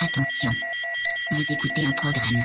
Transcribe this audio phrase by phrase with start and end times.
[0.00, 0.50] Attention,
[1.32, 2.44] vous écoutez un programme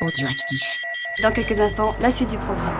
[0.00, 0.80] audioactif.
[1.22, 2.74] Dans quelques instants, la suite du programme.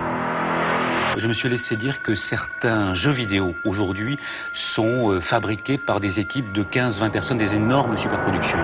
[1.17, 4.17] Je me suis laissé dire que certains jeux vidéo aujourd'hui
[4.53, 8.59] sont euh, fabriqués par des équipes de 15-20 personnes, des énormes superproductions.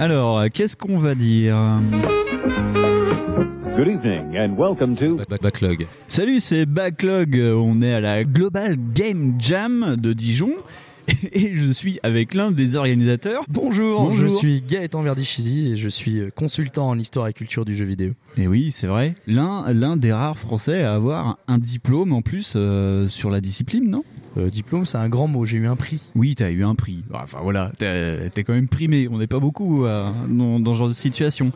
[0.00, 1.80] Alors, qu'est-ce qu'on va dire?
[3.76, 5.86] Good evening and welcome to Backlog.
[6.08, 7.36] Salut, c'est Backlog.
[7.36, 10.54] On est à la Global Game Jam de Dijon.
[11.32, 13.44] Et je suis avec l'un des organisateurs.
[13.48, 17.74] Bonjour, Bonjour, je suis Gaëtan Verdichisi et je suis consultant en histoire et culture du
[17.74, 18.12] jeu vidéo.
[18.36, 19.14] Et oui, c'est vrai.
[19.26, 23.88] L'un, l'un des rares Français à avoir un diplôme en plus euh, sur la discipline,
[23.88, 24.04] non?
[24.38, 26.02] Euh, diplôme, c'est un grand mot, j'ai eu un prix.
[26.14, 27.04] Oui, t'as eu un prix.
[27.12, 29.08] Enfin voilà, t'es quand même primé.
[29.10, 31.52] On n'est pas beaucoup euh, dans, dans ce genre de situation.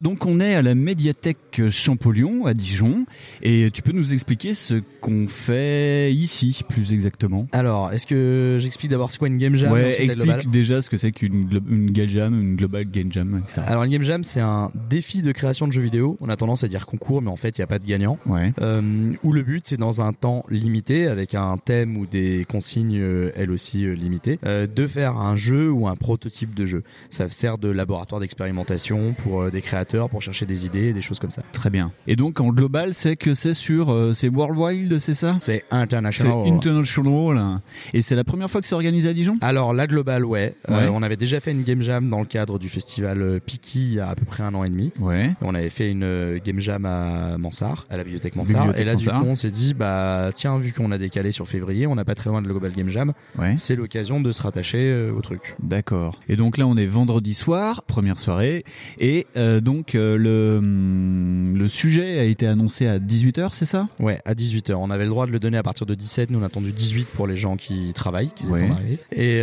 [0.00, 3.06] Donc on est à la médiathèque Champollion à Dijon.
[3.42, 7.46] Et tu peux nous expliquer ce qu'on fait ici, plus exactement?
[7.52, 10.96] Alors, est-ce que j'explique d'abord c'est quoi une game jam Ouais, explique déjà ce que
[10.96, 11.46] c'est qu'une
[11.90, 13.42] game jam, une global game jam.
[13.46, 13.62] ça.
[13.62, 16.16] Alors, une game jam, c'est un défi de création de jeux vidéo.
[16.20, 18.18] On a tendance à dire concours, mais en fait, il n'y a pas de gagnant.
[18.26, 18.52] Ouais.
[18.60, 22.98] Euh, où le but, c'est dans un temps limité, avec un thème ou des consignes,
[23.00, 26.82] euh, elles aussi euh, limitées, euh, de faire un jeu ou un prototype de jeu.
[27.10, 31.30] Ça sert de laboratoire d'expérimentation pour des créateurs, pour chercher des idées, des choses comme
[31.30, 31.42] ça.
[31.52, 31.92] Très bien.
[32.06, 35.36] Et donc en global, c'est que c'est sur, c'est Worldwide, c'est ça?
[35.40, 36.46] C'est C'est international.
[36.48, 37.60] international.
[37.92, 39.36] Et c'est la première fois que c'est organisé à Dijon?
[39.40, 40.54] Alors la globale, ouais.
[40.70, 43.94] Euh, on avait déjà fait une game jam dans le cadre du festival Piki il
[43.94, 44.92] y a à peu près un an et demi.
[44.98, 45.34] Ouais.
[45.42, 48.62] On avait fait une game jam à Mansart, à la bibliothèque Mansart.
[48.62, 49.18] Bibliothèque et là, Mansart.
[49.18, 52.04] du coup, on s'est dit, bah tiens, vu qu'on a décalé sur février, on n'a
[52.04, 53.54] pas très loin de la global game jam, Ouais.
[53.58, 55.54] c'est l'occasion de se rattacher euh, au truc.
[55.62, 56.18] D'accord.
[56.28, 58.64] Et donc là, on est vendredi soir, première soirée,
[58.98, 63.88] et euh, donc euh, le hum, le sujet a été annoncé à 18h, c'est ça?
[64.00, 64.74] Ouais, à 18h.
[64.74, 66.30] On avait le droit de le donner à partir de 17.
[66.30, 68.68] Nous, on a attendu 18 pour les gens qui travaillent, qui Ouais.
[68.68, 68.98] à arriver.
[69.14, 69.42] Et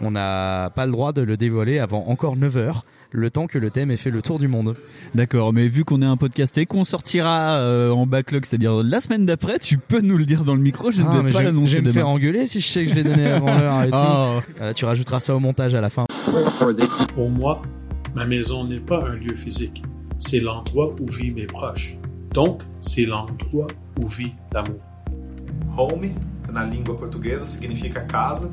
[0.00, 2.82] on n'a pas le droit de le dévoiler avant encore 9h,
[3.12, 4.76] le temps que le thème ait fait le tour du monde.
[5.14, 5.52] D'accord.
[5.52, 9.26] Mais vu qu'on est un podcast et qu'on sortira euh, en backlog, c'est-à-dire la semaine
[9.26, 10.90] d'après, tu peux nous le dire dans le micro.
[10.90, 12.68] Je Ah, ne mais vais pas je, je l'annoncer vais me faire engueuler si je
[12.68, 13.96] sais que je l'ai donné avant l'heure et tout.
[13.96, 14.40] Ah.
[14.60, 16.04] Euh, tu rajouteras ça au montage à la fin.
[17.14, 17.62] Pour moi,
[18.14, 19.82] ma maison n'est pas un lieu physique,
[20.18, 21.96] c'est l'endroit où vivent mes proches.
[22.32, 23.66] Donc, c'est l'endroit
[23.98, 24.78] où vit l'amour.
[25.76, 26.10] Home,
[26.52, 28.50] na língua portuguesa, significa casa,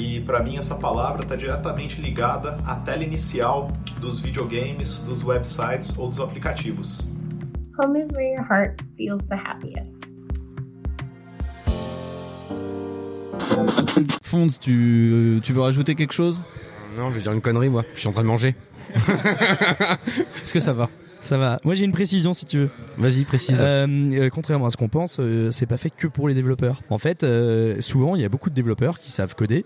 [0.00, 3.70] e para mim essa palavra está diretamente ligada à tela inicial
[4.00, 7.00] dos videogames, dos websites ou dos aplicativos.
[7.82, 10.04] Home is where your heart feels the happiest.
[14.22, 16.42] Fonds, tu tu veux rajouter quelque chose
[16.96, 17.84] Non, je vais dire une connerie, moi.
[17.94, 18.54] Je suis en train de manger.
[20.42, 20.88] Est-ce que ça va
[21.22, 21.60] Ça va.
[21.64, 22.70] Moi, j'ai une précision si tu veux.
[22.98, 23.56] Vas-y, précise.
[23.60, 26.82] Euh, euh, contrairement à ce qu'on pense, euh, c'est pas fait que pour les développeurs.
[26.90, 29.64] En fait, euh, souvent, il y a beaucoup de développeurs qui savent coder.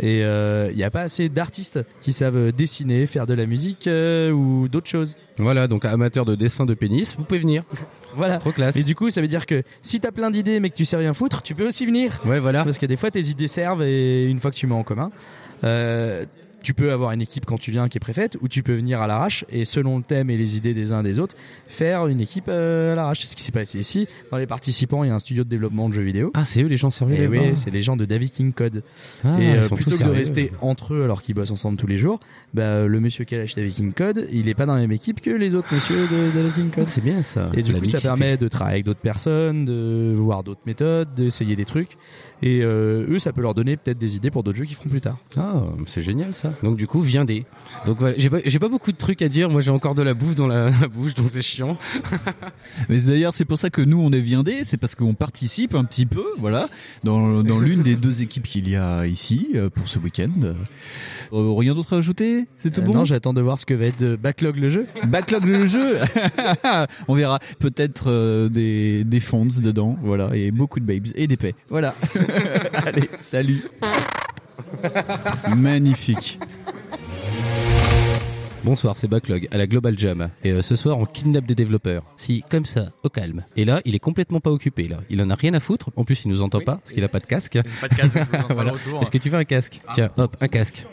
[0.00, 3.86] Et euh, il n'y a pas assez d'artistes qui savent dessiner, faire de la musique
[3.86, 5.16] euh, ou d'autres choses.
[5.38, 7.62] Voilà, donc amateur de dessin de pénis, vous pouvez venir.
[8.16, 8.38] Voilà.
[8.38, 8.76] Trop classe.
[8.76, 10.94] Et du coup, ça veut dire que si t'as plein d'idées mais que tu sais
[10.94, 12.22] rien foutre, tu peux aussi venir.
[12.24, 12.62] Ouais, voilà.
[12.62, 15.10] Parce que des fois, tes idées servent et une fois que tu mets en commun,
[15.64, 16.24] euh,
[16.64, 19.00] tu peux avoir une équipe quand tu viens qui est préfète ou tu peux venir
[19.00, 21.36] à l'arrache et selon le thème et les idées des uns des autres,
[21.68, 23.20] faire une équipe euh, à l'arrache.
[23.20, 24.08] C'est ce qui s'est passé ici.
[24.32, 26.30] Dans les participants, il y a un studio de développement de jeux vidéo.
[26.34, 27.36] Ah, c'est eux les gens servis Et là-bas.
[27.50, 28.82] oui, c'est les gens de David King Code.
[29.24, 30.12] Ah, et euh, plutôt que de sérieux.
[30.14, 32.18] rester entre eux alors qu'ils bossent ensemble tous les jours,
[32.54, 34.92] bah, le monsieur qui a lâché David King Code, il est pas dans la même
[34.92, 36.88] équipe que les autres monsieur de David King Code.
[36.88, 37.50] C'est bien ça.
[37.54, 41.12] Et du La coup, ça permet de travailler avec d'autres personnes, de voir d'autres méthodes,
[41.14, 41.98] d'essayer des trucs.
[42.46, 44.90] Et euh, eux, ça peut leur donner peut-être des idées pour d'autres jeux qu'ils feront
[44.90, 45.16] plus tard.
[45.34, 46.52] Ah, c'est génial ça.
[46.62, 47.46] Donc du coup, viendez.
[47.86, 49.48] Donc voilà, j'ai pas, j'ai pas beaucoup de trucs à dire.
[49.48, 51.78] Moi, j'ai encore de la bouffe dans la, la bouche, donc c'est chiant.
[52.90, 55.84] Mais d'ailleurs, c'est pour ça que nous, on est viandés, c'est parce qu'on participe un
[55.84, 56.68] petit peu, voilà,
[57.02, 60.28] dans, dans l'une des deux équipes qu'il y a ici euh, pour ce week-end.
[61.32, 62.46] Euh, rien d'autre à ajouter?
[62.58, 62.92] C'est tout Euh, bon?
[62.92, 64.86] Non, j'attends de voir ce que va être euh, Backlog le jeu.
[65.08, 65.96] Backlog le jeu
[67.08, 71.36] On verra peut-être euh, des, des fonds dedans, voilà, et beaucoup de babes et des
[71.38, 71.54] paix.
[71.70, 71.94] Voilà.
[72.86, 73.64] Allez, salut
[75.56, 76.38] Magnifique.
[78.64, 80.30] Bonsoir, c'est Backlog à la Global Jam.
[80.42, 82.02] Et euh, ce soir, on kidnappe des développeurs.
[82.16, 83.44] Si, comme ça, au calme.
[83.56, 84.88] Et là, il est complètement pas occupé.
[84.88, 85.90] Là, il en a rien à foutre.
[85.96, 87.58] En plus, il nous entend pas parce qu'il a pas de casque.
[87.80, 88.18] Pas de casque,
[88.54, 88.72] Voilà.
[89.02, 89.82] Est-ce que tu veux un casque?
[89.92, 90.86] Tiens, hop, un casque.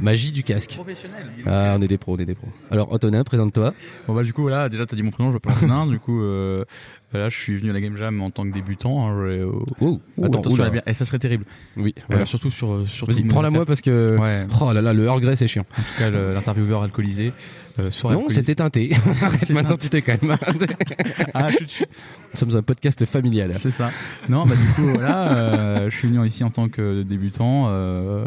[0.00, 0.74] Magie du casque.
[0.74, 1.26] Professionnel.
[1.46, 2.48] Ah, on est des pros, on est des pros.
[2.70, 3.74] Alors, Antonin, présente-toi.
[4.06, 6.22] Bon bah du coup voilà, déjà t'as dit mon prénom, je m'appelle Antonin, du coup
[6.22, 6.64] euh,
[7.12, 9.06] là je suis venu à la Game Jam en tant que débutant.
[9.08, 9.44] Hein, je-
[9.80, 10.40] oh, Oh, attends,
[10.70, 11.44] bien, et ça serait terrible.
[11.76, 14.16] Oui, Euh, surtout sur surtout Vas-y, prends-la moi parce que.
[14.18, 14.46] Ouais.
[14.60, 15.64] Oh là là, le Earl Grey, c'est chiant.
[15.78, 17.32] En tout cas l'intervieweur alcoolisé.
[17.78, 18.90] Euh, Non, c'était teinté.
[19.22, 20.36] Arrête, maintenant tu te calmes.
[21.34, 21.88] Ah, chut, chut.
[22.32, 23.52] Nous sommes un podcast familial.
[23.54, 23.90] C'est ça.
[24.28, 27.66] Non, bah du coup voilà, euh, je suis venu ici en tant que débutant.
[27.68, 28.26] Euh,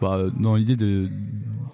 [0.00, 1.08] bah, dans l'idée de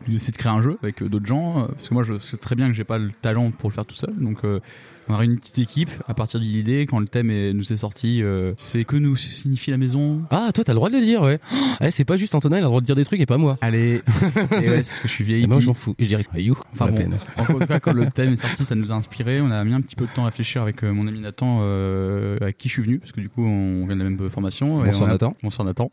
[0.08, 2.36] d'essayer de créer un jeu avec euh, d'autres gens, euh, parce que moi je sais
[2.36, 4.60] très bien que j'ai pas le talent pour le faire tout seul, donc euh,
[5.08, 7.76] on a une petite équipe à partir de l'idée quand le thème est- nous est
[7.76, 8.22] sorti.
[8.22, 10.22] euh, c'est que nous signifie la maison.
[10.30, 11.38] Ah, toi, t'as le droit de le dire, ouais.
[11.80, 13.38] Eh, c'est pas juste Antonin, il a le droit de dire des trucs et pas
[13.38, 13.56] moi.
[13.60, 14.02] Allez,
[14.52, 15.42] et ouais, c'est parce que je suis vieille.
[15.42, 15.94] Et moi, j'en fous.
[15.98, 17.18] Je dirais, you, Enfin la bon, peine.
[17.38, 19.40] en tout cas, quand le thème est sorti, ça nous a inspiré.
[19.40, 21.60] On a mis un petit peu de temps à réfléchir avec euh, mon ami Nathan,
[21.62, 24.30] euh, avec qui je suis venu, parce que du coup, on vient de la même
[24.30, 24.84] formation.
[24.84, 25.34] et on a- Nathan.
[25.42, 25.90] Bonsoir Nathan.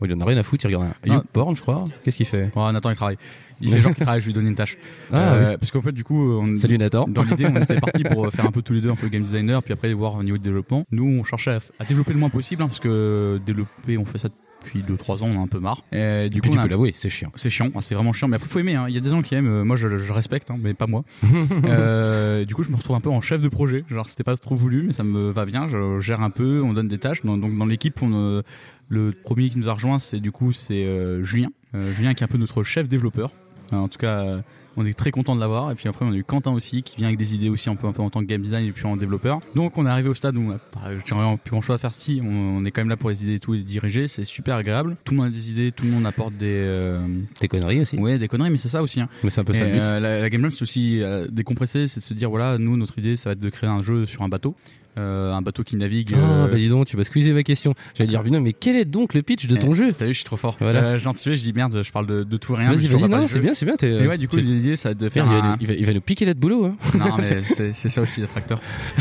[0.00, 1.14] Oh, il en a rien à foutre, il regarde un Ah.
[1.16, 1.84] YouPorn, je crois.
[2.04, 2.50] Qu'est-ce qu'il fait?
[2.56, 3.18] Oh, Nathan, il travaille.
[3.60, 4.76] Il fait genre qu'il travaille, je lui donne une tâche.
[5.12, 5.56] Ah, Euh, oui.
[5.60, 7.06] Parce qu'en fait, du coup, on, Salut, Nathan.
[7.08, 9.22] Dans l'idée, on était parti pour faire un peu tous les deux un peu game
[9.22, 10.84] designer, puis après voir au niveau de développement.
[10.90, 14.18] Nous, on cherchait à, à développer le moins possible, hein, parce que développer, on fait
[14.18, 14.28] ça
[14.64, 15.82] depuis 2-3 ans, on a un peu marre.
[15.92, 17.30] Et du Et coup, tu a- peux l'avouer, c'est chiant.
[17.36, 18.74] C'est chiant, hein, c'est vraiment chiant, mais après faut aimer.
[18.74, 18.86] hein.
[18.88, 19.46] Il y a des gens qui aiment.
[19.46, 21.04] euh, moi, je, je respecte, hein, mais pas moi.
[21.64, 23.84] Euh, du coup, je me retrouve un peu en chef de projet.
[23.90, 25.68] Genre, c'était pas trop voulu, mais ça me va bien.
[25.68, 27.22] Je gère un peu, on donne des tâches.
[27.24, 28.42] Donc, dans l'équipe, on, euh,
[28.88, 31.48] le premier qui nous a rejoint, c'est du coup, c'est euh, Julien.
[31.74, 33.30] Euh, Julien qui est un peu notre chef développeur.
[33.72, 34.40] Euh, en tout cas, euh,
[34.76, 35.70] on est très content de l'avoir.
[35.70, 37.76] Et puis après, on a eu Quentin aussi qui vient avec des idées aussi un
[37.76, 39.40] peu, un peu en tant que game design et puis en développeur.
[39.54, 41.76] Donc, on est arrivé au stade où on a pas, j'ai vraiment plus grand chose
[41.76, 41.94] à faire.
[41.94, 44.06] Si, on, on est quand même là pour les idées et tout et les diriger.
[44.06, 44.96] C'est super agréable.
[45.04, 47.00] Tout le monde a des idées, tout le monde apporte des euh,
[47.40, 47.96] Des conneries aussi.
[47.96, 49.00] Ouais, des conneries, mais c'est ça aussi.
[49.00, 49.08] Hein.
[49.24, 49.82] Mais c'est un peu ça Et, le but.
[49.82, 52.76] euh, la, la Game Jam, c'est aussi euh, décompresser, c'est de se dire voilà, nous,
[52.76, 54.54] notre idée, ça va être de créer un jeu sur un bateau.
[54.98, 56.14] Euh, un bateau qui navigue.
[56.14, 57.74] Ah, euh, bah dis donc, tu vas squeezer ma question.
[57.94, 60.12] J'allais dire, non, mais quel est donc le pitch de ton eh, jeu T'as vu,
[60.12, 60.56] je suis trop fort.
[60.58, 60.82] Voilà.
[60.84, 62.70] Euh, je dis merde, je parle de, de tout et rien.
[62.70, 63.76] mais Vas-y, vas-y, non, c'est bien, c'est bien.
[63.76, 65.92] t'es- Et ouais, du coup, l'idée, ça de faire il va- il, va, il va
[65.92, 66.64] nous piquer notre boulot.
[66.66, 66.76] Hein.
[66.98, 68.60] Non, mais c'est c'est ça aussi, l'être acteur.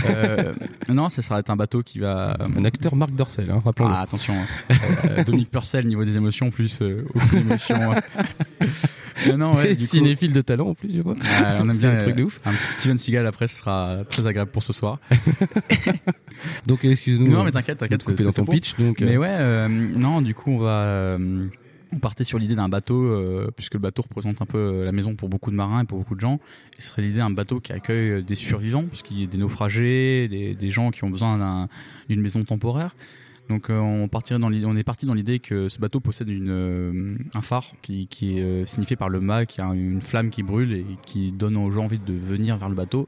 [0.09, 0.53] Euh,
[0.89, 2.36] non, ça sera être un bateau qui va...
[2.57, 3.94] Un acteur Marc Dorcel, hein, rappelons-le.
[3.94, 4.33] Ah, attention.
[5.06, 6.81] Euh, Dominique Purcell, niveau des émotions, plus
[7.13, 7.94] aucune émotion.
[9.27, 9.95] Euh, non, ouais, du coup...
[9.95, 11.15] Cinéphile de talent en plus, je vois.
[11.59, 12.39] On aime bien un truc de ouf.
[12.45, 15.00] Un petit Steven Seagal après, ce sera très agréable pour ce soir.
[16.68, 17.28] Donc, excuse-nous.
[17.28, 18.04] Non, euh, mais t'inquiète, t'inquiète.
[18.04, 18.76] c'est- dans ton pitch.
[18.78, 20.82] Donc, euh, Mais ouais, euh, non, du coup, on va.
[20.84, 21.48] euh,
[21.94, 25.16] on partait sur l'idée d'un bateau, euh, puisque le bateau représente un peu la maison
[25.16, 26.40] pour beaucoup de marins et pour beaucoup de gens.
[26.78, 30.56] Ce serait l'idée d'un bateau qui accueille des survivants, puisqu'il y a des naufragés, des,
[30.56, 31.70] des gens qui ont besoin d'un-
[32.10, 32.96] d'une maison temporaire.
[33.48, 36.50] Donc euh, on partirait dans on est parti dans l'idée que ce bateau possède une,
[36.50, 40.42] euh, un phare qui, qui est signifié par le mât, qui a une flamme qui
[40.42, 43.08] brûle et qui donne aux gens envie de venir vers le bateau.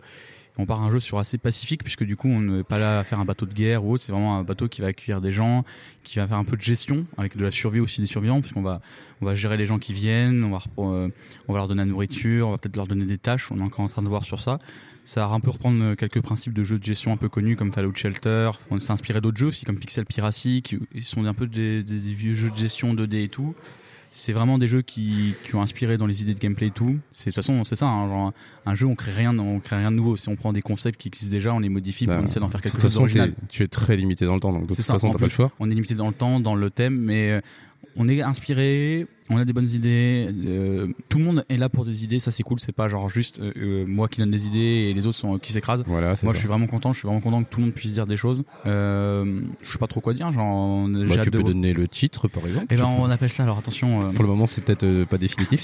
[0.59, 3.03] On part un jeu sur assez pacifique puisque du coup on n'est pas là à
[3.03, 5.31] faire un bateau de guerre ou autre, c'est vraiment un bateau qui va accueillir des
[5.31, 5.63] gens,
[6.03, 8.61] qui va faire un peu de gestion avec de la survie aussi des survivants puisqu'on
[8.63, 8.81] va
[9.21, 11.09] on va gérer les gens qui viennent, on va euh,
[11.47, 13.63] on va leur donner la nourriture, on va peut-être leur donner des tâches, on est
[13.63, 14.59] encore en train de voir sur ça.
[15.05, 17.55] Ça va un peu reprendre euh, quelques principes de jeux de gestion un peu connus
[17.55, 18.51] comme Fallout Shelter.
[18.71, 21.97] On s'est inspiré d'autres jeux aussi comme Pixel Piracy qui sont un peu des- des
[21.97, 23.55] vieux jeux de gestion 2D et tout.
[24.11, 26.97] C'est vraiment des jeux qui, qui ont inspiré dans les idées de gameplay et tout.
[27.11, 28.33] C'est de toute façon c'est ça, hein, genre
[28.65, 30.17] un jeu on crée rien, on crée rien de nouveau.
[30.17, 32.39] Si on prend des concepts qui existent déjà, on les modifie, puis bah, on essaie
[32.39, 33.33] d'en faire de quelque toute chose d'original.
[33.49, 35.31] tu es très limité dans le temps, donc de toute ça, façon, t'as pas le
[35.31, 35.51] choix.
[35.59, 37.41] On est limité dans le temps, dans le thème, mais euh,
[37.95, 40.29] on est inspiré, on a des bonnes idées.
[40.45, 42.59] euh, tout le monde est là pour des idées, ça c'est cool.
[42.59, 44.59] C'est pas genre juste euh, euh, moi qui donne des idées
[44.89, 45.83] et les autres sont qui s'écrasent.
[45.87, 46.27] Voilà, Moi, ça.
[46.33, 46.91] je suis vraiment content.
[46.93, 48.43] Je suis vraiment content que tout le monde puisse dire des choses.
[48.65, 50.31] Je sais pas trop quoi dire.
[50.31, 52.67] Genre, on- Bah, tu peux donner le titre, par exemple.
[52.69, 53.43] Eh ben, on appelle ça.
[53.43, 54.13] Alors attention.
[54.13, 55.63] Pour le moment, c'est peut-être pas définitif.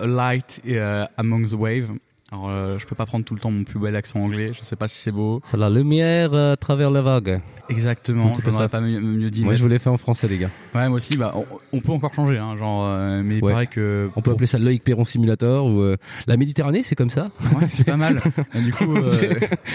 [0.00, 1.90] light euh, among the wave.
[2.32, 4.52] Alors, euh, je peux pas prendre tout le temps mon plus bel accent anglais.
[4.54, 5.42] Je sais pas si c'est beau.
[5.44, 7.40] C'est la lumière euh, à travers la vague.
[7.68, 8.32] Exactement.
[8.42, 9.44] Je n'aurais pas mieux, mieux dit.
[9.44, 10.50] Moi, je vous l'ai fait en français, les gars.
[10.74, 11.16] Ouais, moi aussi.
[11.16, 11.44] Bah, on,
[11.74, 12.38] on peut encore changer.
[12.38, 13.52] Hein, genre, euh, mais il Ouais.
[13.52, 14.10] paraît que.
[14.16, 15.96] On peut appeler ça Loïc Perron Simulator ou euh,
[16.26, 17.30] la Méditerranée, c'est comme ça.
[17.58, 18.20] Ouais, c'est pas mal.
[18.54, 19.10] Et du coup, euh,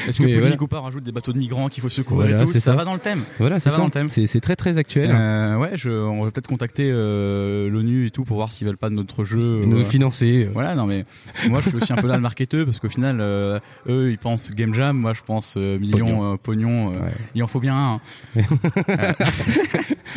[0.07, 0.81] est-ce que Pauline voilà.
[0.81, 2.51] Rajoute des bateaux de migrants qu'il faut secourir Voilà, et tout?
[2.53, 2.75] c'est ça, ça.
[2.77, 3.21] va dans le thème.
[3.39, 3.79] Voilà, ça c'est va ça.
[3.81, 4.09] dans le thème.
[4.09, 5.11] C'est très très actuel.
[5.11, 8.95] Ouais, je, on va peut-être contacter l'ONU et tout pour voir s'ils veulent pas de
[8.95, 9.61] notre jeu.
[9.65, 10.49] Nous financer.
[10.53, 11.05] Voilà, non mais
[11.49, 12.21] moi je suis aussi un peu là le
[12.65, 16.91] parce qu'au final, euh, eux ils pensent game jam, moi je pense euh, millions, Pognon.
[16.91, 17.11] euh, euh, Ouais.
[17.35, 18.01] Il en faut bien un.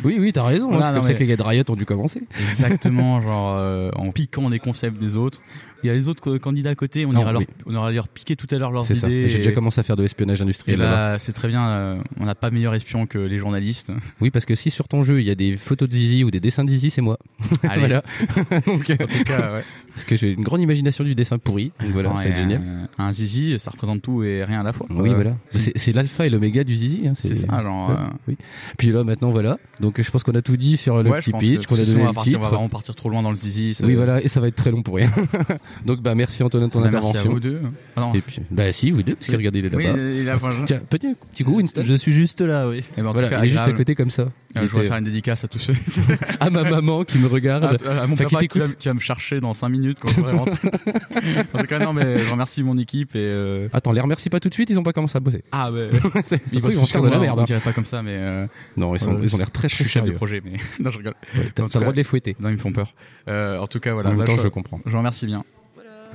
[0.04, 0.72] Oui, oui, t'as raison.
[0.72, 2.22] hein, c'est comme ça que les gars de Riot ont dû commencer.
[2.48, 5.40] Exactement, genre en piquant des concepts des autres.
[5.82, 7.90] Il y a les autres euh, candidats à côté, on Non, ira leur, on ira
[7.90, 9.28] leur piquer tout à l'heure leurs idées.
[9.28, 10.78] J'ai déjà commencé à faire de l'espionnage industriel.
[10.78, 11.68] là, c'est très bien.
[11.70, 13.90] euh, on n'a pas meilleur espion que les journalistes.
[14.20, 16.30] Oui, parce que si sur ton jeu il y a des photos de Zizi ou
[16.30, 17.18] des dessins de Zizi, c'est moi.
[17.68, 17.80] Allez.
[17.80, 18.02] voilà.
[18.66, 19.62] Donc, euh, En tout cas, ouais.
[19.94, 21.72] parce que j'ai une grande imagination du dessin pourri.
[21.80, 22.62] Donc voilà, c'est génial.
[22.98, 24.86] Un, un zizi, ça représente tout et rien à la fois.
[24.90, 25.36] Oui, voilà.
[25.50, 27.08] C'est- l'alpha et l'oméga du Zizi.
[27.08, 27.88] hein, C'est ça, genre.
[27.90, 28.36] Ouais, euh, oui.
[28.78, 29.58] Puis là, maintenant, voilà.
[29.80, 32.00] Donc, je pense qu'on a tout dit sur le ouais, petit pitch, qu'on a donné
[32.00, 32.48] le va partir- On va titre.
[32.54, 33.74] vraiment partir trop loin dans le zizi.
[33.74, 35.10] ça- Oui, voilà, et ça va être très long pour rien.
[35.84, 37.32] Donc, bah, merci Antonin de ton Bah, merci à intervention.
[37.32, 37.60] vous deux.
[37.96, 38.12] Ah non.
[38.14, 39.98] Et puis, bah, si, vous deux, parce que regardez, il est Oui, là-bas.
[39.98, 40.38] il est là.
[40.50, 41.82] je- Tiens, petit, petit coup, Winston.
[41.84, 42.82] Je suis juste là, oui.
[42.96, 44.22] Eh ben, en tout Voilà, cas, il est juste à côté comme ça.
[44.22, 45.74] Euh, je voudrais faire une dédicace à tous ceux.
[46.40, 47.78] à ma maman qui me regarde.
[47.86, 50.08] À, à mon qui papa qui, va, qui va me chercher dans 5 minutes quand
[50.08, 50.68] je vais rentrer.
[51.54, 53.18] en tout cas, non, mais je remercie mon équipe et.
[53.20, 55.44] euh, Attends, les remercie pas tout de suite, ils ont pas commencé à bosser.
[55.52, 55.90] Ah, ouais.
[56.52, 57.38] Ils vont se faire de la merde.
[57.40, 57.44] Hein.
[57.44, 58.16] dirait pas comme ça, mais.
[58.16, 58.46] euh,
[58.76, 60.52] Non, ils, sont, euh, ils ont l'air très je chef de projet, mais.
[60.80, 61.14] non, je rigole.
[61.54, 62.34] T'as le droit de les fouetter.
[62.40, 62.92] Non, ils me font peur.
[63.28, 64.08] Euh, en tout cas, voilà.
[64.08, 64.80] En même là, temps, je, je comprends.
[64.84, 65.44] Je vous remercie bien.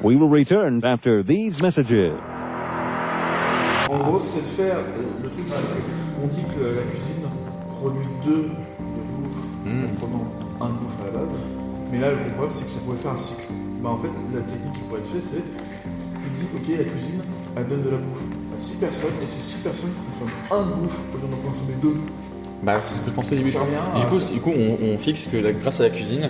[0.03, 2.11] We will return after these messages.
[3.89, 4.77] En gros, c'est de faire.
[5.23, 7.25] Le truc, qu'on dit que la cuisine
[7.79, 10.25] produit deux de bouffe en prenant
[10.61, 11.35] un de bouffe à la base.
[11.91, 13.43] Mais là, le problème, c'est que ça pourrait faire un cycle.
[13.81, 17.21] Bah, en fait, la technique qui pourrait être faite, c'est tu dis, ok, la cuisine,
[17.55, 18.21] elle donne de la bouffe
[18.57, 21.75] à 6 personnes, et ces 6 personnes consomment un de bouffe au lieu d'en consommer
[21.81, 21.95] deux.
[22.63, 23.49] Bah, c'est ce que je pensais au début.
[23.51, 26.29] Et du coup, du coup on, on fixe que la- grâce à la cuisine,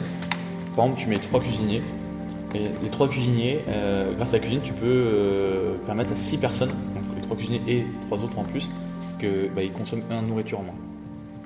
[0.76, 1.82] par exemple, tu mets trois cuisiniers.
[2.56, 6.38] Et les trois cuisiniers, euh, grâce à la cuisine, tu peux euh, permettre à six
[6.38, 8.72] personnes, donc les trois cuisiniers et trois autres en plus,
[9.20, 10.76] que bah, ils consomment un de nourriture en moins.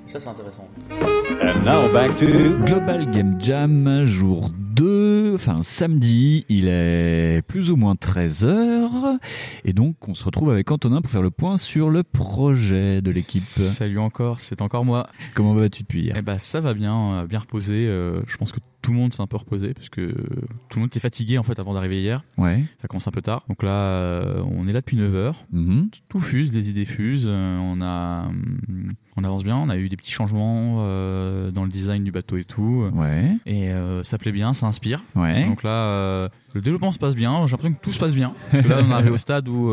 [0.06, 0.68] Ça, c'est intéressant.
[0.92, 2.26] And now back to
[2.66, 9.18] Global Game Jam, jour 2, enfin samedi, il est plus ou moins 13h.
[9.66, 13.12] Et donc on se retrouve avec Antonin pour faire le point sur le projet de
[13.12, 13.42] l'équipe.
[13.42, 15.08] Salut encore, c'est encore moi.
[15.36, 16.16] Comment vas-tu depuis hier?
[16.18, 17.86] Eh ben, ça va bien, euh, bien reposé.
[17.88, 20.80] euh, je pense que tout le monde s'est un peu reposé parce que tout le
[20.80, 22.24] monde était fatigué en fait avant d'arriver hier.
[22.40, 22.64] Ouais.
[22.82, 23.46] Ça commence un peu tard.
[23.48, 25.46] Donc là, euh, on est là depuis 9 heures.
[25.52, 25.92] Mhm.
[26.10, 27.28] Tout fuse, des idées fusent.
[27.28, 29.58] euh, on a, hum, on avance bien.
[29.58, 32.90] On a eu des petits changements euh, dans le design du bateau et tout.
[32.94, 33.36] Ouais.
[33.46, 35.04] Et euh, ça plaît bien, ça inspire.
[35.16, 35.46] Ouais.
[35.46, 37.46] Donc là, euh, le développement se passe bien.
[37.46, 38.34] J'ai l'impression que tout se passe bien.
[38.52, 39.72] Parce que là, on est arrivé au stade où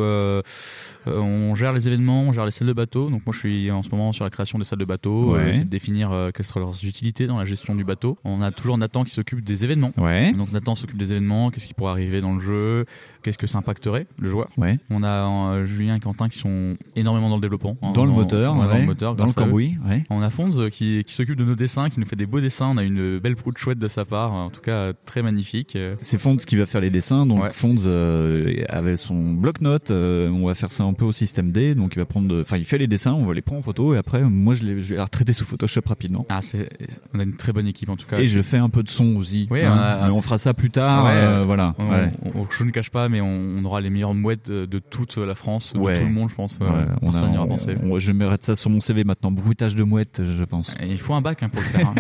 [1.07, 3.09] on gère les événements, on gère les salles de bateau.
[3.11, 5.35] Donc moi, je suis en ce moment sur la création des salles de bateau.
[5.35, 5.53] Ouais.
[5.55, 8.19] C'est de définir quelles seraient leurs utilités dans la gestion du bateau.
[8.25, 9.93] On a toujours Nathan qui s'occupe des événements.
[9.97, 10.33] Ouais.
[10.33, 11.50] Donc Nathan s'occupe des événements.
[11.50, 12.85] Qu'est-ce qui pourrait arriver dans le jeu
[13.23, 14.49] Qu'est-ce que ça impacterait le joueur.
[14.91, 17.76] On a Julien et Quentin qui sont énormément dans le développement.
[17.83, 18.81] hein, Dans le moteur, ouais, dans ouais.
[18.81, 19.33] le moteur, Dans le.
[19.45, 20.05] Cambouis, ouais.
[20.11, 22.40] On a Fonz euh, qui, qui s'occupe de nos dessins, qui nous fait des beaux
[22.40, 22.69] dessins.
[22.69, 25.76] On a une belle proue de chouette de sa part, en tout cas très magnifique.
[26.00, 27.26] C'est Fonds qui va faire les dessins.
[27.26, 27.52] Donc Ouais.
[27.52, 29.90] Fonds euh, avait son bloc-notes.
[29.90, 31.75] euh, on va faire ça un peu au système D.
[31.75, 33.95] Donc il va prendre, enfin il fait les dessins, on va les prendre en photo
[33.95, 36.26] et après moi je, les, je vais les retraiter sous Photoshop rapidement.
[36.28, 36.69] Ah, c'est,
[37.14, 38.19] on a une très bonne équipe en tout cas.
[38.19, 39.47] Et je fais un peu de son aussi.
[39.50, 39.73] Oui, hein.
[39.75, 41.05] on a- Mais on fera ça plus tard.
[41.05, 41.75] Ouais, euh, voilà.
[41.78, 42.11] on- Ouais.
[42.35, 45.35] on- je ne cache pas, mais on, aura les meilleures mouettes de, de toute la
[45.35, 46.59] France, de tout le monde, je pense.
[46.61, 47.75] on a- personne n'y aura on- pensé.
[47.83, 49.15] on- je mettre ça sur mon CV maintenant.
[49.23, 50.75] Bruitage de mouette, je pense.
[50.80, 51.88] Et il faut un bac hein, pour le faire.
[51.88, 51.94] hein.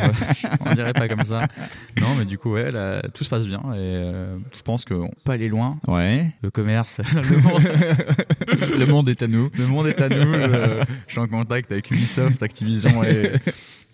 [0.64, 1.48] on dirait pas comme ça.
[2.00, 5.10] Non, mais du coup, ouais, là, tout se passe bien et euh, je pense qu'on
[5.24, 5.78] peut aller loin.
[5.88, 6.30] Ouais.
[6.42, 7.62] Le commerce, le monde,
[8.78, 9.50] Le monde est à nous.
[9.58, 10.32] le monde est à nous.
[10.34, 13.32] euh, je suis en contact avec Ubisoft, Activision et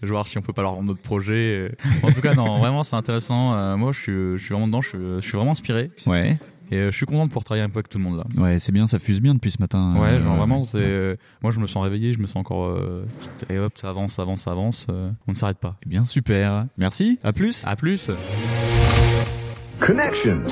[0.02, 1.72] je vais voir si on peut pas leur rendre notre projet.
[2.02, 3.54] En tout cas, non, vraiment, c'est intéressant.
[3.54, 4.82] Euh, moi, je suis, je suis vraiment dedans.
[4.82, 5.90] Je suis, je suis vraiment inspiré.
[6.06, 6.36] Ouais.
[6.72, 8.24] Et euh, je suis content de pouvoir travailler un peu avec tout le monde là.
[8.42, 9.94] Ouais, c'est bien, ça fuse bien depuis ce matin.
[9.98, 10.78] Ouais, Euh, genre vraiment, c'est.
[10.80, 12.64] euh, Moi, je me sens réveillé, je me sens encore.
[12.66, 13.04] euh,
[13.50, 14.86] Et hop, ça avance, ça avance, ça avance.
[14.90, 15.76] euh, On ne s'arrête pas.
[15.84, 16.64] Eh Bien, super.
[16.78, 17.18] Merci.
[17.22, 17.62] À plus.
[17.66, 18.10] À plus.
[19.80, 20.42] Connections.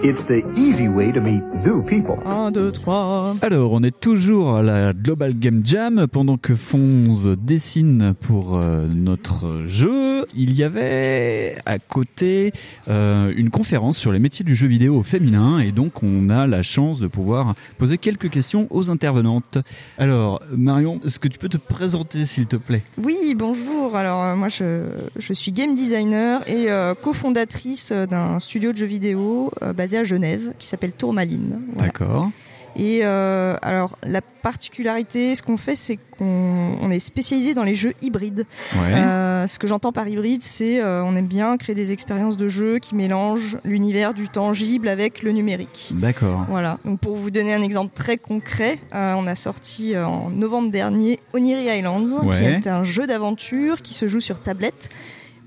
[0.00, 2.18] It's the easy way to meet new people.
[2.24, 3.36] 1, 2, 3.
[3.42, 8.86] Alors, on est toujours à la Global Game Jam pendant que Fonz dessine pour euh,
[8.86, 10.24] notre jeu.
[10.36, 12.52] Il y avait à côté
[12.88, 16.46] euh, une conférence sur les métiers du jeu vidéo au féminin et donc on a
[16.46, 19.58] la chance de pouvoir poser quelques questions aux intervenantes.
[19.98, 22.82] Alors, Marion, est-ce que tu peux te présenter s'il te plaît?
[23.02, 23.96] Oui, bonjour.
[23.96, 24.84] Alors, euh, moi, je,
[25.16, 30.52] je suis game designer et euh, cofondatrice d'un studio de jeux vidéo euh, à Genève
[30.58, 31.60] qui s'appelle Tourmaline.
[31.74, 31.88] Voilà.
[31.88, 32.30] D'accord.
[32.76, 37.74] Et euh, alors, la particularité, ce qu'on fait, c'est qu'on on est spécialisé dans les
[37.74, 38.46] jeux hybrides.
[38.74, 38.94] Ouais.
[38.94, 42.46] Euh, ce que j'entends par hybride, c'est euh, on aime bien créer des expériences de
[42.46, 45.90] jeu qui mélangent l'univers du tangible avec le numérique.
[45.92, 46.46] D'accord.
[46.48, 46.78] Voilà.
[46.84, 51.18] Donc pour vous donner un exemple très concret, euh, on a sorti en novembre dernier
[51.32, 54.88] Oniri Islands, qui est un jeu d'aventure qui se joue sur tablette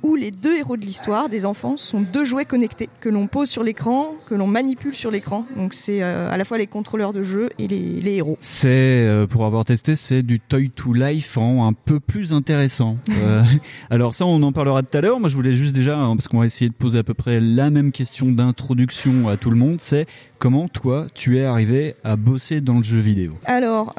[0.03, 3.49] où les deux héros de l'histoire, des enfants, sont deux jouets connectés que l'on pose
[3.49, 5.45] sur l'écran, que l'on manipule sur l'écran.
[5.55, 8.37] Donc c'est euh, à la fois les contrôleurs de jeu et les, les héros.
[8.41, 12.97] C'est, euh, pour avoir testé, c'est du Toy to Life en un peu plus intéressant.
[13.21, 13.43] Euh,
[13.91, 15.19] alors ça, on en parlera tout à l'heure.
[15.19, 17.39] Moi, je voulais juste déjà, hein, parce qu'on va essayer de poser à peu près
[17.39, 20.07] la même question d'introduction à tout le monde, c'est
[20.39, 23.33] comment toi, tu es arrivé à bosser dans le jeu vidéo?
[23.45, 23.93] Alors,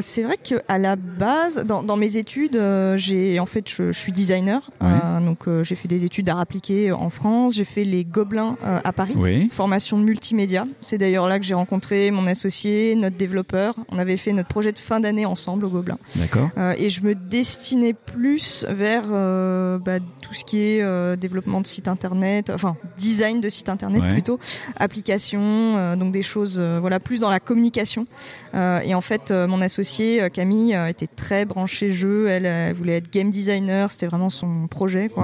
[0.00, 2.58] c'est vrai que à la base, dans, dans mes études,
[2.96, 5.24] j'ai en fait, je, je suis designer, Ouais.
[5.24, 7.54] Donc donc euh, j'ai fait des études d'art appliqué en France.
[7.56, 9.48] J'ai fait les Gobelins euh, à Paris, Oui.
[9.50, 10.64] formation de multimédia.
[10.80, 13.74] C'est d'ailleurs là que j'ai rencontré mon associé, notre développeur.
[13.90, 15.98] On avait fait notre projet de fin d'année ensemble au Gobelin.
[16.14, 16.50] D'accord.
[16.56, 21.88] Euh, et je me destinais plus vers bah, tout ce qui est développement de site
[21.88, 24.12] internet, enfin design de site internet Ouais.
[24.12, 24.38] plutôt,
[24.76, 28.04] applications, euh, donc des choses voilà plus dans la communication.
[28.54, 32.28] Et en fait, mon associée euh, Camille était très branchée jeu.
[32.28, 35.08] Elle, elle voulait être game designer, c'était vraiment son projet.
[35.08, 35.23] Quoi.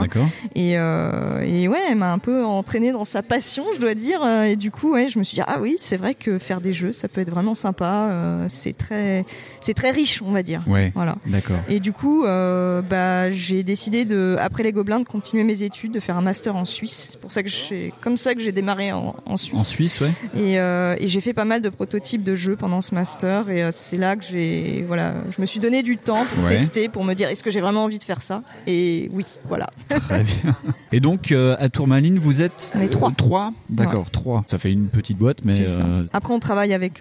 [0.55, 4.21] Et, euh, et ouais, elle m'a un peu entraînée dans sa passion, je dois dire.
[4.25, 6.61] Euh, Et du coup, ouais, je me suis dit ah oui, c'est vrai que faire
[6.61, 8.09] des jeux, ça peut être vraiment sympa.
[8.11, 9.25] Euh, c'est très,
[9.61, 10.63] c'est très riche, on va dire.
[10.67, 10.93] Ouais.
[10.95, 11.17] Voilà.
[11.27, 11.57] D'accord.
[11.69, 15.93] Et du coup, euh, bah, j'ai décidé de, après les Gobelins, de continuer mes études,
[15.93, 17.11] de faire un master en Suisse.
[17.13, 19.61] C'est pour ça que j'ai, comme ça que j'ai démarré en, en Suisse.
[19.61, 20.11] En Suisse, ouais.
[20.37, 23.49] Et, et j'ai fait pas mal de prototypes de jeux pendant ce master.
[23.51, 26.57] Et c'est là que j'ai, voilà, je me suis donné du temps pour Ouais.
[26.57, 28.43] tester, pour me dire est-ce que j'ai vraiment envie de faire ça?
[28.67, 29.69] Et oui, voilà.
[29.91, 30.57] Très bien.
[30.93, 33.11] Et donc, euh, à Tourmaline, vous êtes On est trois.
[33.11, 34.11] euh, trois D'accord, Ouais.
[34.13, 34.45] trois.
[34.47, 37.01] Ça fait une petite boîte, mais euh, Après, on travaille avec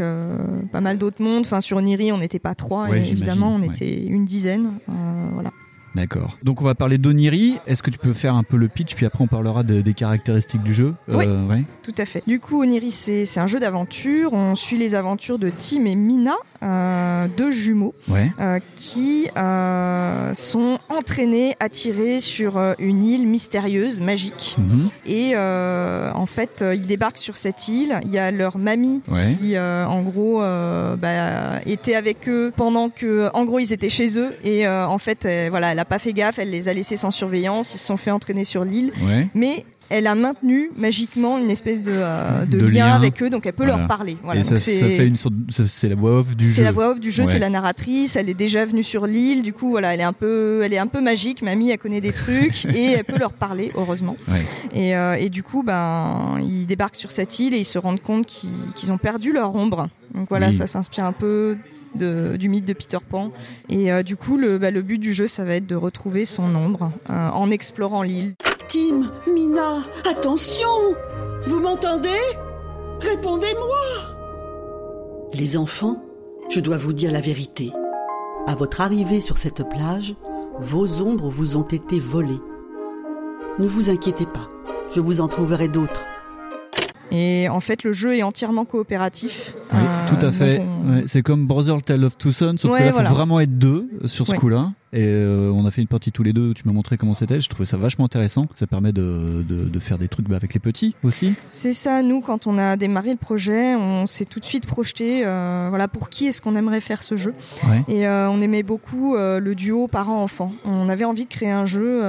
[0.71, 1.45] pas mal d'autres mondes.
[1.45, 4.73] Enfin, sur Niri, on n'était pas trois, Ouais, et évidemment, on était une dizaine.
[5.33, 5.51] Voilà.
[5.95, 6.37] D'accord.
[6.43, 7.59] Donc on va parler d'Oniri.
[7.67, 9.93] Est-ce que tu peux faire un peu le pitch, puis après on parlera de- des
[9.93, 10.93] caractéristiques du jeu?
[11.07, 11.25] Oui.
[11.27, 11.63] Euh, ouais.
[11.83, 12.23] Tout à fait.
[12.27, 14.33] Du coup, Oniri, c'est un jeu d'aventure.
[14.33, 18.31] On suit les aventures de Tim et Mina, euh, deux jumeaux, Ouais.
[18.39, 19.27] euh, qui
[20.33, 24.55] sont entraînés, attirés sur euh, une île mystérieuse, magique.
[24.57, 24.89] Mhm.
[25.05, 27.99] Et en fait, ils débarquent sur cette île.
[28.05, 29.33] Il y a leur mamie Ouais.
[29.39, 34.33] qui, en gros, bah, était avec eux pendant que, en gros, ils étaient chez eux.
[34.43, 36.39] Et en fait, voilà, elle a pas fait gaffe.
[36.39, 37.73] Elle les a laissés sans surveillance.
[37.73, 38.91] Ils se sont fait entraîner sur l'île.
[39.07, 39.27] Ouais.
[39.33, 42.93] Mais elle a maintenu magiquement une espèce de, euh, de De lien, lien.
[42.95, 43.79] avec eux, donc elle peut Voilà.
[43.79, 44.17] leur parler.
[44.23, 44.41] Voilà.
[44.41, 45.33] Et Donc ça, c'est- ça fait une sorte.
[45.49, 46.51] C'est la voix off du jeu.
[46.53, 47.31] c'est la voix off du jeu, Ouais.
[47.31, 48.15] c'est la narratrice.
[48.15, 50.77] Elle est déjà venue sur l'île, du coup voilà, elle est un peu, elle est
[50.77, 51.41] un peu magique.
[51.41, 54.15] Mamie, elle connaît des trucs et elle peut leur parler, heureusement.
[54.27, 54.45] Ouais.
[54.75, 58.01] Et, euh, et du coup, ben, ils débarquent sur cette île et ils se rendent
[58.01, 59.87] compte qu'ils ont perdu leur ombre.
[60.13, 60.53] Donc voilà, Oui.
[60.53, 61.57] ça s'inspire un peu
[61.95, 63.31] de- du mythe de Peter Pan.
[63.69, 66.25] Et euh, du coup, le, bah, le but du jeu, ça va être de retrouver
[66.25, 68.35] son ombre euh, en explorant l'île.
[68.67, 70.67] Tim, Mina, attention
[71.47, 72.09] Vous m'entendez?
[73.01, 74.13] Répondez-moi
[75.33, 76.03] Les enfants,
[76.49, 77.71] je dois vous dire la vérité.
[78.47, 80.15] À votre arrivée sur cette plage,
[80.59, 82.39] vos ombres vous ont été volées.
[83.59, 84.49] Ne vous inquiétez pas,
[84.93, 86.05] je vous en trouverai d'autres.
[87.11, 89.53] Et en fait, le jeu est entièrement coopératif.
[89.73, 90.59] Oui, Euh, tout à fait.
[90.61, 93.09] on- Ouais, c'est comme Brother Tale of Two Sons, sauf Ouais, que là, voilà.
[93.09, 94.37] faut vraiment être deux sur ce Ouais.
[94.37, 94.71] coup-là.
[94.91, 97.13] Et euh, on a fait une partie tous les deux où tu m'as montré comment
[97.13, 97.39] c'était.
[97.39, 98.47] Je trouvais ça vachement intéressant.
[98.55, 101.35] Ça permet de, de, de faire des trucs bah, avec les petits aussi.
[101.51, 105.21] C'est ça, nous, quand on a démarré le projet, on s'est tout de suite projeté,
[105.25, 107.35] euh, voilà, pour qui est-ce qu'on aimerait faire ce jeu.
[107.67, 107.83] Ouais.
[107.87, 110.53] Et euh, on aimait beaucoup le duo parent-enfant.
[110.65, 112.01] On avait envie de créer un jeu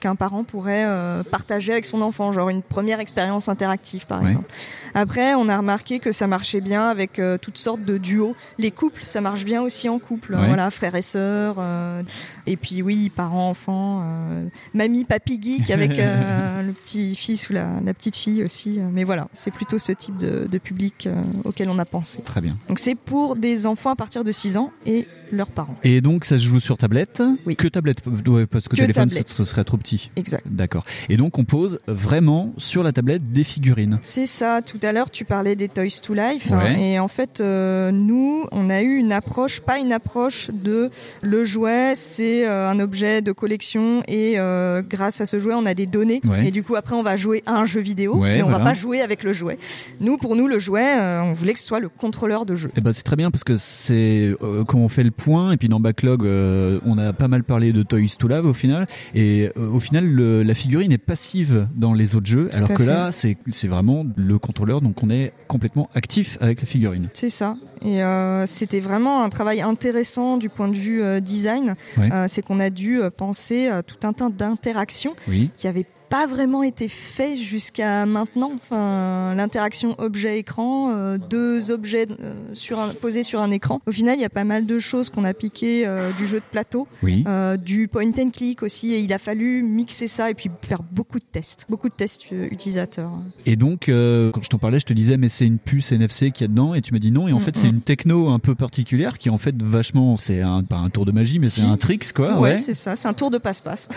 [0.00, 0.86] qu'un parent pourrait
[1.30, 4.26] partager avec son enfant, genre une première expérience interactive, par Ouais.
[4.28, 4.50] exemple.
[4.94, 8.34] Après, on a remarqué que ça marchait bien avec toutes sortes de duos.
[8.58, 10.46] Les couples, ça marche bien aussi en couple, Ouais.
[10.46, 11.56] voilà, frères et sœurs.
[11.90, 12.02] Euh,
[12.46, 17.68] et puis oui, parents-enfants, euh, mamie, papy geek avec euh, le petit fils ou la,
[17.84, 18.80] la petite fille aussi.
[18.92, 21.08] Mais voilà, c'est plutôt ce type de, de public
[21.44, 22.22] auquel on a pensé.
[22.22, 22.56] Très bien.
[22.68, 25.76] Donc c'est pour des enfants à partir de 6 ans et leurs parents.
[25.84, 27.22] Et donc ça se joue sur tablette.
[27.58, 29.28] Que tablette Ouais, parce que Que téléphone tablette.
[29.28, 30.10] ce serait trop petit.
[30.16, 30.44] Exact.
[30.48, 30.82] D'accord.
[31.08, 33.98] Et donc on pose vraiment sur la tablette des figurines.
[34.02, 36.56] C'est ça, tout à l'heure tu parlais des Toys to Life Ouais.
[36.56, 40.90] hein, et en fait euh, nous on a eu une approche, pas une approche de
[41.22, 45.66] le jouet c'est euh, un objet de collection et euh, grâce à ce jouet on
[45.66, 46.48] a des données Ouais.
[46.48, 48.64] et du coup après on va jouer à un jeu vidéo mais on va voilà.
[48.66, 49.58] pas jouer avec le jouet.
[50.00, 52.70] Nous pour nous le jouet on voulait que ce soit le contrôleur de jeu.
[52.76, 54.34] Eh ben c'est très bien parce que c'est
[54.66, 55.10] quand on fait le
[55.52, 58.52] et puis dans backlog euh, on a pas mal parlé de Toys to Love au
[58.54, 62.68] final et euh, au final le- la figurine est passive dans les autres jeux alors
[62.68, 62.86] que fait.
[62.86, 67.08] là c'est c'est vraiment le contrôleur donc on est complètement actif avec la figurine.
[67.12, 67.54] C'est ça.
[67.82, 71.74] Et euh, c'était vraiment un travail intéressant du point de vue design.
[71.98, 72.08] Ouais.
[72.28, 75.50] C'est qu'on a dû penser à tout un tas d'interactions Oui.
[75.56, 78.52] qui avaient pas vraiment été fait jusqu'à maintenant.
[78.56, 83.80] Enfin, l'interaction objet-écran, euh, deux objets euh, sur un, posés sur un écran.
[83.86, 86.38] Au final, il y a pas mal de choses qu'on a piquées euh, du jeu
[86.40, 87.24] de plateau, Oui.
[87.64, 91.18] du point and click aussi, et il a fallu mixer ça et puis faire beaucoup
[91.18, 93.12] de tests, beaucoup de tests utilisateurs.
[93.46, 96.42] Et donc quand je t'en parlais je te disais mais c'est une puce NFC qu'il
[96.42, 97.74] y a dedans et tu m'as dit non et en Mm, fait c'est mm.
[97.74, 101.12] une techno un peu particulière qui en fait vachement c'est un pas un tour de
[101.12, 101.60] magie mais Si.
[101.62, 102.56] c'est un tricks quoi ouais, ouais.
[102.56, 103.88] c'est ça, c'est un tour de passe-passe.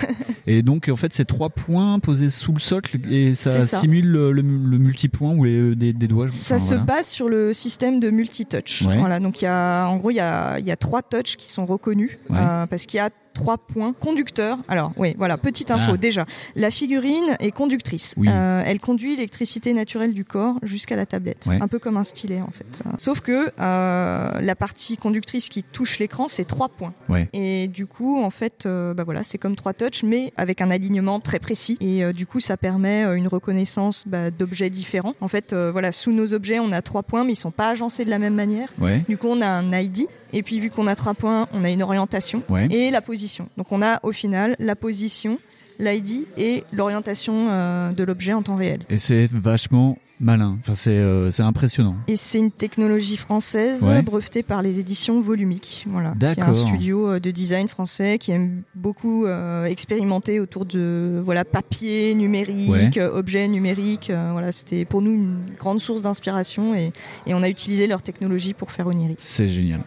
[0.47, 4.31] Et donc en fait c'est trois points posés sous le socle et ça, simule le,
[4.31, 6.29] le, le multipoint ou les, des, des doigts.
[6.29, 6.83] Ça Enfin, se voilà.
[6.83, 8.83] base sur le système de multitouch.
[8.83, 8.99] Ouais.
[8.99, 11.49] Voilà, donc il y a, en gros, il y a, y a trois touches qui
[11.49, 12.37] sont reconnus Ouais.
[12.39, 14.57] euh, parce qu'il y a trois points conducteurs.
[14.67, 15.97] Alors oui, voilà, petite info Ah.
[15.97, 16.25] déjà.
[16.55, 18.13] La figurine est conductrice.
[18.17, 18.27] Oui.
[18.29, 21.59] Euh, elle conduit l'électricité naturelle du corps jusqu'à la tablette, Ouais.
[21.61, 22.81] un peu comme un stylet en fait.
[22.97, 26.93] Sauf que euh, la partie conductrice qui touche l'écran, c'est trois points.
[27.09, 27.29] Ouais.
[27.33, 30.69] Et du coup, en fait, euh, bah voilà, c'est comme trois touches, mais avec un
[30.71, 31.77] alignement très précis.
[31.81, 35.13] Et euh, du coup, ça permet une reconnaissance bah, d'objets différents.
[35.21, 38.05] En fait, voilà, sous nos objets, on a trois points, mais ils sont pas agencés
[38.05, 38.69] de la même manière.
[38.79, 39.03] Ouais.
[39.09, 40.07] Du coup, on a un ID.
[40.35, 42.41] Et puis, vu qu'on a trois points, on a une orientation
[42.71, 43.22] et la position.
[43.57, 45.37] Donc, on a au final la position,
[45.79, 48.81] l'ID et l'orientation euh, de l'objet en temps réel.
[48.89, 50.57] Et c'est vachement malin.
[50.61, 51.95] Enfin, c'est euh, impressionnant.
[52.07, 54.01] Et c'est une technologie française Ouais.
[54.03, 58.31] brevetée par les éditions Volumique, voilà, qui est un studio euh, de design français qui
[58.31, 63.01] aime beaucoup euh, expérimenter autour de voilà papier numérique, Ouais.
[63.03, 64.11] objets numériques.
[64.11, 66.93] euh, voilà, c'était pour nous une grande source d'inspiration et,
[67.25, 69.15] et on a utilisé leur technologie pour faire Oniri.
[69.17, 69.81] C'est génial.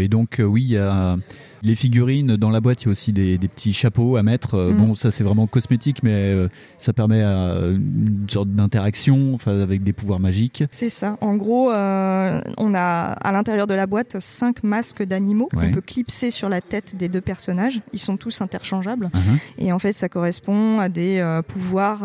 [0.00, 1.16] Et donc, oui, il y a
[1.64, 2.82] les figurines dans la boîte.
[2.82, 4.54] Il y a aussi des, des petits chapeaux à mettre.
[4.54, 4.76] Euh, Mhm.
[4.76, 6.48] Bon, ça, c'est vraiment cosmétique, mais euh,
[6.78, 10.64] ça permet euh, une sorte d'interaction enfin, avec des pouvoirs magiques.
[10.72, 11.16] C'est ça.
[11.20, 15.68] En gros, euh, on a à l'intérieur de la boîte cinq masques d'animaux Ouais.
[15.68, 17.80] qu'on peut clipser sur la tête des deux personnages.
[17.92, 19.10] Ils sont tous interchangeables.
[19.14, 19.38] Mhm.
[19.58, 22.04] Et en fait, ça correspond à des euh, pouvoirs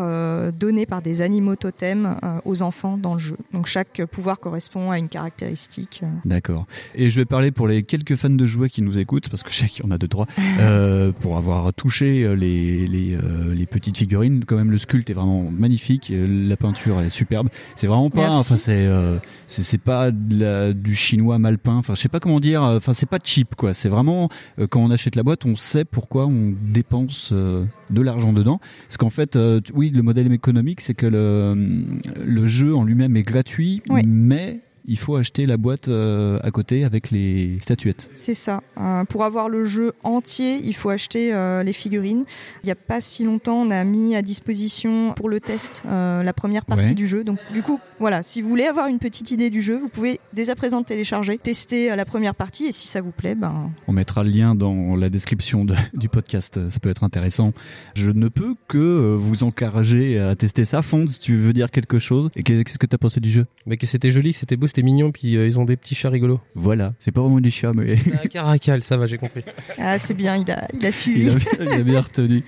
[0.52, 3.36] donnés par des animaux totems aux enfants dans le jeu.
[3.52, 6.02] Donc chaque pouvoir correspond à une caractéristique.
[6.24, 6.66] D'accord.
[6.94, 9.49] Et je vais parler pour les quelques fans de jouets qui nous écoutent, parce que
[9.50, 10.26] je sais qu'il y en a deux trois,
[10.58, 14.44] euh, pour avoir touché euh, les les, euh, les petites figurines.
[14.46, 16.10] Quand même, le sculpte est vraiment magnifique.
[16.10, 17.48] euh, La peinture est superbe.
[17.76, 18.38] C'est vraiment pas, Merci.
[18.38, 21.76] enfin c'est euh, c'est pas de la- du chinois mal peint.
[21.76, 22.62] Enfin, je sais pas comment dire.
[22.62, 23.74] euh, Enfin, c'est pas cheap quoi.
[23.74, 28.00] C'est vraiment euh, quand on achète la boîte, on sait pourquoi on dépense euh, de
[28.02, 28.60] l'argent dedans.
[28.86, 31.54] Parce qu'en fait, euh, oui, le modèle économique, c'est que le
[32.24, 34.02] le jeu en lui-même est gratuit, Oui.
[34.06, 38.10] mais il faut acheter la boîte euh, à côté avec les statuettes.
[38.14, 38.62] C'est ça.
[38.78, 42.24] Euh, pour avoir le jeu entier, il faut acheter euh, les figurines.
[42.62, 46.22] Il n'y a pas si longtemps, on a mis à disposition pour le test euh,
[46.22, 46.94] la première partie Ouais.
[46.94, 47.24] du jeu.
[47.24, 50.18] Donc du coup, voilà, si vous voulez avoir une petite idée du jeu, vous pouvez
[50.32, 53.70] dès à présent le télécharger, tester la première partie et si ça vous plaît, ben
[53.86, 57.52] On mettra le lien dans la description de- du podcast, ça peut être intéressant.
[57.94, 60.82] Je ne peux que vous encourager à tester ça.
[60.82, 62.30] Fonds, tu veux dire quelque chose?
[62.36, 63.44] Et qu'est- qu'est-ce que tu as pensé du jeu?
[63.66, 65.94] Mais que c'était joli, que c'était beau, c'était mignon, puis euh, ils ont des petits
[65.94, 66.40] chats rigolos.
[66.54, 69.42] Voilà, c'est pas vraiment des chats, mais Ah, Caracal, ça va, j'ai compris.
[69.78, 71.22] ah, c'est bien, il a, il a suivi.
[71.22, 72.44] il a, bien- il a bien retenu.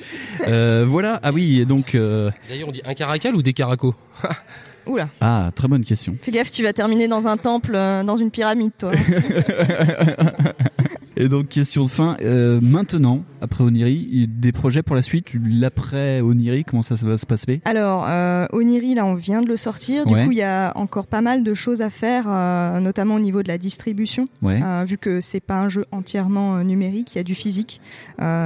[0.47, 1.95] Euh, voilà, ah oui, et donc...
[1.95, 3.95] euh, D'ailleurs, on dit un caracal ou des caracos
[4.87, 5.09] Oula.
[5.21, 6.17] Ah, très bonne question.
[6.23, 8.91] Fais gaffe, tu vas terminer dans un temple, euh, dans une pyramide, toi.
[11.17, 12.17] Et donc, question de fin.
[12.23, 17.27] euh, maintenant, après Oniri, des projets pour la suite L'après Oniri, comment ça va se
[17.27, 17.61] passer?
[17.65, 20.07] Alors, euh, Oniri, là, on vient de le sortir.
[20.07, 20.25] Du Ouais.
[20.25, 23.43] coup, il y a encore pas mal de choses à faire, euh, notamment au niveau
[23.43, 24.27] de la distribution.
[24.43, 24.61] Ouais.
[24.85, 27.81] Vu que c'est pas un jeu entièrement numérique, il y a du physique.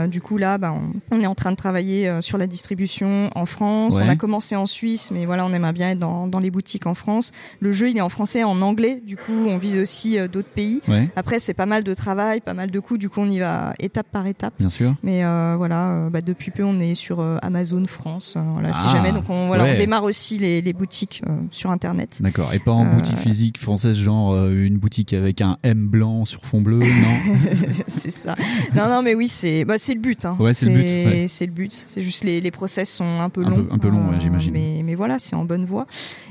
[0.09, 3.47] Du coup, là, bah, on, on est en train de travailler sur la distribution en
[3.47, 3.97] France.
[3.97, 4.03] Ouais.
[4.05, 6.87] On a commencé en Suisse, mais voilà, on aimerait bien être dans, dans les boutiques
[6.87, 7.33] en France.
[7.61, 9.01] Le jeu, il est en français et en anglais.
[9.07, 10.81] Du coup, on vise aussi d'autres pays.
[11.17, 12.99] Après, c'est pas mal de travail, pas mal de coûts.
[12.99, 14.55] Du coup, on y va étape par étape.
[14.59, 14.95] Bien sûr.
[15.03, 18.37] Mais euh, voilà, euh, bah, depuis peu, on est sur euh, Amazon France.
[18.53, 19.75] voilà, si Ah, jamais, donc on, voilà, ouais.
[19.75, 22.19] on démarre aussi les, les boutiques sur Internet.
[22.21, 22.53] D'accord.
[22.55, 26.61] Et pas en boutique physique française, genre une boutique avec un M blanc sur fond
[26.61, 27.55] bleu, non?
[27.89, 28.35] C'est ça.
[28.75, 30.25] Non, non, mais oui, c'est bah, le but.
[30.25, 30.37] Hein.
[30.39, 31.25] Ouais, c'est le but, ouais.
[31.29, 31.73] C'est le but.
[31.73, 33.57] C'est juste les, les process sont un peu Un longs.
[33.65, 34.53] peu- un peu longs, ouais, j'imagine.
[34.53, 35.87] Mais, mais voilà, c'est en bonne voie.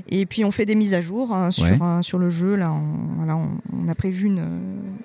[0.09, 1.77] Et puis on fait des mises à jour hein, sur, Ouais.
[2.01, 2.55] sur le jeu.
[2.55, 3.49] Là, on, on,
[3.83, 4.43] on a prévu une,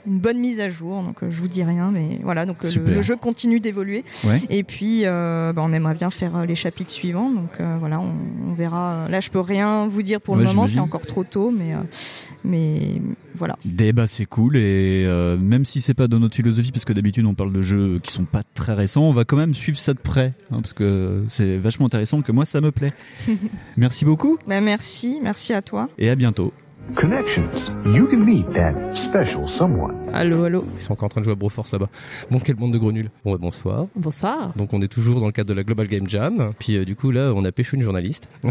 [0.06, 1.02] une bonne mise à jour.
[1.10, 2.46] Donc euh, je vous dis rien, mais voilà.
[2.46, 4.04] Donc euh, le, le jeu continue d'évoluer.
[4.24, 4.40] Ouais.
[4.48, 7.30] Et puis euh, bah, on aimerait bien faire les chapitres suivants.
[7.30, 8.12] Donc voilà, on,
[8.50, 9.06] on verra.
[9.08, 10.66] Là, je peux rien vous dire pour Ouais, le moment.
[10.66, 11.74] C'est encore trop tôt, mais
[12.44, 13.02] mais
[13.34, 13.56] voilà.
[13.64, 16.92] Des bah c'est cool et euh, même si c'est pas dans notre philosophie parce que
[16.92, 19.78] d'habitude on parle de jeux qui sont pas très récents, on va quand même suivre
[19.78, 22.92] ça de près hein, parce que c'est vachement intéressant que moi ça me plaît.
[23.76, 25.88] Merci beaucoup Bah, merci, merci à toi.
[25.98, 26.52] et à bientôt.
[26.94, 27.70] Connections.
[27.86, 29.94] You can meet that special someone.
[30.12, 30.64] Allô, allô.
[30.76, 31.88] Ils sont encore en train de jouer à Broforce là-bas.
[32.30, 33.10] Bon, quelle bande de gros nuls.
[33.24, 33.86] Bon, bah, bonsoir.
[33.96, 34.52] Bonsoir.
[34.56, 36.52] Donc, on est toujours dans le cadre de la Global Game Jam.
[36.58, 38.28] Puis, euh, du coup, là, on a pêché une journaliste.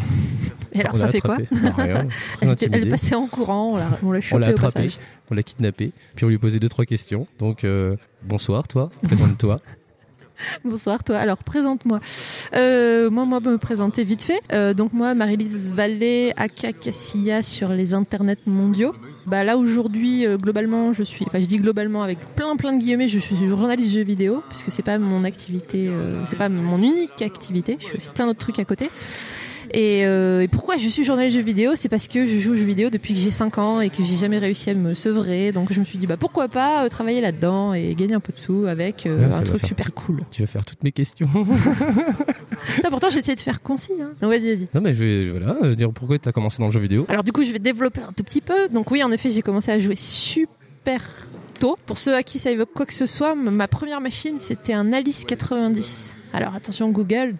[0.73, 1.38] Et alors, On ça fait quoi
[1.78, 2.08] rien.
[2.41, 4.99] Elle, elle est passée en courant, on l'a on l'a On chopée l'a au passage.
[5.32, 7.25] on l'a kidnappée, puis on lui posait deux trois questions.
[7.39, 9.60] Donc euh, bonsoir toi, présente-toi.
[10.63, 11.17] Bonsoir toi.
[11.17, 11.99] Alors présente-moi.
[12.56, 14.41] Euh, moi, moi, me présenter vite fait.
[14.54, 18.93] Euh, donc moi, Marie-Lise Vallée, aka Cassia sur les internets mondiaux.
[19.25, 21.25] Bah là aujourd'hui, euh, globalement, je suis.
[21.28, 23.08] Enfin, je dis globalement avec plein plein de guillemets.
[23.08, 27.21] Je suis journaliste jeux vidéo puisque c'est pas mon activité, euh, c'est pas mon unique
[27.21, 27.78] activité.
[27.80, 28.89] Je fais aussi plein d'autres trucs à côté.
[29.73, 32.55] Et, euh, et pourquoi je suis journaliste jeux vidéo C'est parce que je joue aux
[32.55, 35.51] jeux vidéo depuis que j'ai 5 ans et que j'ai jamais réussi à me sevrer.
[35.51, 38.34] Donc je me suis dit bah pourquoi pas euh, travailler là-dedans et gagner un peu
[38.34, 40.21] de sous avec euh, Ouais, un truc super tout- cool.
[40.32, 41.27] Tu vas faire toutes mes questions.
[42.75, 43.93] Putain, pourtant j'ai essayé de faire concis.
[44.01, 44.12] Hein.
[44.21, 44.67] Non, vas-y, vas-y.
[44.73, 47.05] non mais je vais voilà dire pourquoi tu as commencé dans le jeu vidéo.
[47.10, 48.67] Alors du coup, je vais développer un tout petit peu.
[48.69, 51.01] Donc oui, en effet, j'ai commencé à jouer super
[51.60, 51.77] tôt.
[51.86, 54.93] Pour ceux à qui ça évoque quoi que ce soit, ma première machine, c'était un
[54.93, 56.13] Alice 90.
[56.31, 57.35] Alors attention Google,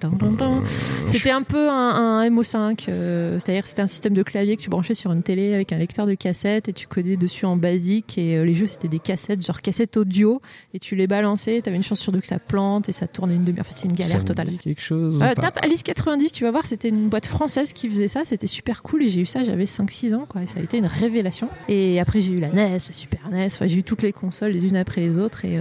[1.06, 4.70] c'était un peu un, un MO5, euh, c'est-à-dire c'était un système de clavier que tu
[4.70, 8.18] branchais sur une télé avec un lecteur de cassette et tu codais dessus en basique
[8.18, 10.42] et euh, les jeux c'était des cassettes, genre cassettes audio
[10.74, 13.36] et tu les balançais, t'avais une chance sur deux que ça plante et ça tournait
[13.36, 14.48] une demi-heure, Enfin, c'est une Ça galère me totale.
[14.48, 15.22] dit quelque chose.
[15.22, 18.48] Euh, tape Alice 90, tu vas voir, c'était une boîte française qui faisait ça, c'était
[18.48, 20.88] super cool et j'ai eu ça, j'avais 5-6 ans, quoi, et ça a été une
[20.88, 21.48] révélation.
[21.68, 24.66] Et après, j'ai eu la NES, la Super NES, j'ai eu toutes les consoles les
[24.66, 25.60] unes après les autres et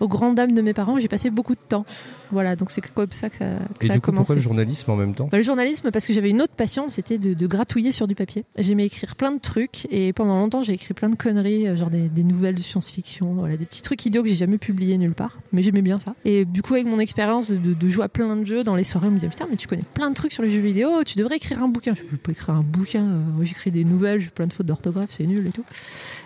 [0.00, 1.86] aux grandes dames de mes parents, j'ai passé beaucoup de temps.
[2.32, 3.44] Voilà, donc c'est comme ça que ça,
[3.78, 4.18] que Et ça du a coup commencé.
[4.20, 6.90] pourquoi le journalisme en même temps Bah, le journalisme, parce que j'avais une autre passion,
[6.90, 8.44] c'était de, de gratouiller sur du papier.
[8.58, 11.90] J'aimais écrire plein de trucs et pendant longtemps j'ai écrit plein de conneries, euh, genre
[11.90, 15.14] des, des nouvelles de science-fiction, voilà, des petits trucs idiots que j'ai jamais publiés nulle
[15.14, 16.14] part, mais j'aimais bien ça.
[16.24, 18.74] Et du coup, avec mon expérience de, de- de jouer à plein de jeux dans
[18.76, 20.60] les soirées, on me disait putain, mais tu connais plein de trucs sur les jeux
[20.60, 21.94] vidéo, tu devrais écrire un bouquin.
[21.94, 25.10] Je peux pas écrire un bouquin, euh, j'écris des nouvelles, j'ai plein de fautes d'orthographe,
[25.16, 25.64] c'est nul et tout.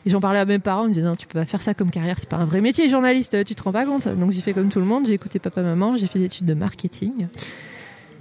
[0.06, 1.74] Et j'en parlais à mes parents, ils me disaient non, tu peux pas faire ça
[1.74, 4.08] comme carrière, c'est pas un vrai métier, journaliste, tu te rends pas compte.
[4.08, 6.46] Donc j'ai fait comme tout le monde, j'ai écouté papa, maman, j'ai fait des études
[6.46, 7.26] de marketing.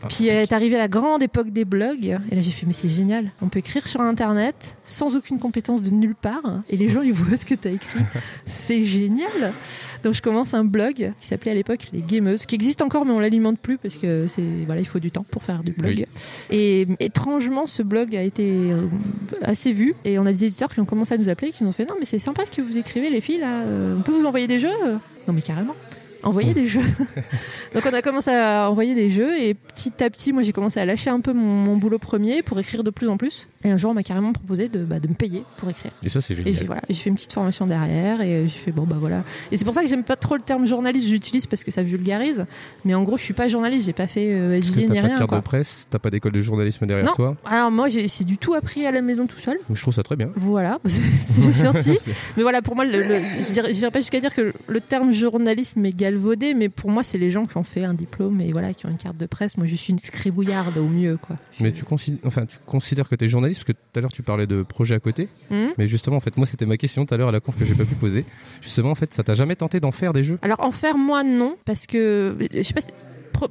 [0.08, 3.32] Puis est arrivée la grande époque des blogs, et là j'ai fait mais c'est génial,
[3.42, 7.14] on peut écrire sur internet sans aucune compétence de nulle part, et les gens ils
[7.14, 8.00] voient ce que t'as écrit,
[8.46, 9.54] c'est génial.
[10.04, 13.12] Donc je commence un blog qui s'appelait à l'époque les Gameuses, qui existe encore mais
[13.12, 16.06] on l'alimente plus parce que c'est voilà il faut du temps pour faire du blog.
[16.50, 16.58] Oui.
[16.58, 18.88] Et étrangement ce blog a été euh,
[19.42, 21.70] assez vu, et on a des éditeurs qui ont commencé à nous appeler, qui nous
[21.70, 24.02] ont fait non mais c'est sympa ce que vous écrivez les filles là, euh, on
[24.02, 24.70] peut vous envoyer des jeux?
[25.28, 25.76] Non mais carrément.
[26.23, 26.82] Envoyer des jeux.
[27.73, 30.79] Donc on a commencé à envoyer des jeux et petit à petit, moi j'ai commencé
[30.79, 33.47] à lâcher un peu mon, mon boulot premier pour écrire de plus en plus.
[33.63, 35.91] Et un jour, on m'a carrément proposé de, bah, de me payer pour écrire.
[36.02, 36.65] Et ça c'est Et j'ai génial.
[36.65, 39.24] voilà, j'ai fait une petite formation derrière et j'ai fait bon bah voilà.
[39.52, 41.84] Et c'est pour ça que j'aime pas trop le terme journaliste, j'utilise parce que ça
[41.84, 42.45] vulgarise.
[42.86, 44.82] Mais en gros, je suis pas journaliste, j'ai pas fait euh, Parce que SJ t'as
[44.82, 47.13] ni pas de rien carte de presse, t'as pas d'école de journalisme derrière non.
[47.13, 47.36] toi.
[47.45, 49.58] Alors moi, j'ai c'est du tout appris à la maison tout seul.
[49.69, 50.32] Je trouve ça très bien.
[50.38, 51.98] Voilà, c'est gentil.
[52.38, 55.84] Mais voilà, pour moi, le, le- je dirais- pas jusqu'à dire que le terme journalisme
[55.86, 58.74] est galvaudé, mais pour moi, c'est les gens qui ont fait un diplôme et voilà,
[58.74, 59.58] qui ont une carte de presse.
[59.58, 61.36] Moi, je suis une scribouillarde au mieux, quoi.
[61.60, 64.12] Mais tu considères, enfin, tu considères que tu es journaliste parce que tout à l'heure
[64.12, 65.28] tu parlais de projet à côté.
[65.50, 65.74] Mhm.
[65.78, 67.66] Mais justement, en fait, moi c'était ma question tout à l'heure à la conf que
[67.66, 68.26] j'ai pas pu poser.
[68.62, 70.40] Justement, en fait, ça t'a jamais tenté d'en faire des jeux?
[70.42, 72.82] Alors en faire moi non parce que je sais pas.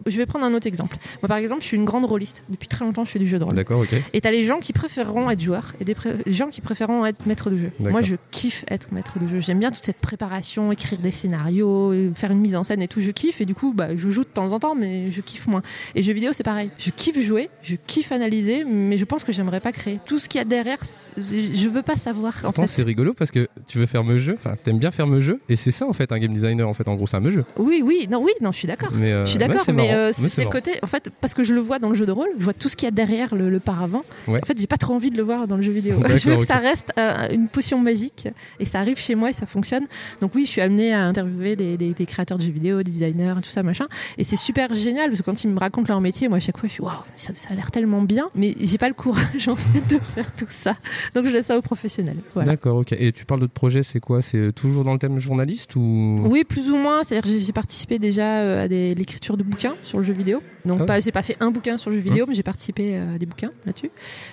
[0.07, 0.97] Je vais prendre un autre exemple.
[1.23, 2.43] Moi, par exemple, je suis une grande rôliste.
[2.49, 3.55] Depuis très longtemps, je fais du jeu de rôle.
[3.55, 3.95] D'accord, ok.
[4.13, 5.95] Et t'as les gens qui préféreront être joueurs et des,
[6.27, 7.71] gens qui préféreront être maître de jeu.
[7.79, 9.41] Moi, je kiffe être maître de jeu.
[9.41, 12.89] J'aime bien toute cette préparation, écrire des scénarios, euh, faire une mise en scène et
[12.89, 13.01] tout.
[13.01, 15.47] Je kiffe et du coup, bah, je joue de temps en temps, mais je kiffe
[15.47, 15.63] moins.
[15.95, 16.71] Et jeux vidéo, c'est pareil.
[16.79, 20.01] Je kiffe jouer, je kiffe analyser, mais je pense que j'aimerais pas créer.
[20.05, 20.79] Tout ce qu'il y a derrière,
[21.17, 22.35] je veux pas savoir.
[22.39, 22.69] En Pourtant, fait.
[22.69, 25.41] c'est rigolo parce que tu veux faire me jeu, enfin, t'aimes bien faire me jeu,
[25.49, 26.89] et c'est ça en fait un game designer en fait.
[26.89, 27.45] En gros, c'est un me jeu.
[27.59, 28.91] Oui, oui, non, oui, non, je suis d'accord.
[28.99, 31.61] Euh, je suis d'accord, mais, euh, c'est le côté, en fait, parce que je le
[31.61, 33.51] vois dans le jeu de rôle, je vois tout ce qu'il y a derrière le,
[33.51, 34.05] le paravent.
[34.27, 34.41] Ouais.
[34.43, 36.01] En fait, j'ai pas trop envie de le voir dans le jeu vidéo.
[36.17, 38.29] Je veux que ça reste euh, une potion magique
[38.61, 39.87] et ça arrive chez moi et ça fonctionne.
[40.21, 42.91] Donc oui, je suis amenée à interviewer des, des- des créateurs de jeux vidéo, des
[42.91, 43.87] designers, tout ça, machin.
[44.19, 46.59] Et c'est super génial parce que quand ils me racontent leur métier, moi à chaque
[46.59, 49.49] fois, je suis waouh, ça, ça a l'air tellement bien, mais j'ai pas le courage
[49.49, 50.77] en fait de faire tout ça.
[51.15, 52.17] Donc je laisse ça aux professionnels.
[52.35, 52.53] Voilà.
[52.53, 52.93] D'accord, ok.
[52.99, 54.23] Et tu parles de projet, c'est quoi?
[54.23, 56.21] C'est toujours dans le thème journaliste ou?
[56.25, 57.03] Oui, plus ou moins.
[57.05, 60.43] C'est-à-dire j'ai- participé déjà euh, à l'écriture de bouquins sur le jeu vidéo.
[60.65, 62.97] Donc, Ah pas, j'ai pas fait un bouquin sur le jeu vidéo, mais j'ai participé
[62.97, 63.91] euh, à des bouquins là-dessus.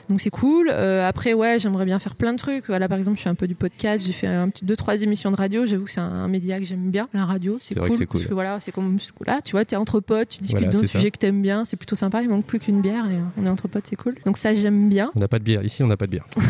[0.09, 0.69] Donc, c'est cool.
[0.71, 2.67] Euh, après, ouais, j'aimerais bien faire plein de trucs.
[2.69, 4.05] Là, par exemple, je fais un peu du podcast.
[4.05, 5.65] J'ai fait un petit deux, trois émissions de radio.
[5.65, 7.07] J'avoue que c'est un, un média que j'aime bien.
[7.13, 7.97] La radio, c'est C'est vrai cool.
[7.97, 8.19] que c'est cool.
[8.21, 10.81] Parce que voilà, c'est comme là, tu vois, t'es entre potes, tu discutes Voilà, d'un
[10.83, 10.87] ça.
[10.89, 11.63] sujet que t'aimes bien.
[11.65, 12.21] C'est plutôt sympa.
[12.21, 14.15] Il manque plus qu'une bière et euh, on est entre potes, c'est cool.
[14.25, 15.11] Donc, ça, j'aime bien.
[15.15, 15.63] On n'a pas de bière.
[15.63, 16.25] Ici, on n'a pas de bière.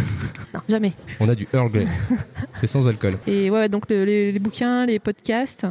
[0.54, 0.94] Non, jamais.
[1.20, 1.86] On a du Earl Grey.
[2.54, 3.16] c'est sans alcool.
[3.28, 5.66] Et ouais, donc le- les, les bouquins, les podcasts,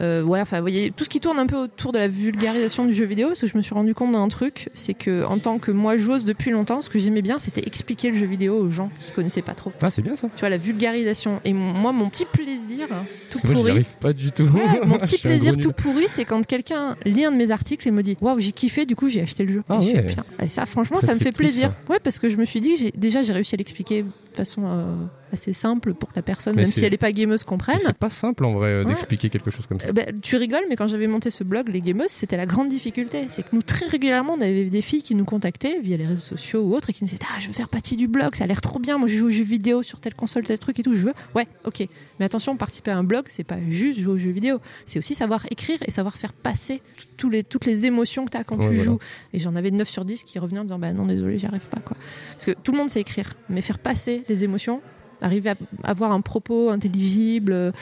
[0.00, 2.84] euh, ouais, enfin, vous voyez, tout ce qui tourne un peu autour de la vulgarisation
[2.84, 5.38] du jeu vidéo, parce que je me suis rendu compte d'un truc, c'est que en
[5.38, 8.58] tant que moi joueuse depuis longtemps, ce que j'aimais bien, c'était expliquer le jeu vidéo
[8.58, 9.72] aux gens qui connaissaient pas trop.
[9.80, 10.28] Ah, c'est bien ça.
[10.36, 11.40] Tu vois, la vulgarisation.
[11.44, 12.86] Et moi, mon petit plaisir,
[13.30, 13.70] tout moi, j'y pourri.
[13.72, 14.44] arrive pas du tout.
[14.44, 17.90] Ouais, mon petit plaisir tout pourri, c'est quand quelqu'un lit un de mes articles et
[17.90, 19.62] me dit Waouh, j'ai kiffé, du coup j'ai acheté le jeu.
[19.68, 19.96] Ah Et
[20.44, 21.68] je ça, franchement, Ça ça, me fait plaisir.
[21.70, 21.92] ça.
[21.92, 24.04] Ouais, parce que je me suis dit, déjà j'ai réussi à l'expliquer
[24.38, 24.94] façon euh,
[25.32, 27.78] assez simple pour que la personne, Mais même si elle n'est pas gameuse, comprenne.
[27.84, 28.90] C'est pas simple en vrai euh, Ouais.
[28.90, 29.88] d'expliquer quelque chose comme ça.
[29.88, 32.68] Euh, bah, tu rigoles, mais quand j'avais monté ce blog, les gameuses, c'était la grande
[32.70, 33.26] difficulté.
[33.28, 36.20] C'est que nous, très régulièrement, on avait des filles qui nous contactaient via les réseaux
[36.22, 38.44] sociaux ou autres et qui nous disaient Ah, je veux faire partie du blog, ça
[38.44, 38.96] a l'air trop bien.
[38.98, 40.94] Moi, je joue aux jeux vidéo sur telle console, tel truc et tout.
[40.94, 41.14] Je veux.
[41.34, 41.86] Ouais, ok.
[42.18, 44.58] Mais attention, participer à un blog, c'est pas juste jouer aux jeux vidéo.
[44.86, 46.82] C'est aussi savoir écrire et savoir faire passer t-
[47.16, 48.84] tous les, toutes les émotions que tu as quand Ouais, tu voilà.
[48.84, 48.98] joues.
[49.32, 51.66] Et j'en avais 9 sur 10 qui revenaient en disant Bah non, désolé, j'y arrive
[51.68, 51.80] pas.
[51.80, 51.96] Quoi.
[52.32, 54.80] Parce que tout le monde sait écrire, mais faire passer des émotions,
[55.20, 55.54] arriver à
[55.84, 57.72] avoir un propos intelligible, euh,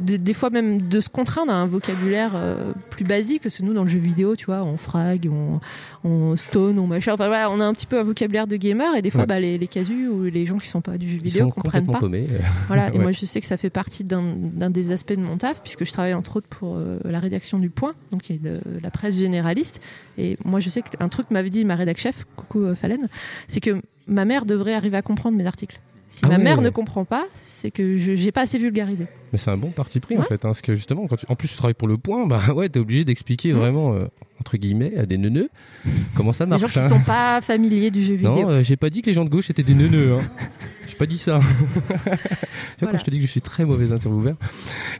[0.00, 3.62] des, des fois même de se contraindre à un vocabulaire euh, plus basique, parce que
[3.62, 5.60] nous dans le jeu vidéo, tu vois, on frag, on,
[6.08, 8.94] on stone, on machin, enfin voilà, on a un petit peu un vocabulaire de gamer,
[8.96, 9.26] et des fois Ouais.
[9.26, 11.98] bah, les, les casus ou les gens qui sont pas du jeu vidéo comprennent pas.
[12.00, 12.26] paumés.
[12.68, 14.22] Voilà, et moi je sais que ça fait partie d'un
[14.70, 17.70] des aspects de mon taf, puisque je travaille entre autres pour euh, la rédaction du
[17.70, 19.80] Point, donc qui est de- la presse généraliste.
[20.18, 23.08] Et moi je sais qu'un truc m'avait dit ma rédac chef, coucou euh, Fallen,
[23.48, 25.78] c'est que ma mère devrait arriver à comprendre mes articles.
[26.12, 26.42] Si Ah ma ouais.
[26.44, 29.06] mère ne comprend pas, c'est que je j'ai pas assez vulgarisé.
[29.32, 31.26] Mais c'est un bon parti pris en fait, hein, parce que justement, quand tu...
[31.28, 34.04] en plus tu travailles pour le point, bah ouais, t'es obligé d'expliquer vraiment, euh,
[34.40, 35.48] entre guillemets, à des neuneux,
[36.14, 36.60] comment ça marche.
[36.60, 36.88] gens qui hein.
[36.88, 38.34] sont pas familiers du jeu vidéo.
[38.34, 40.14] Non, euh, j'ai pas dit que les gens de gauche étaient des neuneux.
[40.16, 40.20] Hein.
[40.88, 41.40] j'ai pas dit ça.
[41.72, 42.06] tu vois,
[42.78, 42.92] Voilà.
[42.92, 44.36] quand je te dis que je suis très mauvais intervieweur,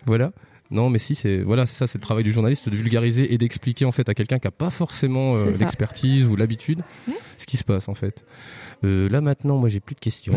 [0.06, 0.32] voilà.
[0.70, 3.36] Non, mais si, c'est voilà, c'est ça, c'est le travail du journaliste de vulgariser et
[3.36, 6.82] d'expliquer en fait à quelqu'un qui a pas forcément euh, l'expertise ou l'habitude
[7.36, 8.24] ce qui se passe en fait.
[8.84, 10.34] Euh, là maintenant, moi j'ai plus de questions,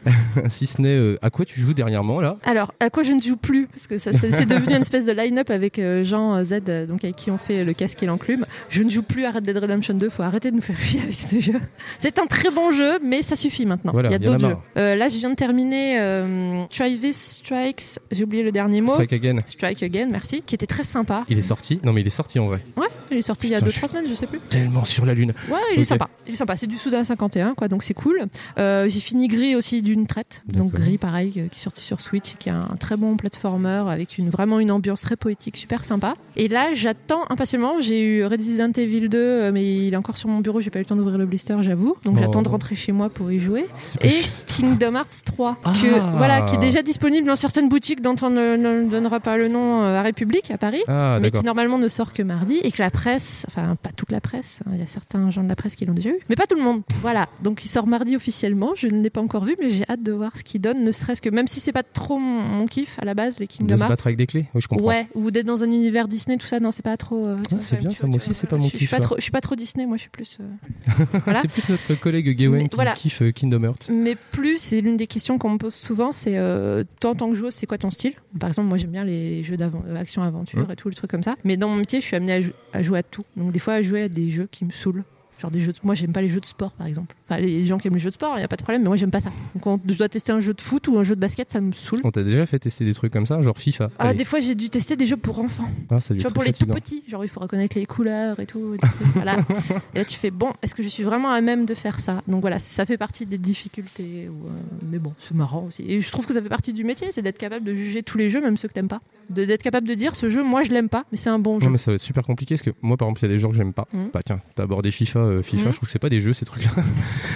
[0.48, 2.36] si ce n'est euh, à quoi tu joues dernièrement là?
[2.44, 5.04] Alors, à quoi je ne joue plus Parce que ça, c'est c'est devenu une espèce
[5.04, 8.44] de line-up avec euh, Jean Z, donc avec qui on fait le casque et l'enclume.
[8.68, 10.10] Je ne joue plus à Red Dead Redemption 2.
[10.10, 11.60] Faut arrêter de nous faire chier avec ce jeu.
[11.98, 13.92] C'est un très bon jeu, mais ça suffit maintenant.
[13.92, 14.56] Voilà, il y a il y d'autres jeux.
[14.76, 17.98] Euh, là, je viens de terminer euh, Travis Strikes.
[18.10, 18.92] J'ai oublié le dernier mot.
[18.92, 19.38] Strike Again.
[19.46, 20.42] Strike Again, merci.
[20.42, 21.24] Qui était très sympa.
[21.28, 22.62] Il est sorti Non, mais il est sorti en vrai.
[22.76, 24.40] Ouais, il est sorti il y a Putain, 2-3 je suis semaines, je sais plus.
[24.40, 25.32] Tellement sur la lune.
[25.50, 26.08] Ouais, il est sympa.
[26.26, 26.56] Il est sympa.
[26.56, 28.26] C'est du Souda 51, quoi, donc c'est cool.
[28.58, 30.42] Euh, j'ai fini Gris aussi d'une traite.
[30.46, 30.72] Donc.
[30.72, 34.18] Gris, pareil, euh, qui est sorti sur Switch, qui est un très bon platformer avec
[34.18, 36.14] une, vraiment une ambiance très poétique, super sympa.
[36.36, 37.80] Et là, j'attends impatiemment.
[37.80, 40.60] J'ai eu Resident Evil 2, euh, mais il est encore sur mon bureau.
[40.60, 41.96] J'ai pas eu le temps d'ouvrir le blister, j'avoue.
[42.04, 42.20] Donc Oh.
[42.20, 43.66] j'attends de rentrer chez moi pour y jouer.
[44.02, 44.22] Et.
[44.46, 45.72] Kingdom Hearts 3, Ah.
[45.80, 49.36] que, voilà, qui est déjà disponible dans certaines boutiques dont on ne, ne donnera pas
[49.36, 52.72] le nom à République à Paris, Ah, mais qui normalement ne sort que mardi et
[52.72, 55.48] que la presse, enfin pas toute la presse, hein, il y a certains gens de
[55.48, 56.80] la presse qui l'ont déjà eu, mais pas tout le monde.
[57.02, 58.72] Voilà, donc sort mardi officiellement.
[58.74, 60.92] Je ne l'ai pas encore vu, mais j'ai hâte de voir ce qu'il donne, ne
[60.92, 63.52] serait-ce que même si c'est pas trop mon, mon kiff à la base, les De
[63.52, 63.88] Kingdom se Hearts.
[63.90, 64.86] battre avec des clés Oui, je comprends.
[64.86, 67.26] Ouais, ou d'être dans un univers Disney, tout ça, non, c'est pas trop.
[67.26, 68.90] euh, Ah, c'est bien ça, moi aussi, c'est pas mon je, je suis kiff.
[68.92, 69.02] pas ça.
[69.02, 70.38] trop, je suis pas trop Disney, moi je suis plus.
[70.40, 71.42] euh, voilà.
[71.42, 72.92] C'est plus notre collègue Gawain qui voilà.
[72.94, 73.90] kiffe euh, Kingdom Hearts.
[73.90, 77.28] Mais plus, c'est l'une des questions qu'on me pose souvent, c'est euh, toi en tant
[77.28, 78.14] que joueuse, c'est quoi ton style?
[78.40, 80.72] Par exemple, moi j'aime bien les jeux d'action-aventure Mmh.
[80.72, 81.34] et tout, les trucs comme ça.
[81.44, 83.24] Mais dans mon métier, je suis amenée à, jou- à jouer à tout.
[83.36, 85.04] Donc des fois, à jouer à des jeux qui me saoulent.
[85.38, 85.78] Genre des jeux de...
[85.82, 87.14] Moi, j'aime pas les jeux de sport, par exemple.
[87.28, 88.82] Enfin, les gens qui aiment les jeux de sport, il n'y a pas de problème,
[88.82, 89.30] mais moi, j'aime pas ça.
[89.54, 91.60] Donc quand je dois tester un jeu de foot ou un jeu de basket, ça
[91.60, 92.00] me saoule.
[92.04, 94.54] On t'a déjà fait tester des trucs comme ça, genre FIFA Ah, des fois, j'ai
[94.54, 95.68] dû tester des jeux pour enfants.
[95.90, 98.46] Ah, ça Tu vois, pour les tout petits, genre il faut reconnaître les couleurs et
[98.46, 98.72] tout.
[98.72, 99.36] des trucs, voilà.
[99.94, 102.22] Et là, tu fais bon, est-ce que je suis vraiment à même de faire ça?
[102.28, 104.28] Donc voilà, ça fait partie des difficultés.
[104.28, 104.50] ou, euh,
[104.90, 105.82] mais bon, c'est marrant aussi.
[105.88, 108.18] Et je trouve que ça fait partie du métier, c'est d'être capable de juger tous
[108.18, 109.00] les jeux, même ceux que t'aimes pas.
[109.30, 111.66] D'être capable de dire ce jeu, moi je l'aime pas, mais c'est un bon jeu.
[111.66, 113.34] Non, mais ça va être super compliqué parce que moi, par exemple, il y a
[113.34, 113.88] des jeux que j'aime pas.
[113.92, 114.10] Mhm.
[114.14, 115.18] Bah, tiens, t'as abordé FIFA.
[115.18, 115.72] euh, FIFA, Mhm.
[115.72, 116.70] je trouve que c'est pas des jeux, ces trucs-là.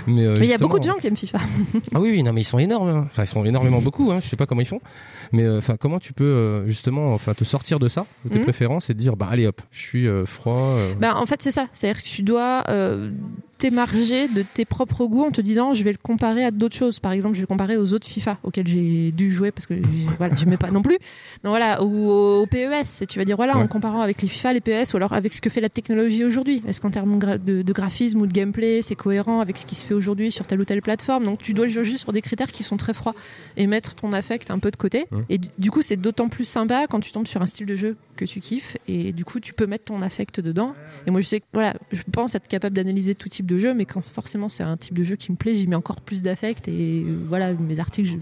[0.06, 1.38] Mais euh, Mais il y a beaucoup de gens qui aiment FIFA.
[1.94, 2.88] Ah oui, oui, non, mais ils sont énormes.
[2.88, 3.06] hein.
[3.10, 4.10] Enfin, ils sont énormément beaucoup.
[4.12, 4.20] Hein.
[4.20, 4.80] Je sais pas comment ils font.
[5.32, 8.38] Mais euh, enfin, comment tu peux euh, justement, enfin, te sortir de ça, de tes
[8.38, 8.44] Mhm.
[8.44, 10.74] préférences, et te dire, bah allez hop, je suis froid.
[11.00, 11.66] Bah, en fait, c'est ça.
[11.72, 12.64] C'est-à-dire que tu dois
[13.60, 16.98] t'émarger de tes propres goûts en te disant je vais le comparer à d'autres choses.
[16.98, 19.74] Par exemple, je vais le comparer aux autres FIFA auxquels j'ai dû jouer parce que
[20.16, 20.96] voilà, j'aimais pas non plus.
[21.44, 23.02] Donc voilà, ou au, PES.
[23.02, 25.34] Et tu vas dire voilà, en comparant avec les FIFA, les PES, ou alors avec
[25.34, 26.62] ce que fait la technologie aujourd'hui.
[26.66, 29.66] Est-ce qu'en termes de, gra- de- de graphisme ou de gameplay, c'est cohérent avec ce
[29.66, 31.24] qui se fait aujourd'hui sur telle ou telle plateforme?
[31.26, 33.14] Donc tu dois le juger sur des critères qui sont très froids
[33.58, 35.06] et mettre ton affect un peu de côté.
[35.28, 37.74] Et du, du coup, c'est d'autant plus sympa quand tu tombes sur un style de
[37.76, 40.74] jeu que tu kiffes et du coup, tu peux mettre ton affect dedans.
[41.06, 43.74] Et moi, je sais que voilà, je pense être capable d'analyser tout type de jeu,
[43.74, 46.22] mais quand forcément c'est un type de jeu qui me plaît, j'y mets encore plus
[46.22, 48.16] d'affect et euh, voilà, mes articles, je,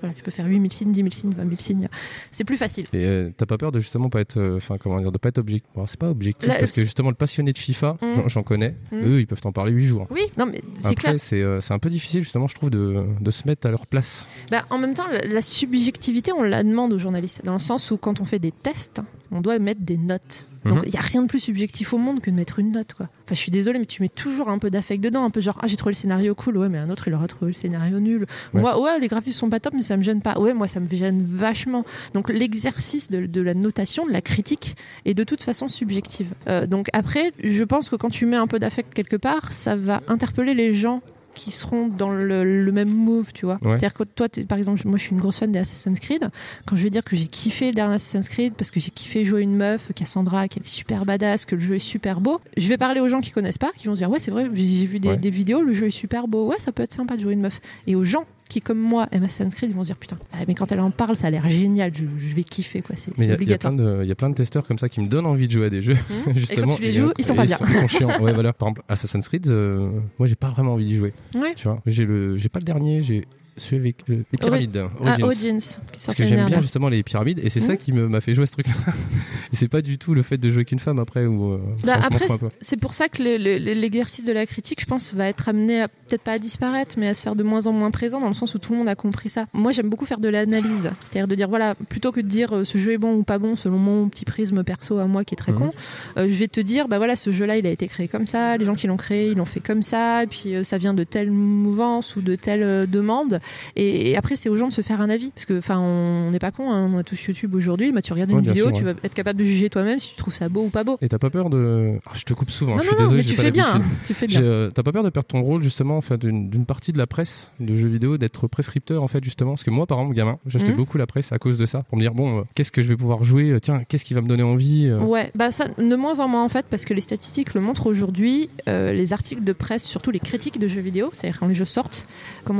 [0.00, 1.88] voilà, je peux faire 8000 signes, 10 000 signes, 20 000 signes.
[2.30, 2.86] C'est plus facile.
[2.94, 5.28] Et euh, t'as pas peur de justement pas être, euh, enfin comment dire, de pas
[5.28, 5.70] être objectif.
[5.74, 8.28] Bon, c'est pas objectif Là, parce que justement le passionné de FIFA, Mhm.
[8.28, 8.74] j'en- connais.
[8.92, 9.00] Mhm.
[9.04, 10.06] Eux, ils peuvent t'en parler 8 jours.
[10.10, 11.14] Oui, non, mais c'est clair.
[11.18, 13.86] c'est euh, c'est un peu difficile justement, je trouve, de, de se mettre à leur
[13.86, 14.26] place.
[14.50, 17.90] Bah, en même temps, la, la subjectivité, on la demande aux journalistes, dans le sens
[17.90, 20.46] où quand on fait des tests, on doit mettre des notes.
[20.64, 20.82] Donc Mhm.
[20.86, 22.92] il n'y a rien de plus subjectif au monde que de mettre une note.
[22.94, 23.06] Quoi.
[23.24, 25.58] Enfin, je suis désolée, mais tu mets toujours un peu d'affect dedans, un peu genre
[25.62, 27.98] ah j'ai trouvé le scénario cool, ouais, mais un autre il aura trouvé le scénario
[27.98, 28.26] nul.
[28.52, 28.60] Ouais.
[28.60, 30.38] Moi, ouais, les graphismes sont pas top, mais ça me gêne pas.
[30.38, 31.84] Ouais, moi ça me gêne vachement.
[32.14, 36.28] Donc l'exercice de, de la notation, de la critique, est de toute façon subjective.
[36.48, 39.76] Euh, donc après, je pense que quand tu mets un peu d'affect quelque part, ça
[39.76, 41.00] va interpeller les gens
[41.42, 43.54] qui seront dans le, le même move, tu vois.
[43.62, 43.70] Ouais.
[43.70, 46.28] C'est-à-dire que toi, par exemple, moi je suis une grosse fan des Assassin's Creed.
[46.66, 49.24] Quand je vais dire que j'ai kiffé le dernier Assassin's Creed parce que j'ai kiffé
[49.24, 52.68] jouer une meuf, Cassandra, qu'elle est super badass, que le jeu est super beau, je
[52.68, 54.68] vais parler aux gens qui connaissent pas, qui vont se dire ouais c'est vrai, j'ai
[54.68, 55.16] j'ai vu des, Ouais.
[55.16, 57.40] des vidéos, le jeu est super beau, ouais ça peut être sympa de jouer une
[57.40, 57.60] meuf.
[57.86, 60.38] Et aux gens qui comme moi aiment Assassin's Creed, ils vont se dire putain, ah,
[60.46, 63.12] mais quand elle en parle, ça a l'air génial, je, je vais kiffer quoi, c'est
[63.32, 63.74] obligatoire.
[63.74, 65.52] plein de, il y a plein de testeurs comme ça qui me donnent envie de
[65.52, 65.96] jouer à des jeux.
[66.26, 66.32] Mhm.
[66.36, 66.68] Et justement.
[66.68, 67.58] quand tu les joues, ils sont pas bien.
[67.60, 68.20] Ils sont chiants.
[68.20, 68.52] Ouais, voilà.
[68.52, 71.12] Par exemple, Assassin's Creed, euh, moi, j'ai pas vraiment envie d'y jouer.
[71.34, 71.54] Ouais.
[71.54, 73.24] Tu vois, j'ai le, j'ai pas le dernier, j'ai
[73.60, 74.84] celui avec le- les pyramides.
[75.04, 77.78] Ah, Parce que j'aime bien justement les pyramides et c'est ça Mhm.
[77.78, 78.72] qui m'a fait jouer ce truc-là.
[79.52, 81.52] et c'est pas du tout le fait de jouer qu'une femme après ou.
[81.52, 82.26] euh, Bah, ça, après,
[82.60, 85.48] c'est pour ça que le- le- le- l'exercice de la critique, je pense, va être
[85.48, 88.20] amené à peut-être pas à disparaître, mais à se faire de moins en moins présent,
[88.20, 89.46] dans le sens où tout le monde a compris ça.
[89.52, 92.64] Moi, j'aime beaucoup faire de l'analyse, c'est-à-dire de dire voilà, plutôt que de dire euh,
[92.64, 95.34] ce jeu est bon ou pas bon selon mon petit prisme perso à moi qui
[95.34, 95.58] est très Mhm.
[95.58, 95.72] con,
[96.16, 98.56] euh, je vais te dire bah voilà, ce jeu-là, il a été créé comme ça,
[98.56, 100.94] les gens qui l'ont créé, ils l'ont fait comme ça, et puis euh, ça vient
[100.94, 103.40] de telle mouvance ou de telle euh, demande,
[103.76, 106.30] et, et après c'est aux gens de se faire un avis, parce que enfin, on
[106.30, 108.66] n'est pas con, hein, on a tous YouTube aujourd'hui, bah, tu regardes une Ouais, vidéo,
[108.68, 108.92] sûr, tu ouais.
[108.94, 110.98] vas être capable de juger toi-même si tu trouves ça beau ou pas beau.
[111.00, 111.98] Et t'as pas peur de.
[112.06, 112.74] Ah, je te coupe souvent.
[112.76, 114.42] Non, je suis non, désolé, mais j'ai tu fais bien, hein, tu fais bien.
[114.42, 117.06] Euh, T'as pas peur de perdre ton rôle justement, enfin, d'une d'une partie de la
[117.06, 119.52] presse de jeux vidéo, d'être prescripteur en fait justement?
[119.52, 120.76] Parce que moi, par exemple, gamin, j'achetais Mhm.
[120.76, 122.88] beaucoup la presse à cause de ça, pour me dire bon, euh, qu'est-ce que je
[122.88, 124.98] vais pouvoir jouer euh, Tiens, qu'est-ce qui va me donner envie euh?
[125.00, 127.86] Ouais, bah ça, de moins en moins en fait, parce que les statistiques le montrent
[127.86, 131.64] aujourd'hui, les articles de presse, surtout les critiques de jeux vidéo, c'est-à-dire quand les jeux
[131.64, 132.06] sortent,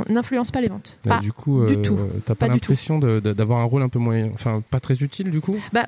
[0.08, 0.68] n'influencent pas les
[1.04, 1.98] Bah, Pas du coup, du euh, tout.
[2.24, 5.40] t'as pas, du l'impression d'avoir un rôle un peu moins, enfin, pas très utile du
[5.40, 5.56] coup?
[5.72, 5.86] Bah,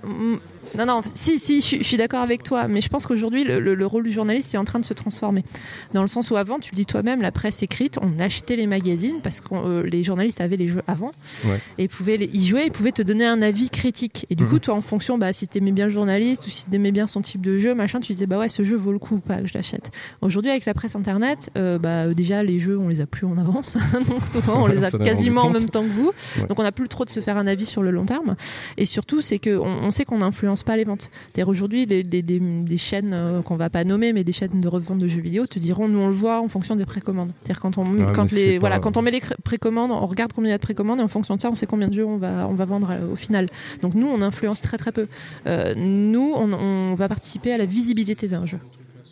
[0.77, 3.45] non, non, si, si, je, suis- je suis d'accord avec toi, mais je pense qu'aujourd'hui,
[3.45, 5.45] le, le- le rôle du journaliste est en train de se transformer.
[5.93, 8.67] Dans le sens où avant, tu le dis toi-même, la presse écrite, on achetait les
[8.67, 11.13] magazines parce que euh, les journalistes avaient les jeux avant
[11.47, 11.59] Ouais.
[11.79, 14.27] et pouvaient les- y jouer et pouvaient te donner un avis critique.
[14.31, 14.49] Et du Mhm.
[14.51, 17.21] coup, toi, en fonction, bah, si t'aimais bien le journaliste ou si t'aimais bien son
[17.21, 19.37] type de jeu, machin, tu disais, bah ouais, ce jeu vaut le coup ou pas
[19.43, 19.91] que je l'achète.
[20.21, 23.37] Aujourd'hui, avec la presse internet, euh, bah, déjà, les jeux, on les a plus en
[23.39, 23.77] avance.
[24.09, 26.13] Donc, souvent, on les a quasiment en même temps que vous.
[26.39, 26.47] Ouais.
[26.47, 28.37] Donc, on n'a plus trop de se faire un avis sur le long terme.
[28.77, 30.23] Et surtout, c'est qu'on on sait qu'on
[30.65, 31.11] pas les ventes.
[31.33, 34.69] C'est-à-dire aujourd'hui, des, des- des chaînes euh, qu'on va pas nommer, mais des chaînes de
[34.69, 37.33] revente de jeux vidéo te diront, nous on le voit en fonction des précommandes.
[37.37, 40.49] C'est-à-dire quand on, Ouais, quand les, voilà, quand on met les précommandes, on regarde combien
[40.49, 42.07] il y a de précommandes et en fonction de ça, on sait combien de jeux
[42.07, 43.47] on va, on va vendre euh, au final.
[43.81, 45.07] Donc nous, on influence très très peu.
[45.47, 48.59] Euh, nous, on, on va participer à la visibilité d'un jeu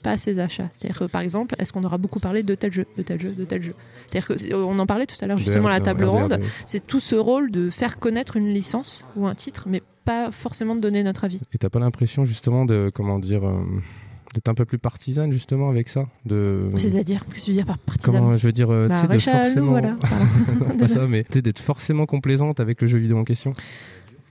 [0.03, 0.71] pas à ses achats.
[0.79, 3.33] C'est-à-dire que, par exemple, est-ce qu'on aura beaucoup parlé de tel jeu, de tel jeu,
[3.33, 3.75] de tel jeu?
[4.11, 6.33] C'est-à-dire que on en parlait tout à l'heure justement à la table ronde.
[6.33, 6.47] RDR.
[6.65, 10.75] C'est tout ce rôle de faire connaître une licence ou un titre, mais pas forcément
[10.75, 11.41] de donner notre avis.
[11.53, 13.63] Et t'as pas l'impression justement de, comment dire, euh,
[14.35, 16.69] d'être un peu plus partisane justement avec ça de...
[16.77, 19.19] C'est-à-dire, qu'est-ce que tu veux dire par partisan Comment je veux dire, euh, tu Bah,
[19.19, 19.71] sais, forcément.
[19.71, 19.97] voilà.
[20.79, 23.53] Pas ça, mais d'être forcément complaisante avec le jeu vidéo en question.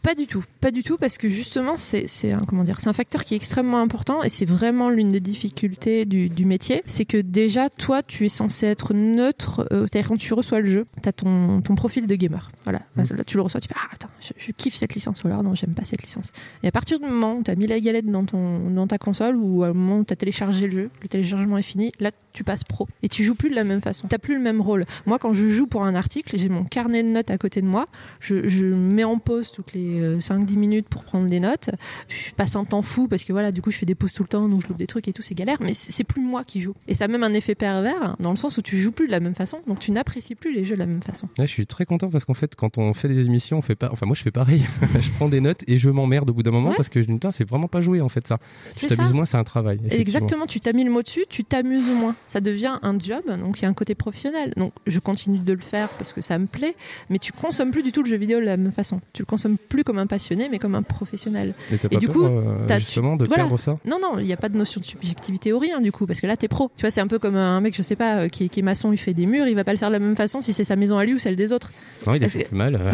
[0.09, 2.93] Pas du tout, pas du tout, parce que justement, c'est un, comment dire, c'est un
[2.93, 6.81] facteur qui est extrêmement important et c'est vraiment l'une des difficultés du, du métier.
[6.87, 9.67] C'est que déjà, toi, tu es censé être neutre.
[9.71, 12.51] euh, C'est-à-dire quand tu reçois le jeu, tu as ton, ton profil de gamer.
[12.63, 13.03] Voilà, Mm.
[13.17, 15.43] là, tu le reçois, tu fais ah attends, je, je kiffe cette licence ou alors
[15.43, 16.31] non, j'aime pas cette licence.
[16.63, 18.97] Et à partir du moment où tu as mis la galette dans ton dans ta
[18.97, 22.09] console ou au moment où tu as téléchargé le jeu, le téléchargement est fini, là
[22.39, 24.07] tu passes pro et tu joues plus de la même façon.
[24.07, 24.85] T'as plus le même rôle.
[25.05, 27.65] Moi, quand je joue pour un article, j'ai mon carnet de notes à côté de
[27.65, 27.87] moi.
[28.21, 31.69] Je, je mets en pause toutes les euh, 5-10 minutes pour prendre des notes.
[32.07, 34.23] Je passe un temps fou parce que voilà, du coup, je fais des pauses tout
[34.23, 35.57] le temps, donc je loupe des trucs et tout, c'est galère.
[35.59, 36.75] Mais c'est plus moi qui joue.
[36.87, 39.11] Et ça a même un effet pervers dans le sens où tu joues plus de
[39.11, 41.27] la même façon, donc tu n'apprécies plus les jeux de la même façon.
[41.37, 43.75] Là, je suis très content parce qu'en fait, quand on fait des émissions, on fait
[43.75, 43.89] pas.
[43.91, 44.65] Enfin, moi, je fais pareil.
[45.01, 46.75] je prends des notes et je m'emmerde au bout d'un moment Ouais.
[46.77, 48.37] parce que je me dis, c'est vraiment pas joué en fait ça.
[48.77, 49.79] Tu t'amuses moins, c'est un travail.
[49.89, 52.15] Exactement, tu t'as mis le mot dessus, tu t'amuses moins.
[52.29, 54.53] Ça devient un job, donc il y a un côté professionnel.
[54.55, 56.75] Donc je continue de le faire parce que ça me plaît,
[57.09, 59.01] mais tu consommes plus du tout le jeu vidéo de la même façon.
[59.13, 61.55] Tu le consommes plus comme un passionné, mais comme un professionnel.
[61.71, 63.43] Et pas du peur, coup, euh, t'as- justement, de voilà.
[63.43, 63.77] perdre ça?
[63.85, 66.21] Non, non, il n'y a pas de notion de subjectivité ou rien du coup, parce
[66.21, 66.71] que là t'es pro.
[66.77, 68.59] Tu vois, c'est un peu comme un mec, je sais pas, euh, qui, est- qui
[68.59, 70.41] est maçon, il fait des murs, il va pas le faire de la même façon
[70.41, 71.71] si c'est sa maison à lui ou celle des autres.
[72.05, 72.79] Non, il a fait que- plus mal.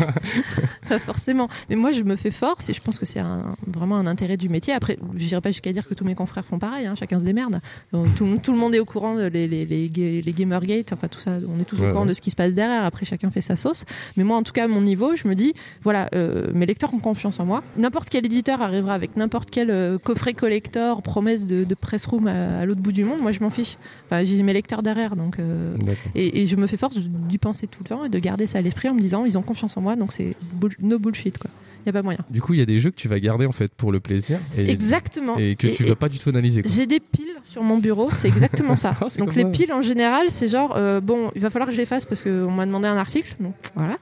[0.88, 1.48] Pas forcément.
[1.68, 3.20] Mais moi, je me fais force et je pense que c'est
[3.66, 4.72] vraiment un intérêt du métier.
[4.72, 7.24] Après, je dirais pas jusqu'à dire que tous mes confrères font pareil, hein, chacun se
[7.24, 7.60] démerde.
[7.92, 10.92] Donc, tout, tout le monde est au courant de les, les, les, ga- les Gamergate,
[10.92, 12.08] enfin tout ça, on est tous Ouais, au courant ouais.
[12.08, 12.84] de ce qui se passe derrière.
[12.84, 13.84] Après, chacun fait sa sauce.
[14.16, 16.92] Mais moi, en tout cas, à mon niveau, je me dis, voilà, euh, mes lecteurs
[16.94, 17.62] ont confiance en moi.
[17.76, 22.26] N'importe quel éditeur arrivera avec n'importe quel euh, coffret collector, promesse de, de press room
[22.26, 23.20] à, à l'autre bout du monde.
[23.20, 23.76] Moi, je m'en fiche.
[24.06, 25.38] Enfin, j'ai mes lecteurs derrière, donc.
[25.38, 25.74] euh,
[26.14, 28.58] et, et je me fais force d'y penser tout le temps et de garder ça
[28.58, 31.38] à l'esprit en me disant ils ont confiance en moi donc c'est bull- no bullshit
[31.38, 31.50] quoi.
[31.84, 32.18] Il y a pas moyen.
[32.30, 34.00] Du coup, il y a des jeux que tu vas garder en fait pour le
[34.00, 34.38] plaisir.
[34.56, 35.36] Et, Exactement.
[35.38, 36.62] Et que Et- tu et- vas pas du tout analyser.
[36.66, 38.94] J'ai des piles sur mon bureau, c'est exactement ça.
[39.00, 41.78] Ah, donc les piles en général, c'est genre euh, bon, il va falloir que je
[41.80, 43.34] les fasse parce qu'on m'a demandé un article.
[43.40, 43.96] Donc voilà.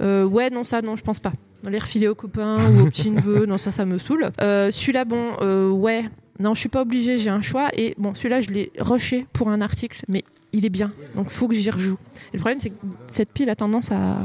[0.00, 1.32] Euh, ouais, non, ça, non, je pense pas.
[1.68, 4.30] Les refiler aux copains ou aux petits neveux, non, ça, ça me saoule.
[4.40, 6.04] Euh, celui-là, bon, euh, ouais,
[6.38, 7.68] non, je suis pas obligée, j'ai un choix.
[7.76, 10.92] Et bon, celui-là, je l'ai rushé pour un article, mais il est bien.
[11.16, 11.96] Donc faut que j'y rejoue.
[12.32, 12.76] Et le problème, c'est que
[13.10, 14.18] cette pile a tendance à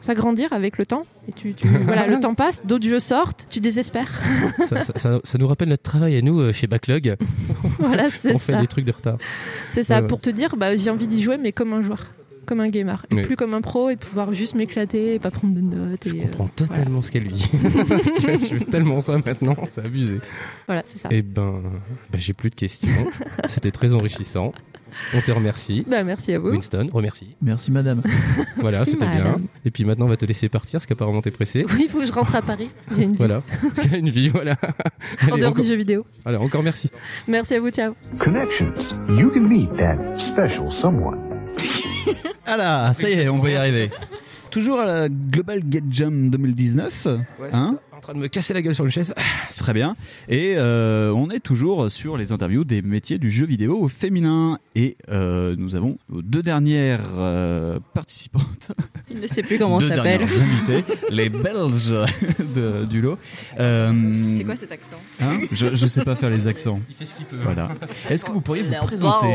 [0.00, 1.04] s'agrandir avec le temps.
[1.28, 4.10] Et tu, tu- voilà, le temps passe, d'autres jeux sortent, tu désespères.
[4.68, 7.16] ça, ça- ça- ça nous rappelle notre travail à nous euh, chez Backlog.
[7.78, 8.60] Voilà, On fait ça.
[8.60, 9.18] des trucs de retard.
[9.70, 10.06] C'est ça, Ouais, ouais.
[10.08, 12.06] pour te dire, bah, j'ai envie d'y jouer, mais comme un joueur,
[12.48, 13.04] comme un gamer.
[13.10, 13.22] Et Oui.
[13.22, 16.06] plus comme un pro et de pouvoir juste m'éclater et pas prendre de notes.
[16.06, 17.50] Et, Je euh, comprends totalement ce qu'elle lui dit.
[17.88, 20.18] Parce que je veux tellement ça maintenant, c'est abusé.
[20.66, 21.08] Voilà, c'est ça.
[21.12, 21.60] Eh ben,
[22.10, 22.88] ben, j'ai plus de questions.
[23.48, 24.52] C'était très enrichissant.
[25.14, 25.84] On te remercie.
[25.86, 26.48] Bah, merci à vous.
[26.48, 27.36] Winston, remercie.
[27.42, 28.02] Merci madame.
[28.56, 29.40] Voilà, c'était bien.
[29.64, 31.64] Et puis maintenant, on va te laisser partir parce qu'apparemment t'es pressé.
[31.68, 32.70] Oui, il faut que je rentre à Paris.
[32.96, 33.18] J'ai une vie.
[33.18, 34.56] Voilà, parce qu'elle a une vie, voilà.
[35.30, 35.62] En dehors encore...
[35.62, 36.06] du jeu vidéo.
[36.24, 36.90] Allez, encore merci.
[37.28, 37.94] Merci à vous, ciao.
[38.18, 38.72] Connections.
[39.08, 41.27] You can meet that special someone.
[42.46, 43.90] Ah là, ça y est, on va y arriver.
[44.50, 47.06] Toujours à la Global Get Jam 2019.
[47.06, 47.87] Ouais, c'est hein ça.
[47.98, 49.12] En train de me casser la gueule sur une chaise.
[49.58, 49.96] Très bien.
[50.28, 54.60] Et euh, on est toujours sur les interviews des métiers du jeu vidéo au féminin.
[54.76, 58.70] Et euh, nous avons deux dernières euh, participantes.
[59.10, 60.20] Il ne sait plus comment deux ça s'appelle.
[60.28, 61.92] dernières invitées, les Belges
[62.54, 63.18] de- du lot.
[63.58, 64.96] Euh, C'est quoi cet accent?
[65.20, 65.40] hein?
[65.50, 66.78] Je, je sais pas faire les accents.
[66.88, 67.38] Il fait ce qu'il peut.
[67.42, 67.68] Voilà.
[68.08, 69.26] Est-ce que vous pourriez vous présenter?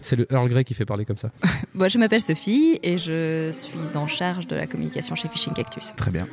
[0.00, 1.30] C'est le Earl Grey qui fait parler comme ça.
[1.74, 5.92] Bon, je m'appelle Sophie et je suis en charge de la communication chez Fishing Cactus.
[5.96, 6.26] Très bien.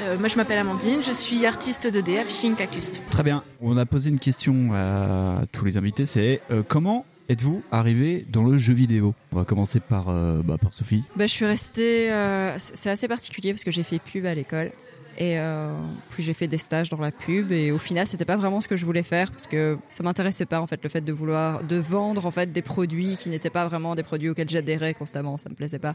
[0.00, 2.90] Euh, moi, je m'appelle Amandine, je suis artiste 2D à Fishing Cactus.
[3.10, 3.44] Très bien.
[3.60, 8.42] On a posé une question à tous les invités, c'est euh, comment êtes-vous arrivé dans
[8.42, 9.14] le jeu vidéo?
[9.32, 11.04] On va commencer par, euh, bah, par Sophie.
[11.16, 12.12] Bah, je suis restée.
[12.12, 14.72] euh, c'est c'est assez particulier parce que j'ai fait pub à l'école.
[15.16, 15.72] Et euh,
[16.10, 18.66] puis j'ai fait des stages dans la pub et au final c'était pas vraiment ce
[18.66, 21.62] que je voulais faire parce que ça m'intéressait pas en fait le fait de vouloir
[21.62, 25.36] de vendre en fait des produits qui n'étaient pas vraiment des produits auxquels j'adhérais constamment
[25.38, 25.94] ça me plaisait pas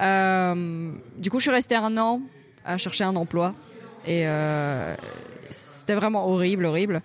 [0.00, 2.20] Euh, du coup je suis restée un an
[2.64, 3.54] à chercher un emploi.
[4.06, 4.94] Et euh,
[5.50, 7.02] c'était vraiment horrible horrible.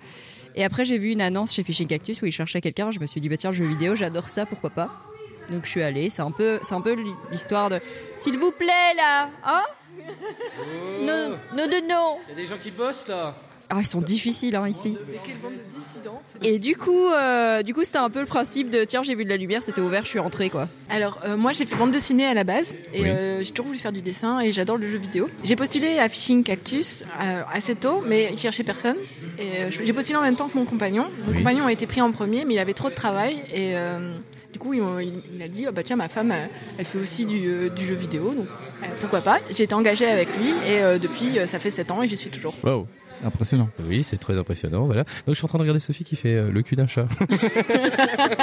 [0.55, 2.91] Et après j'ai vu une annonce chez Fishing Cactus où ils cherchaient quelqu'un.
[2.91, 4.89] Je me suis dit bah tiens jeu vidéo j'adore ça pourquoi pas?
[5.49, 6.09] Donc je suis allée.
[6.09, 6.97] C'est un peu c'est un peu
[7.31, 7.79] l'histoire de
[8.15, 9.63] s'il vous plaît là hein?
[11.01, 12.17] Non, non, non, non.
[12.27, 13.35] Il y a des gens qui bossent là.
[13.69, 14.95] Ah, ils sont difficiles hein, ici.
[16.43, 19.25] Et du coup, euh, du coup, c'était un peu le principe de tiens, j'ai vu
[19.25, 20.69] de la lumière, c'était ouvert, je suis entrée quoi.
[20.89, 23.09] Alors, euh, moi, j'ai fait bande dessinée à la base et Oui.
[23.09, 25.29] euh, j'ai toujours voulu faire du dessin et j'adore le jeu vidéo.
[25.43, 27.03] J'ai postulé à Fishing Cactus
[27.51, 28.97] assez tôt, mais ils cherchaient personne.
[29.39, 31.07] Et j'ai postulé en même temps que mon compagnon.
[31.25, 31.37] Mon Oui.
[31.39, 33.73] compagnon a été pris en premier, mais il avait trop de travail et
[34.53, 36.33] du coup, il, m'a- il- il a dit oh, bah tiens, ma femme,
[36.77, 38.47] elle fait aussi du, du jeu vidéo, donc
[39.01, 39.39] pourquoi pas.
[39.49, 42.53] J'ai été engagée avec lui et depuis, ça fait 7 ans et j'y suis toujours.
[42.63, 42.87] Wow.
[43.23, 43.69] Impressionnant.
[43.87, 44.85] Oui, c'est très impressionnant.
[44.85, 45.03] Voilà.
[45.03, 47.07] Donc, je suis en train de regarder Sophie qui fait euh, le cul d'un chat.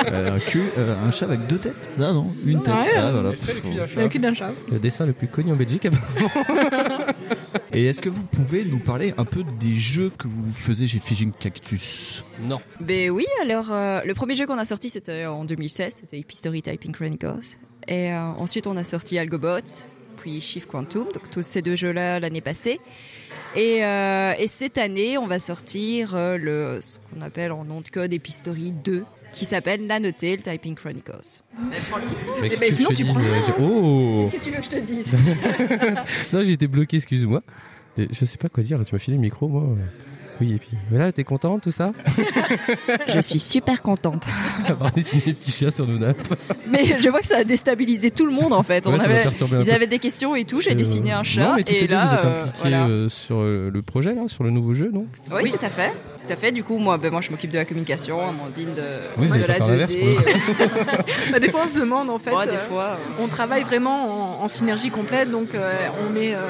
[0.06, 1.90] Euh, un cul, euh, un chat avec deux têtes?
[1.98, 2.74] Ah non, une tête.
[2.74, 3.30] Ouais, Ah, voilà.
[3.30, 4.02] le cul d'un chat.
[4.02, 4.52] Le cul d'un chat.
[4.70, 5.88] Le dessin le plus connu en Belgique.
[7.72, 10.98] Et est-ce que vous pouvez nous parler un peu des jeux que vous faisiez chez
[10.98, 12.24] Fishing Cactus?
[12.40, 12.60] Non.
[12.80, 16.62] Ben oui, alors euh, le premier jeu qu'on a sorti c'était en 2016, c'était Epistory
[16.62, 17.56] Typing Chronicles.
[17.88, 19.60] Et euh, ensuite on a sorti Algobot,
[20.24, 22.80] puis Shift Quantum, donc tous ces deux jeux-là l'année passée.
[23.56, 27.82] Et, euh, et cette année on va sortir euh, le, ce qu'on appelle en nom
[27.82, 29.04] de code Epistory 2,
[29.34, 31.42] qui s'appelle Nanotail Typing Chronicles.
[32.40, 33.20] Mais Eh ben, sinon, tu prends-
[33.60, 35.06] Oh Qu'est-ce que tu veux que je te dise?
[36.32, 37.42] Non, j'ai été bloqué, excuse-moi.
[37.98, 39.76] Je sais pas quoi dire, là, tu m'as filé le micro, moi.
[40.40, 41.92] Oui, et puis voilà, t'es content, tout ça?
[43.08, 44.24] Je suis super contente.
[44.68, 46.16] Avoir dessiné des petits chiens sur nos nappes.
[46.68, 48.86] Mais je vois que ça a déstabilisé tout le monde en fait.
[48.86, 49.24] Ouais, On avait,
[49.60, 50.60] ils avaient des questions et tout.
[50.60, 52.58] J'ai Euh, dessiné un chat non, mais toutes et les là, vous êtes euh, impliqués
[52.62, 52.86] voilà.
[52.86, 55.06] euh, sur le projet, là, sur le nouveau jeu, non?
[55.32, 55.92] Oui, tout à fait.
[56.26, 56.50] Tout à fait.
[56.52, 58.82] Du coup, moi, ben, moi je m'occupe de la communication, Amandine de,
[59.18, 59.98] Oui, de la pas faire l'inverse, 2D.
[59.98, 62.34] pour le euh, Bah, des fois, on se demande en fait.
[62.34, 65.72] Ouais, des euh, fois, On travaille vraiment en, en synergie complète, donc euh,
[66.04, 66.40] on met, euh,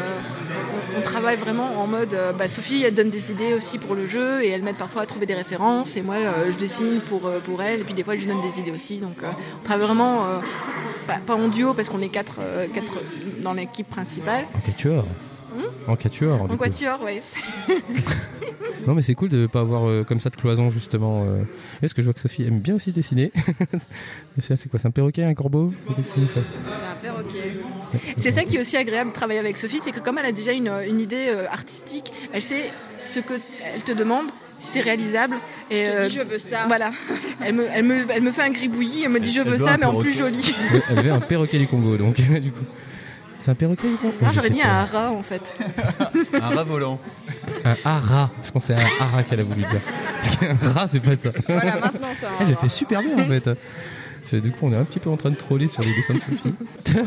[0.97, 2.15] on, on travaille vraiment en mode.
[2.15, 5.03] euh, bah, Sophie, elle donne des idées aussi pour le jeu et elle m'aide parfois
[5.03, 7.95] à trouver des références et moi, euh, je dessine pour euh, pour elle et puis
[7.95, 8.99] des fois, je lui donne des idées aussi.
[8.99, 10.39] Donc, euh, on travaille vraiment euh,
[11.07, 12.95] pas, pas en duo parce qu'on est quatre, euh, quatre
[13.43, 14.47] dans l'équipe principale.
[14.57, 15.05] En quatuor.
[15.55, 17.21] Hmm en quatuor, En quatuor, oui.
[18.87, 21.25] Non, mais c'est cool de pas avoir euh, comme ça de cloison, justement.
[21.27, 21.43] euh.
[21.83, 23.33] Est-ce que je vois que Sophie aime bien aussi dessiner?
[24.43, 25.73] C'est quoi C'est un perroquet, un corbeau?
[26.03, 27.53] C'est un perroquet.
[28.17, 30.33] C'est ça qui est aussi agréable de travailler avec Sophie, c'est que comme elle a
[30.33, 33.35] déjà une, une idée euh, artistique, elle sait ce que
[33.75, 34.27] elle te demande,
[34.57, 35.37] si c'est réalisable.
[35.71, 36.65] Et, Je te euh, dis, je veux ça.
[36.69, 36.93] Voilà.
[37.45, 39.57] Elle me, elle, me, elle me fait un gribouillis, elle me dit je Elle veux
[39.57, 40.55] veut ça, mais en plus joli.
[40.91, 42.65] Elle avait un perroquet du Congo, donc, du coup.
[43.39, 44.15] C'est un perroquet du Congo?
[44.23, 44.69] Ah, Je j'aurais dit pas.
[44.69, 45.55] un rat en fait.
[46.33, 46.99] Un rat volant.
[47.65, 48.31] Un hara.
[48.43, 49.81] Je pensais à un hara qu'elle a voulu dire.
[50.23, 51.29] Parce qu'un rat, c'est pas ça.
[51.47, 53.51] Voilà, maintenant, c'est un Elle le fait super bien en fait.
[54.33, 56.21] Du coup, on est un petit peu en train de troller sur les dessins de
[56.21, 56.55] Sophie.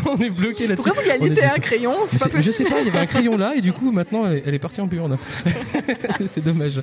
[0.10, 0.84] on est bloqué là-dessus.
[0.90, 1.62] Pourquoi vous lui avez laissé un dessus.
[1.62, 2.70] crayon C'est Mais pas Je sais possible.
[2.70, 4.60] pas, il y avait un crayon là et du coup, maintenant, elle est, elle est
[4.60, 5.18] partie en burne.
[6.32, 6.82] c'est dommage.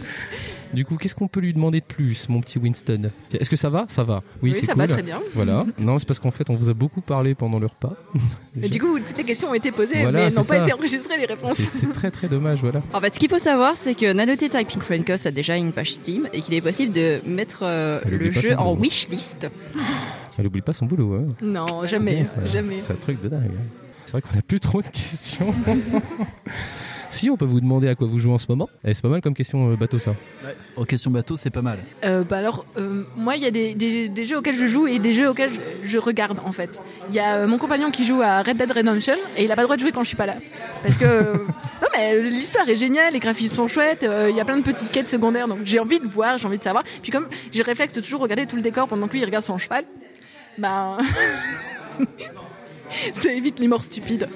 [0.72, 3.10] Du coup, qu'est-ce qu'on peut lui demander de plus, mon petit Winston?
[3.32, 3.84] Est-ce que ça va?
[3.88, 4.22] Ça va.
[4.42, 5.20] Oui, Oui, ça va très bien.
[5.34, 5.64] Voilà.
[5.78, 7.94] Non, c'est parce qu'en fait, on vous a beaucoup parlé pendant le repas.
[8.62, 10.72] Et du coup, toutes les questions ont été posées, Voilà, mais elles n'ont pas été
[10.72, 11.58] enregistrées, les réponses.
[11.58, 12.82] C'est très très dommage, voilà.
[12.92, 15.92] En fait, ce qu'il faut savoir, c'est que Nanoté Typing Friendcast a déjà une page
[15.92, 19.46] Steam et qu'il est possible de mettre euh, le jeu en wishlist.
[20.34, 21.14] Ça n'oublie pas son boulot.
[21.14, 21.34] Hein.
[21.42, 22.80] Non, jamais, Ça- jamais.
[22.80, 23.42] C'est un truc de dingue.
[23.44, 23.80] hein.
[24.04, 25.54] C'est vrai qu'on a plus trop de questions.
[27.08, 28.68] si, on peut vous demander à quoi vous jouez en ce moment.
[28.84, 30.14] Eh, c'est pas mal comme question euh, bateau, ça.
[30.76, 31.78] En question bateau, c'est pas mal.
[32.04, 34.86] Euh, bah alors, euh, moi, il y a des, des- des jeux auxquels je joue
[34.88, 36.80] et des jeux auxquels je, je regarde, en fait.
[37.08, 39.54] Il y a euh, mon compagnon qui joue à Red Dead Redemption et il a
[39.56, 40.34] pas le droit de jouer quand je suis pas là.
[40.82, 41.04] Parce que,
[41.82, 44.62] non, mais l'histoire est géniale, les graphismes sont chouettes, euh, il y a plein de
[44.62, 46.82] petites quêtes secondaires, donc j'ai envie de voir, j'ai envie de savoir.
[47.02, 49.24] Puis comme j'ai le réflexe de toujours regarder tout le décor pendant que lui, il
[49.24, 49.84] regarde son cheval,
[50.58, 50.98] bah...
[53.14, 54.28] ça évite les morts stupides.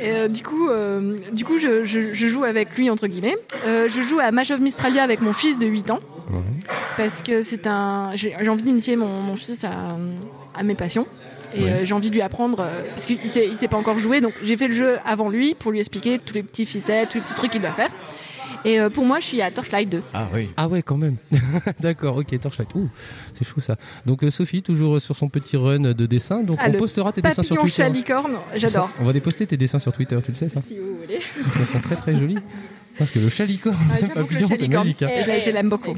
[0.00, 3.36] Et euh, du coup, euh, du coup je, je- je joue avec lui, entre guillemets.
[3.66, 6.00] Euh, je joue à Match of Mistralia avec mon fils de 8 ans.
[6.96, 8.10] Parce que c'est un.
[8.14, 9.96] J'ai envie d'initier mon, mon fils à,
[10.54, 11.06] à mes passions.
[11.54, 11.80] Et Ouais.
[11.86, 12.56] j'ai envie de lui apprendre.
[12.94, 14.20] parce qu'il sait, il sait pas encore jouer.
[14.20, 17.18] Donc j'ai fait le jeu avant lui pour lui expliquer tous les petits ficelles, tous
[17.18, 17.90] les petits trucs qu'il doit faire.
[18.64, 20.02] Et euh, pour moi, je suis à Torchlight 2.
[20.14, 20.50] Ah oui.
[20.56, 21.16] Ah ouais, quand même.
[21.80, 22.74] D'accord, ok, Torchlight.
[22.74, 22.88] Ouh,
[23.38, 23.76] c'est chaud ça.
[24.06, 26.42] Donc euh, Sophie, toujours sur son petit run de dessin.
[26.42, 27.88] Donc Ah, on postera tes dessins sur Twitter.
[27.90, 28.90] licorne, j'adore.
[29.00, 31.20] On va les poster tes dessins sur Twitter, tu le sais ça Si vous voulez.
[31.38, 32.38] Ils sont très très jolis.
[32.98, 35.02] Parce que le chalicorne, Ah, le papillon, c'est magique.
[35.02, 35.08] hein.
[35.08, 35.94] Et je- je l'aime beaucoup.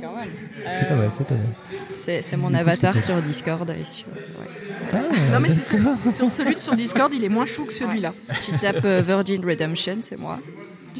[0.72, 1.46] C'est pas mal, c'est pas mal.
[1.94, 3.70] C'est c'est mon avatar sur Discord.
[3.70, 5.00] Et sur, ouais.
[5.32, 5.78] non, mais c'est sur,
[6.12, 8.14] sur celui de sur Discord, il est moins chou que celui-là.
[8.44, 10.40] Tu tapes euh, Virgin Redemption, c'est moi.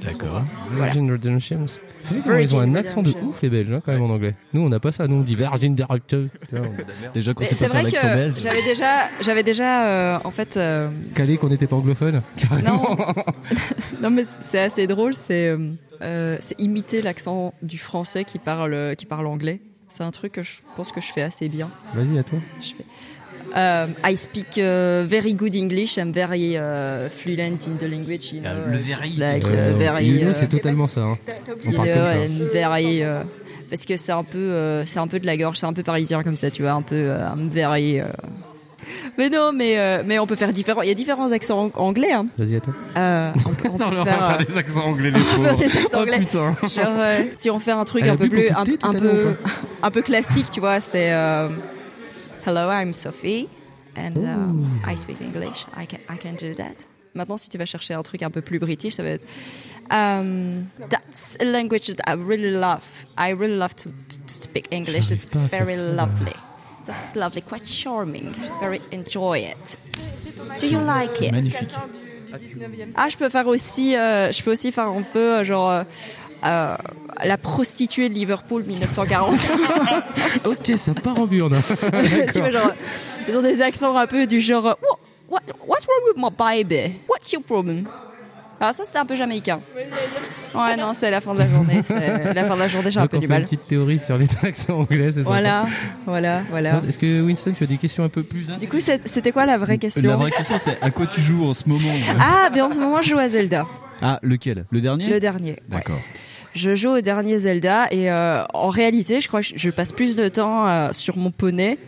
[0.05, 0.43] D'accord.
[0.73, 1.67] Virgin Redemptions.
[2.07, 3.29] T'as vu comment ils ont un accent de Redemption.
[3.31, 4.35] ouf les Belges hein, quand même en anglais.
[4.53, 6.25] Nous on n'a pas ça, nous on dit Virgin Director.
[7.15, 8.35] Déjà qu'on sait c'est pas faire vrai l'accent que belge.
[8.41, 12.23] j'avais déjà, j'avais déjà, euh, en fait, euh, Calé qu'on n'était pas anglophone.
[12.37, 12.97] Carrément.
[14.03, 15.73] non mais c'est assez drôle, c'est euh,
[16.03, 19.61] euh, c'est imiter l'accent du français qui parle qui parle anglais.
[19.89, 21.71] C'est un truc que je pense que je fais assez bien.
[21.95, 22.39] Vas-y à toi.
[22.61, 22.85] Je fais.
[23.55, 25.97] Um, I speak uh, very good English.
[25.99, 28.33] I'm very uh, fluent in the language.
[28.33, 29.11] You know, le very.
[29.17, 31.01] like, Euh, uh, very, you know, uh, c'est totalement ça.
[31.01, 31.19] hein.
[31.67, 32.15] On parle know, comme ça.
[32.15, 33.25] and very, uh,
[33.71, 35.83] parce que c'est un peu, euh, c'est un peu de la gorge, c'est un peu
[35.83, 38.01] parisien comme ça, tu vois, un peu, euh, I'm very.
[38.01, 38.05] euh.
[39.19, 40.81] Mais non, mais euh, mais on peut faire différents.
[40.83, 42.13] Il y a différents accents ang- anglais.
[42.13, 42.27] Hein.
[42.39, 42.73] Vas-y à toi.
[42.97, 45.21] Euh, on peut, on peut Non, on va faire, faire euh, des accents anglais, les
[45.21, 45.59] on peut faire pauvres.
[45.59, 46.19] des accents Oh, anglais.
[46.21, 46.57] putain.
[46.63, 49.35] Genre, euh, si on fait un truc Elle un peu plus, un, peu,
[49.83, 51.49] un peu classique, tu vois, c'est euh,
[52.45, 53.49] Hello, I'm Sophie,
[53.97, 55.67] and um, I speak English.
[55.75, 56.85] I can, I can do that.
[57.15, 59.27] Maintenant, si tu vas chercher un truc un peu plus british, ça va être
[59.91, 63.07] um, That's a language that I really love.
[63.17, 65.11] I really love to, to speak English.
[65.11, 66.35] It's pas à faire very lovely.
[66.87, 68.33] That's lovely, quite charming.
[68.61, 69.77] Very enjoy it.
[70.61, 71.33] Do you like it?
[71.33, 71.75] Magnifique.
[72.95, 75.85] Ah, je peux faire aussi, euh, je peux aussi faire un peu euh, genre euh,
[76.45, 76.77] euh,
[77.25, 79.49] la prostituée de Liverpool 1940.
[80.45, 81.61] ok, ça part en burne.
[82.33, 82.73] tu vois, genre,
[83.29, 87.01] ils ont des accents un peu du genre What, what, What's wrong with my baby?
[87.09, 87.87] What's your problem?
[88.61, 89.61] Alors ça c'était un peu jamaïcain.
[90.55, 92.99] Ouais non c'est la fin de la journée, c'est la fin de la journée j'ai
[92.99, 93.43] un peu on du fait mal.
[93.43, 95.67] Une petite théorie sur les accents anglais, c'est ça Voilà,
[96.07, 96.83] voilà, voilà.
[96.89, 99.59] Est-ce que Winston, tu as des questions un peu plus Du coup c'était quoi la
[99.59, 102.61] vraie question La vraie question c'était à quoi tu joues en ce moment Ah mais
[102.61, 103.65] en ce moment je joue à Zelda.
[104.01, 104.65] Ah, lequel?
[104.71, 105.09] Le dernier?
[105.09, 105.57] Le dernier.
[105.69, 106.01] D'accord.
[106.59, 110.17] Je joue au dernier Zelda et euh, en réalité, je crois que je- passe plus
[110.17, 111.79] de temps euh, sur mon poney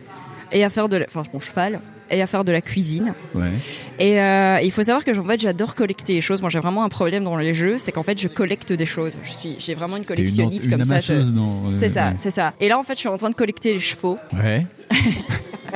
[0.53, 3.13] et à faire de, la, enfin mon cheval et à faire de la cuisine.
[3.35, 3.51] Ouais.
[3.99, 6.39] Et euh, il faut savoir que en fait, j'adore collecter les choses.
[6.41, 9.13] Moi, j'ai vraiment un problème dans les jeux, c'est qu'en fait, je collecte des choses.
[9.23, 10.99] Je suis, j'ai vraiment une T'es une une comme ça.
[10.99, 12.13] je- dans- C'est ça, ouais.
[12.15, 12.53] c'est ça.
[12.61, 14.17] Et là, en fait, je suis en train de collecter les chevaux.
[14.33, 14.65] Ouais.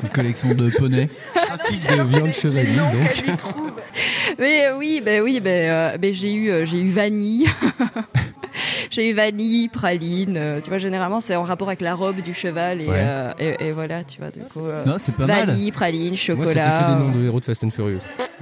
[0.03, 1.07] Une collection de poneys.
[1.89, 3.47] de viande chevalier, donc.
[4.37, 7.45] Mais oui, ben oui, ben, euh, ben j'ai eu, euh, j'ai eu vanille.
[8.91, 10.37] J'ai eu vanille, praline.
[10.37, 12.93] euh, tu vois, généralement, c'est en rapport avec la robe du cheval et, Ouais.
[12.97, 14.29] euh, et, et voilà, tu vois.
[14.31, 15.47] Du coup, euh, Non, c'est pas mal.
[15.47, 16.83] vanille, praline, Moi, chocolat.
[16.87, 17.99] que des noms de héros de Fast and Furious.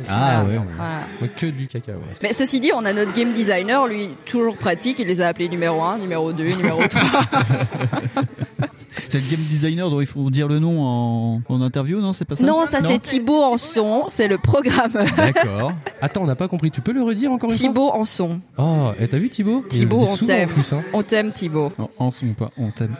[0.09, 0.55] Ah ouais.
[0.57, 1.01] Voilà.
[1.19, 1.97] Moi, que du caca, ouais.
[2.21, 4.99] Mais ceci dit, on a notre game designer, lui, toujours pratique.
[4.99, 7.01] Il les a appelés numéro 1, numéro 2, numéro 3.
[9.09, 12.25] C'est le game designer dont il faut dire le nom en, en interview, non C'est
[12.25, 15.05] pas ça non, ça c'est Thibaut en son, c'est le programmeur.
[15.17, 15.73] D'accord.
[16.01, 16.71] Attends, on n'a pas compris.
[16.71, 18.39] Tu peux le redire encore une Thibaut en son.
[18.55, 20.49] fois Oh, et t'as vu Thibaut Thibaut, on t'aime.
[20.71, 20.81] Hein.
[20.93, 21.71] On t'aime, Thibaut.
[21.77, 22.95] En, en son, pas on t'aime.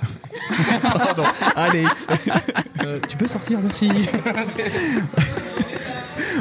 [0.82, 1.24] Pardon.
[1.56, 1.86] Allez.
[2.84, 3.88] Euh, tu peux sortir, merci.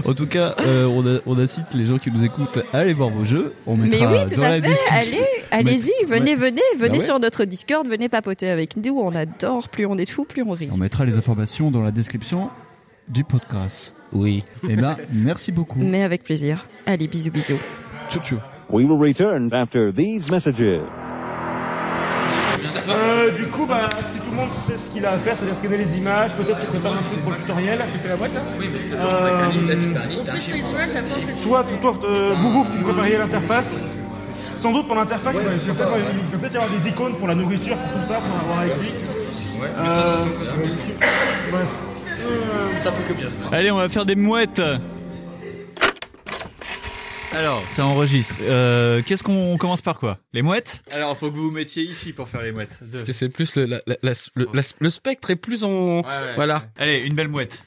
[0.05, 2.95] En tout cas, euh, on, a, on incite les gens qui nous écoutent à aller
[2.95, 3.55] voir vos jeux.
[3.67, 4.61] On Mais mettra oui, tout dans à la fait.
[4.69, 5.19] description.
[5.21, 6.37] Allez, allez-y, venez, ouais.
[6.37, 7.01] venez, venez Bah ouais.
[7.01, 8.99] sur notre Discord, venez papoter avec nous.
[8.99, 9.69] On adore.
[9.69, 10.69] Plus on est de fous, plus on rit.
[10.73, 12.51] On mettra les informations dans la description
[13.09, 13.95] du podcast.
[14.13, 14.45] Oui.
[14.69, 15.79] Eh ben, merci beaucoup.
[15.81, 16.67] Mais avec plaisir.
[16.87, 17.59] Allez, bisous, bisous.
[18.11, 18.39] Ciao, ciao.
[18.71, 20.81] We will return after these messages.
[22.89, 25.57] Euh, du coup, bah, si tout le monde sait ce qu'il a à faire, c'est-à-dire
[25.57, 27.79] scanner les images, peut-être qu'il prépare un truc pour le tutoriel.
[27.93, 28.97] Tu fais la boîte là Oui, mais c'est
[31.43, 33.79] Toi, toi, euh, vous, vous, tu prépariez l'interface.
[34.63, 35.87] Sans doute pour l'interface, il va
[36.39, 38.93] peut-être y avoir des icônes pour la nourriture, pour tout ça, pour avoir écrit.
[39.61, 40.79] mais ça, ça se fait aussi.
[41.51, 41.69] bref.
[42.79, 43.55] Ça peut que bien se passer.
[43.57, 44.63] Allez, on va faire des mouettes.
[47.35, 48.37] Alors, ça enregistre.
[48.43, 50.19] Euh, Qu'est-ce qu'on on commence par quoi?
[50.33, 50.83] Les mouettes?
[50.93, 52.79] Alors, faut que vous vous mettiez ici pour faire les mouettes.
[52.83, 52.99] Deux.
[52.99, 56.03] Parce que c'est plus le, la- la- la- le, la- le spectre est plus en.
[56.37, 56.65] Voilà.
[56.79, 57.65] Allez, une belle mouette.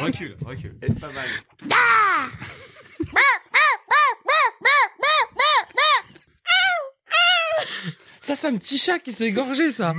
[0.00, 0.74] recule, recule.
[1.00, 1.24] Pas mal.
[8.20, 9.92] Ça, c'est un petit chat qui s'est égorgé, ça.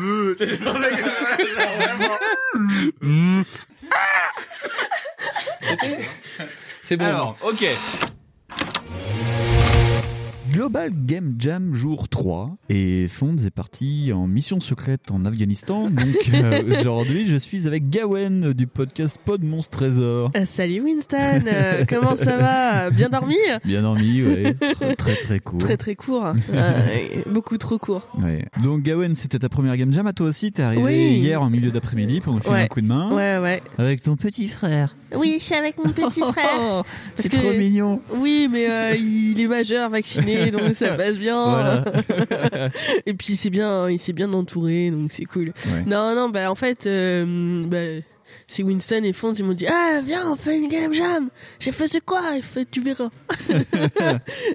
[6.84, 7.06] C'est bon.
[7.06, 7.66] Alors, ok.
[10.54, 15.89] Global Game Jam jour 3 et Fonds est parti en mission secrète en Afghanistan.
[15.89, 20.30] Donc euh, aujourd'hui, je suis avec Gawen du podcast Pod Monstre Trésor.
[20.38, 22.91] Euh, salut Winston, euh, comment ça va?
[22.91, 23.36] Bien dormi?
[23.66, 24.54] Bien dormi, ouais.
[24.76, 25.58] Très très, très court.
[25.58, 26.28] Très très court,
[27.32, 28.08] beaucoup trop court.
[28.22, 28.45] Ouais.
[28.64, 30.51] Donc Gawen, c'était ta première Game Jam à toi aussi.
[30.51, 31.18] T'es arrivé Oui.
[31.18, 32.62] hier en milieu d'après-midi pour nous filer Ouais.
[32.62, 33.10] un coup de main.
[33.12, 33.64] Ouais, ouais.
[33.80, 34.95] Avec ton petit frère.
[35.16, 36.84] Oui, je suis avec mon petit frère.
[37.16, 38.01] C'est trop mignon.
[38.11, 41.43] Oui, mais euh, il est majeur, vacciné, donc ça passe bien.
[41.43, 41.84] Voilà.
[43.05, 45.53] Et puis c'est bien, il s'est bien entouré, donc c'est cool.
[45.68, 45.84] Ouais.
[45.86, 48.03] Non, non, bah en fait, euh, bah,
[48.47, 51.30] c'est Winston et Fonz, ils m'ont dit Ah, viens, on fait une game jam.
[51.59, 52.22] J'ai fait c'est quoi?
[52.36, 53.09] Il fait Tu verras.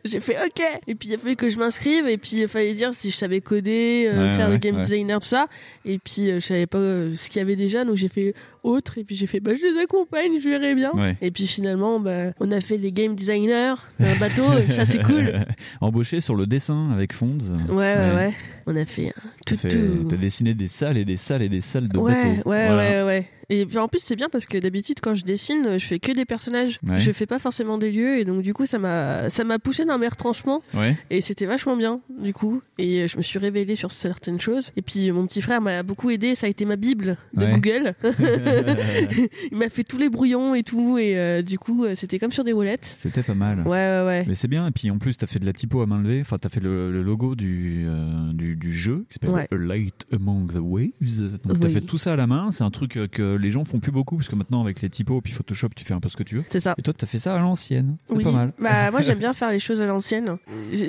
[0.04, 0.62] J'ai fait ok.
[0.86, 3.16] Et puis il a fallu que je m'inscrive et puis il fallait dire si je
[3.16, 4.82] savais coder, euh, Ouais, faire ouais, le game ouais.
[4.82, 5.46] designer, tout ça.
[5.84, 8.34] Et puis euh, je savais pas euh, ce qu'il y avait déjà, donc j'ai fait
[8.62, 8.98] autre.
[8.98, 10.92] Et puis j'ai fait bah je les accompagne, je verrai bien.
[10.92, 11.16] Ouais.
[11.20, 15.02] Et puis finalement, bah, on a fait les game designers d'un bateau, et ça c'est
[15.02, 15.32] cool.
[15.80, 17.38] Embauché sur le dessin avec Fonds.
[17.68, 18.34] Ouais, ouais, ouais.
[18.66, 19.12] On a fait
[19.46, 20.04] T'as tout, tout.
[20.10, 22.48] t'as dessiné des salles et des salles et des salles de Ouais, bateaux.
[22.50, 22.76] ouais, Voilà.
[22.76, 23.26] ouais, ouais.
[23.50, 26.12] Et puis en plus, c'est bien parce que d'habitude, quand je dessine, je fais que
[26.12, 26.78] des personnages.
[26.86, 26.98] Ouais.
[26.98, 28.18] Je fais pas forcément des lieux.
[28.18, 30.62] Et donc, du coup, ça m'a, ça m'a poussé dans mes retranchements.
[30.74, 30.94] Ouais.
[31.08, 32.60] Et c'était vachement bien, du coup.
[32.76, 34.70] Et je me suis révélée sur certaines choses.
[34.76, 36.34] Et puis, mon petit frère m'a beaucoup aidé.
[36.34, 37.52] Ça a été ma Bible de Ouais.
[37.52, 37.94] Google.
[39.52, 40.98] Il m'a fait tous les brouillons et tout.
[40.98, 42.84] Et euh, du coup, euh, c'était comme sur des roulettes.
[42.84, 43.60] C'était pas mal.
[43.60, 44.24] Ouais, ouais, ouais.
[44.26, 44.66] Mais c'est bien.
[44.66, 46.20] Et puis en plus, t'as fait de la typo à main levée.
[46.20, 49.48] Enfin, t'as fait le, le logo du, euh, du, du jeu qui s'appelle Ouais.
[49.50, 51.38] A Light Among the Waves.
[51.44, 51.74] Donc t'as Oui.
[51.74, 52.50] fait tout ça à la main.
[52.50, 55.20] C'est un truc que les gens font plus beaucoup parce que maintenant avec les typos
[55.22, 56.44] puis Photoshop, tu fais un peu ce que tu veux.
[56.48, 56.74] C'est ça.
[56.78, 57.96] Et toi, t'as fait ça à l'ancienne.
[58.06, 58.24] C'est Oui.
[58.24, 58.52] pas mal.
[58.60, 60.36] Bah moi j'aime bien faire les choses à l'ancienne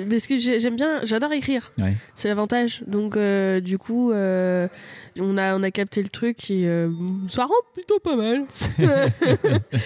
[0.08, 1.72] parce que j'ai- j'aime bien, j'adore écrire.
[1.78, 1.94] Ouais.
[2.14, 2.82] C'est l'avantage.
[2.86, 6.64] Donc euh, du coup on a on a capté le truc et
[7.28, 8.44] ça rend plutôt pas mal.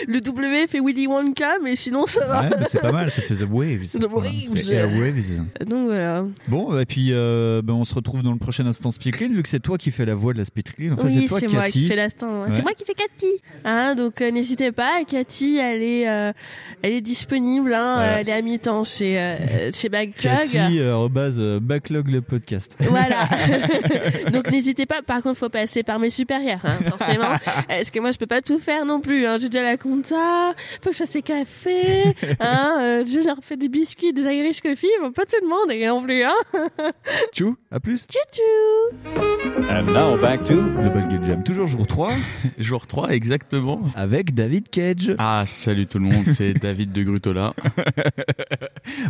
[0.09, 2.43] le W fait Willy Wonka mais sinon ça va.
[2.43, 3.11] Ouais, c'est pas mal.
[3.11, 3.99] Ça fait The Waves.
[3.99, 4.73] The Voilà, Waves.
[4.73, 5.41] Airwaves.
[5.67, 6.25] Donc voilà.
[6.49, 9.49] Bon, et puis euh, ben, on se retrouve dans le prochain instant Speakerine, vu que
[9.49, 10.93] c'est toi qui fais la voix de la Speakerine.
[10.95, 12.43] Enfin, oui, c'est toi, moi qui fais l'instant.
[12.43, 12.49] Ouais.
[12.51, 13.41] C'est moi qui fais Cathy.
[13.65, 16.33] Hein, donc euh, n'hésitez pas, Cathy, elle est, euh,
[16.83, 17.73] elle est disponible.
[17.75, 18.21] Hein, Voilà.
[18.21, 20.51] Elle est à mi-temps chez euh, chez Backlog.
[20.51, 22.77] Cathy, euh, euh, backlog le podcast.
[22.81, 23.29] Voilà.
[24.33, 25.03] Donc n'hésitez pas.
[25.03, 27.25] Par contre, faut passer par mes supérieurs, hein, forcément.
[27.69, 29.27] Parce que moi, je peux pas tout faire non plus.
[29.27, 29.37] Hein?
[29.41, 30.55] J'ai déjà la compta.
[30.83, 32.15] Faut que je fasse des cafés.
[32.41, 32.79] Hein?
[32.81, 34.89] euh, je leur fais des biscuits, des Irish coffee.
[35.01, 36.25] Faut pas tout le monde non plus.
[36.25, 36.35] Hein?
[37.33, 38.07] Tchou, à plus.
[38.07, 39.15] Tchou tchou.
[39.71, 42.13] And now back to Global Game Jam, toujours jour 3.
[42.59, 43.81] Jour 3, exactement.
[43.95, 45.15] Avec David Cage.
[45.19, 47.55] Ah, salut tout le monde, c'est David de Grutola.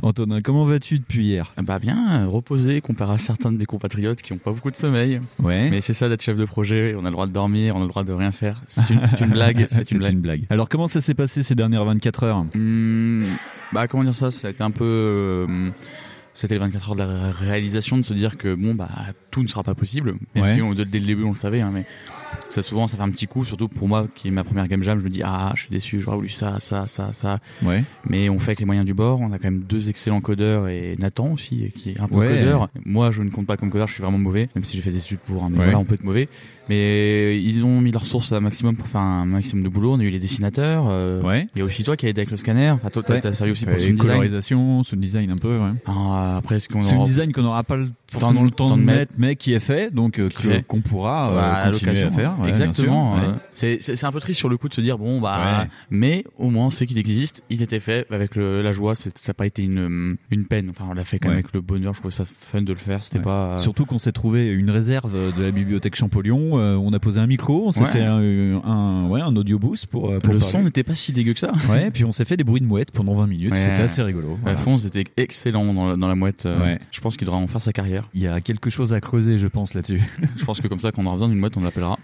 [0.03, 1.53] Antonin, comment vas-tu depuis hier?
[1.63, 4.77] Bah bien, euh, reposé comparé à certains de mes compatriotes qui ont pas beaucoup de
[4.77, 5.21] sommeil.
[5.43, 5.71] Ouais.
[5.71, 7.83] Mais c'est ça d'être chef de projet, on a le droit de dormir, on a
[7.83, 8.55] le droit de rien faire.
[8.69, 10.45] C'est une, blague, c'est une blague.
[10.51, 12.45] Alors comment ça s'est passé ces dernières 24 heures?
[12.55, 13.25] Hmm,
[13.73, 14.31] bah comment dire ça?
[14.31, 14.85] Ça a été un peu.
[14.85, 15.71] euh,
[16.35, 18.89] c'était les 24 heures de la ré- réalisation de se dire que bon bah
[19.35, 20.15] tout ne sera pas possible.
[20.37, 20.55] Même Ouais.
[20.55, 21.85] si on, dès le début on le savait, hein, mais
[22.49, 24.83] ça souvent ça fait un petit coup, surtout pour moi qui est ma première game
[24.83, 24.99] jam.
[25.01, 27.41] Je me dis ah je suis déçu, j'aurais voulu ça, ça, ça, ça.
[27.63, 27.83] Ouais.
[28.09, 29.21] Mais on fait avec les moyens du bord.
[29.21, 32.29] On a quand même deux excellents codeurs et Nathan aussi qui est un peu Ouais.
[32.29, 32.69] codeur.
[32.85, 34.91] Moi je ne compte pas comme codeur, je suis vraiment mauvais, même si j'ai fait
[34.91, 35.43] des études pour.
[35.43, 36.29] hein, mais voilà on peut être mauvais.
[36.71, 39.93] Mais ils ont mis leurs ressources à maximum pour faire un maximum de boulot.
[39.95, 40.87] On a eu les dessinateurs.
[40.89, 41.47] euh, Ouais.
[41.55, 42.71] Il y a aussi toi qui as aidé avec le scanner.
[42.71, 44.11] Enfin toi t'as servi aussi Euh, pour les sound design.
[44.13, 45.73] colorisation, sound design un peu, ouais.
[45.87, 48.83] Ah, après, ce qu'on Sound aura- design qu'on n'aura pas le- forcément le temps de
[48.83, 50.29] mettre, mais qui est fait, donc euh,
[50.67, 52.41] qu'on pourra euh, à continuer à l'occasion, faire.
[52.41, 53.17] Ouais, exactement.
[53.17, 53.35] euh, ouais.
[53.55, 55.69] c'est c'est c'est un peu triste sur le coup de se dire bon bah, Ouais.
[55.91, 58.95] mais au moins c'est qu'il existe, il était fait avec le, la joie.
[58.95, 60.71] c'est- Ça n'a pas été une une peine.
[60.71, 61.95] Enfin, on l'a fait quand même avec le bonheur.
[61.95, 63.03] Je trouvais ça fun de le faire.
[63.03, 66.59] C'était pas Surtout qu'on s'est trouvé une réserve de la bibliothèque Champollion.
[66.59, 68.19] euh, on a posé un micro, on s'est fait un,
[68.65, 70.53] un, ouais, un audio boost pour, euh, pour le parler.
[70.53, 71.53] son n'était pas si dégueu que ça.
[71.71, 73.57] Ouais, puis on s'est fait des bruits de mouette pendant 20 minutes.
[73.57, 74.39] C'était assez rigolo.
[74.43, 74.59] Voilà.
[74.59, 76.47] Fonz était excellent dans, la- dans la mouette.
[76.47, 76.77] euh.
[76.91, 78.04] Je pense qu'il devrait en faire sa carrière.
[78.13, 80.03] Il y a quelque chose à creuser, je pense, là-dessus.
[80.37, 81.99] je pense que comme ça, quand on aura besoin d'une mouette, on l'appellera.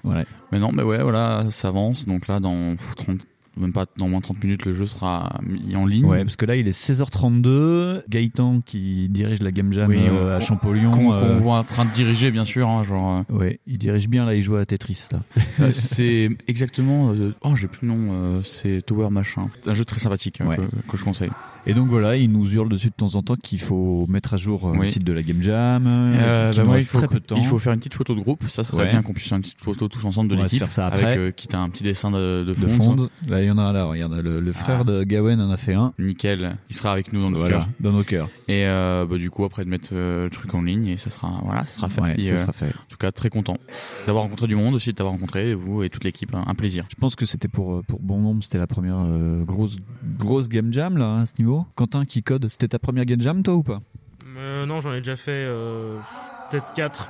[0.53, 2.07] Mais non, mais ouais, voilà, ça avance.
[2.07, 3.19] Donc là, dans pff, 30,
[3.57, 6.05] même pas dans moins de 30 minutes, le jeu sera mis en ligne.
[6.05, 8.03] Ouais, parce que là, il est 16h32.
[8.09, 10.91] Gaëtan, qui dirige la Game Jam Oui, euh, on- à Champollion.
[10.91, 12.69] Qu'on euh, qu'on voit en train de diriger, bien sûr.
[12.69, 15.21] hein, genre, euh, Ouais, il dirige bien, là, il joue à Tetris, là.
[15.73, 17.13] C'est exactement.
[17.13, 18.41] euh, oh, j'ai plus le nom.
[18.45, 19.49] c'est Tower Machin.
[19.67, 20.57] Un jeu très sympathique Ouais.
[20.57, 21.31] que, que je conseille.
[21.67, 24.37] Et donc voilà, il nous hurle dessus de temps en temps qu'il faut mettre à
[24.39, 25.85] jour le site de la Game Jam.
[25.85, 27.37] bah moi, il faut, très peu de temps.
[27.37, 28.45] il faut faire une petite photo de groupe.
[28.49, 28.91] Ça serait Ouais.
[28.91, 30.61] bien qu'on puisse faire une petite photo tous ensemble de On va se l'équipe.
[30.61, 31.05] faire ça après.
[31.19, 32.97] Avec quitte à un petit dessin de, de de fond.
[32.97, 33.09] fond.
[33.29, 34.85] Là, il y en a là, regarde, le, le frère Ah.
[34.85, 35.93] de Gawen en a fait un.
[35.99, 36.57] Nickel.
[36.69, 37.69] Il sera avec nous dans nos Voilà, cœurs.
[37.81, 38.29] dans nos cœurs.
[38.49, 41.11] Et euh, bah, du coup, après de mettre euh, le truc en ligne, et ça
[41.11, 42.01] sera, voilà, ça sera fait.
[42.01, 42.67] Ouais, Et, ça euh, sera fait.
[42.69, 43.57] En tout cas, très content
[44.07, 46.35] d'avoir rencontré du monde aussi, de t'avoir rencontré, vous et toute l'équipe.
[46.35, 46.85] Un, un plaisir.
[46.91, 49.77] Je pense que c'était pour, pour bon nombre, c'était la première euh, grosse,
[50.19, 51.67] grosse Game Jam, là, hein, à ce niveau.
[51.75, 53.81] Quentin qui code, c'était ta première Game Jam, toi, ou pas?
[54.37, 55.99] Euh, non, j'en ai déjà fait euh,
[56.51, 57.09] peut-être 4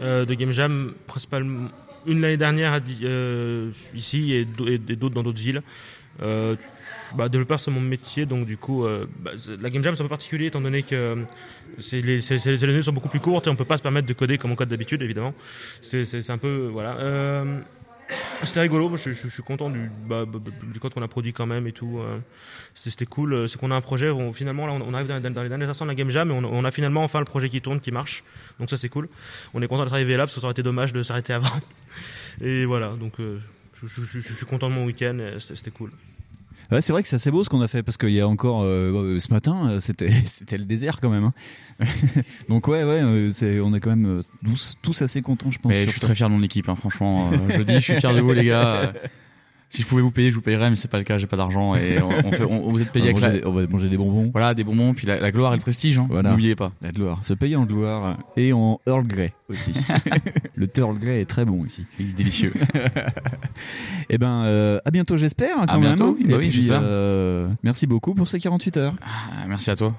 [0.00, 1.68] de Game Jam, principalement
[2.06, 5.62] une l'année dernière euh, ici et d'au- et d'autres dans d'autres villes.
[6.22, 6.56] Euh,
[7.14, 9.30] bah, développeur, c'est mon métier, donc du coup, euh, bah,
[9.60, 11.16] la Game Jam c'est un peu particulier étant donné que euh,
[11.80, 12.38] c'est les, c'est-
[12.70, 14.56] années sont beaucoup plus courtes et on peut pas se permettre de coder comme on
[14.56, 15.34] code d'habitude, évidemment.
[15.82, 16.68] C'est c'est- un peu.
[16.72, 16.96] Voilà.
[18.44, 21.46] C'était rigolo, je, suis content du, bah, bah, bah, du code qu'on a produit quand
[21.46, 21.98] même et tout.
[21.98, 22.18] euh,
[22.74, 23.34] C'était cool.
[23.34, 25.84] euh, C'est qu'on a un projet où finalement, là, on, arrive dans, les derniers instants
[25.84, 28.24] de la Game Jam et on, a finalement enfin le projet qui tourne, qui marche.
[28.58, 29.08] Donc ça, c'est cool.
[29.54, 31.48] On est content d'être arrivé là parce que ça aurait été dommage de s'arrêter avant.
[32.40, 33.38] Et voilà, donc euh,
[33.74, 35.90] je, je- suis content de mon week-end, c'était cool.
[36.70, 38.28] Ouais, c'est vrai que c'est assez beau ce qu'on a fait parce qu'il y a
[38.28, 41.24] encore euh, euh, ce matin, euh, c'était c'était le désert quand même.
[41.24, 41.34] hein.
[42.48, 45.70] Donc ouais, ouais, euh, c'est on est quand même tous, tous assez contents, je pense.
[45.70, 46.06] Mais je suis ça.
[46.06, 47.30] très fier de mon équipe, hein, franchement.
[47.48, 48.92] je dis, je suis fier de vous, les gars.
[49.72, 51.36] Si je pouvais vous payer, je vous payerais, mais c'est pas le cas, j'ai pas
[51.36, 53.96] d'argent et on, on fait, on, vous êtes payé avec la- on va manger des
[53.96, 54.28] bonbons.
[54.32, 56.30] Voilà, des bonbons, puis la, la gloire et le prestige, hein, Voilà.
[56.30, 56.72] n'oubliez pas.
[56.82, 57.24] La gloire.
[57.24, 59.72] Se payer en gloire et en Earl Grey aussi.
[60.56, 61.86] le thé Earl Grey est très bon ici.
[62.00, 62.52] Il est délicieux.
[64.12, 65.56] Eh ben, euh, à bientôt, j'espère.
[65.60, 66.80] hein, À bientôt, oui, bah Et oui, puis, j'espère.
[66.82, 68.94] euh, merci beaucoup pour ces 48 heures.
[69.02, 69.94] Ah, merci à toi.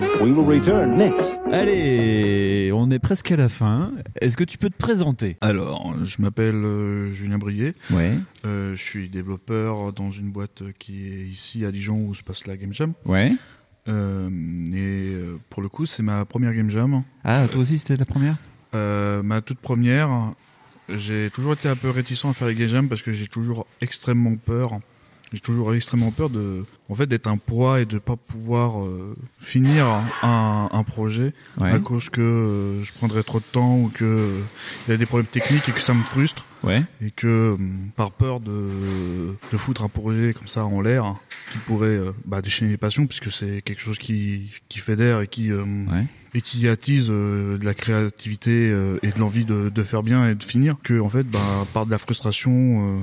[0.00, 1.40] We will return next.
[1.52, 3.92] Allez, on est presque à la fin.
[4.20, 5.36] Est-ce que tu peux te présenter?
[5.40, 7.74] Alors, je m'appelle euh, Julien Brier.
[7.90, 8.12] Ouais.
[8.46, 12.46] Euh, je suis développeur dans une boîte qui est ici à Dijon où se passe
[12.46, 12.92] la Game Jam.
[13.06, 13.32] Ouais.
[13.88, 14.28] Euh,
[14.72, 17.02] et euh, pour le coup, c'est ma première Game Jam.
[17.24, 18.36] Ah, toi aussi, c'était la première?
[18.74, 20.32] Euh, ma toute première.
[20.88, 23.66] J'ai toujours été un peu réticent à faire les Game Jam parce que j'ai toujours
[23.80, 24.78] extrêmement peur.
[25.32, 29.14] J'ai toujours extrêmement peur de, en fait, d'être un poids et de pas pouvoir euh,
[29.38, 29.86] finir
[30.22, 31.70] un, un projet Ouais.
[31.72, 34.40] à cause que euh, je prendrais trop de temps ou que euh,
[34.86, 36.44] il y a des problèmes techniques et que ça me frustre.
[36.64, 36.82] Ouais.
[37.04, 38.52] Et que hum, par peur de,
[39.52, 41.14] de foutre un projet comme ça en l'air,
[41.52, 45.28] qui pourrait euh, bah, déchaîner les passions, puisque c'est quelque chose qui, qui fédère et
[45.28, 45.64] qui, euh,
[46.34, 50.28] et qui attise euh, de la créativité euh, et de l'envie de, de faire bien
[50.28, 52.50] et de finir, que en fait, bah, par de la frustration,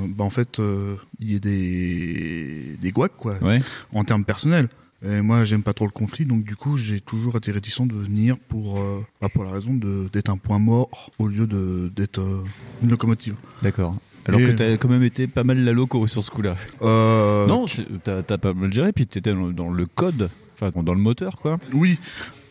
[0.04, 3.60] euh, bah, en fait, euh, il y ait des, des guacs, quoi, Ouais.
[3.94, 4.68] en termes personnels.
[5.04, 7.94] Et moi, j'aime pas trop le conflit, donc du coup, j'ai toujours été réticent de
[7.96, 11.46] venir pour, euh, bah, pour la raison d'être un point mort au lieu
[11.94, 12.44] d'être euh,
[12.82, 13.36] une locomotive.
[13.62, 13.96] D'accord.
[14.28, 16.56] Alors Et- que t'as quand même été pas mal la loco sur ce coup-là.
[16.82, 17.66] Euh, Non,
[18.04, 20.30] t'as pas mal géré, puis t'étais dans, dans le code,
[20.60, 21.60] enfin dans le moteur, quoi.
[21.74, 22.00] Oui,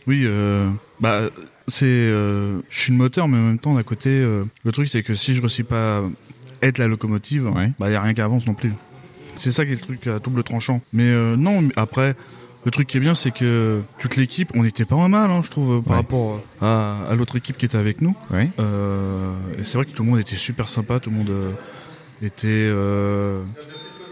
[0.07, 0.21] oui.
[0.23, 0.69] Euh,
[1.01, 1.23] bah,
[1.67, 4.87] c'est, euh, je suis le moteur, mais en même temps, d'un côté, euh, le truc,
[4.87, 6.03] c'est que si je réussis pas à
[6.61, 8.71] être la locomotive, bah, y a rien qui avance non plus.
[9.35, 10.81] C'est ça qui est le truc à double tranchant.
[10.93, 12.15] Mais euh, non, après,
[12.65, 15.49] le truc qui est bien, c'est que toute l'équipe, on était pas mal, hein, je
[15.51, 15.97] trouve, par Ouais.
[15.97, 18.15] rapport à, à l'autre équipe qui était avec nous.
[18.31, 18.49] Ouais.
[18.59, 19.33] Euh,
[19.63, 21.51] c'est vrai que tout le monde était super sympa, tout le monde euh,
[22.21, 23.43] était euh,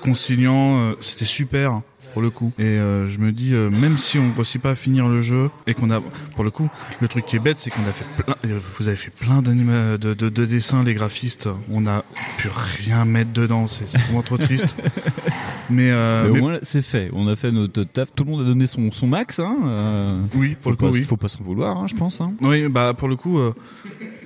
[0.03, 1.81] conciliant, euh, c'était super
[2.13, 2.51] pour le coup.
[2.59, 5.21] Et euh, je me dis, euh, même si on ne réussit pas à finir le
[5.21, 5.99] jeu et qu'on a,
[6.35, 6.69] pour le coup,
[7.01, 9.41] le truc qui est bête, c'est qu'on a fait plein, euh, vous avez fait plein
[9.41, 11.49] de, de, de dessins, les graphistes.
[11.71, 12.03] On n'a
[12.37, 12.49] pu
[12.83, 14.75] rien mettre dedans, c'est vraiment trop triste.
[15.69, 17.09] Mais, euh, mais au mais- moins, c'est fait.
[17.13, 18.09] On a fait notre taf.
[18.13, 19.39] Tout le monde a donné son, son max.
[19.39, 20.25] Hein.
[20.35, 21.03] Oui, pour le coup, pas, oui.
[21.03, 22.19] Faut pas s'en vouloir, hein, je pense.
[22.19, 22.33] Hein.
[22.41, 23.39] Oui, bah pour le coup,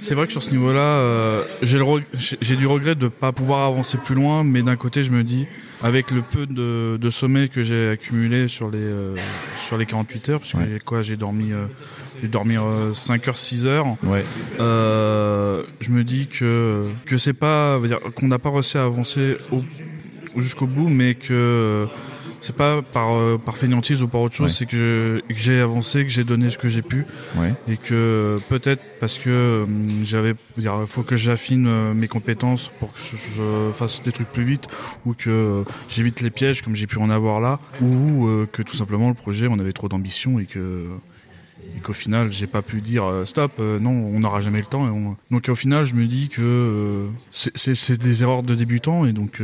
[0.01, 4.15] C'est vrai que sur ce niveau-là, j'ai du regret de ne pas pouvoir avancer plus
[4.15, 5.45] loin, mais d'un côté, je me dis,
[5.84, 9.15] avec le peu de, de sommeil que j'ai accumulé sur les euh,
[9.67, 11.65] sur les 48 heures, parce que j'ai quoi, j'ai dormi, euh,
[12.21, 12.55] j'ai dormi
[12.93, 13.86] 5 heures, 6 heures.
[14.03, 14.23] Ouais.
[14.59, 17.80] Euh, je me dis que que c'est pas,
[18.15, 19.63] qu'on n'a pas réussi à avancer au-
[20.39, 21.86] jusqu'au bout, mais que euh,
[22.39, 24.55] c'est pas par euh, par fainéantise ou par autre chose, Ouais.
[24.57, 27.05] c'est que j'ai avancé, que j'ai donné ce que j'ai pu,
[27.38, 27.53] Ouais.
[27.67, 29.65] et que peut-être parce que euh,
[30.03, 34.43] j'avais, dire, faut que j'affine euh, mes compétences pour que je, fasse des trucs plus
[34.43, 34.67] vite,
[35.05, 38.61] ou que euh, j'évite les pièges comme j'ai pu en avoir là, ou euh, que
[38.61, 40.88] tout simplement le projet on avait trop d'ambition et que
[41.78, 44.65] et qu'au final j'ai pas pu dire euh, stop euh, non on n'aura jamais le
[44.65, 49.05] temps on- donc au final je me dis que euh, c'est- des erreurs de débutants
[49.05, 49.41] et donc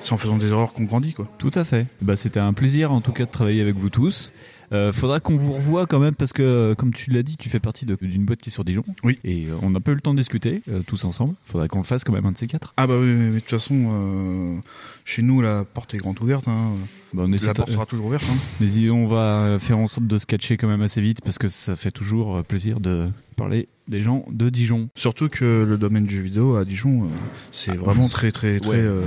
[0.00, 1.86] c'est en faisant des erreurs qu'on grandit quoi Tout à fait.
[2.02, 4.32] Bah, c'était un plaisir en tout cas de travailler avec vous tous.
[4.72, 7.60] Euh, faudra qu'on vous revoie quand même parce que, comme tu l'as dit, tu fais
[7.60, 8.84] partie d'une boîte qui est sur Dijon.
[9.02, 9.18] Oui.
[9.24, 11.34] Et euh, on n'a pas eu le temps de discuter euh, tous ensemble.
[11.46, 12.74] Faudrait qu'on le fasse quand même un de ces quatre.
[12.76, 14.60] ah bah oui mais, de toute façon
[15.04, 16.72] chez nous la porte est grande ouverte hein.
[17.14, 18.36] Bah, on la porte sera toujours ouverte hein.
[18.60, 21.48] Mais on va faire en sorte de se catcher quand même assez vite parce que
[21.48, 24.88] ça fait toujours plaisir de parler des gens de Dijon.
[24.94, 27.08] Surtout que le domaine du jeu vidéo à Dijon,
[27.50, 29.02] c'est vraiment très très très Ouais.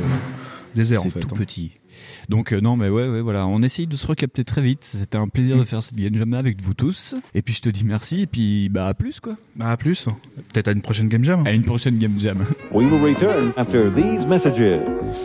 [0.76, 1.20] désert en C'est fait.
[1.20, 1.38] tout hein.
[1.38, 1.72] petit.
[2.29, 4.83] Donc euh, non mais ouais ouais voilà, on essaye de se recapter très vite.
[4.83, 7.15] C'était un plaisir de faire cette game jam avec vous tous.
[7.33, 9.35] Et puis je te dis merci et puis bah à plus quoi.
[9.55, 10.05] Bah à plus.
[10.53, 11.45] Peut-être à une prochaine game jam.
[11.45, 12.45] À une prochaine game jam.
[12.71, 14.81] We will return after these messages.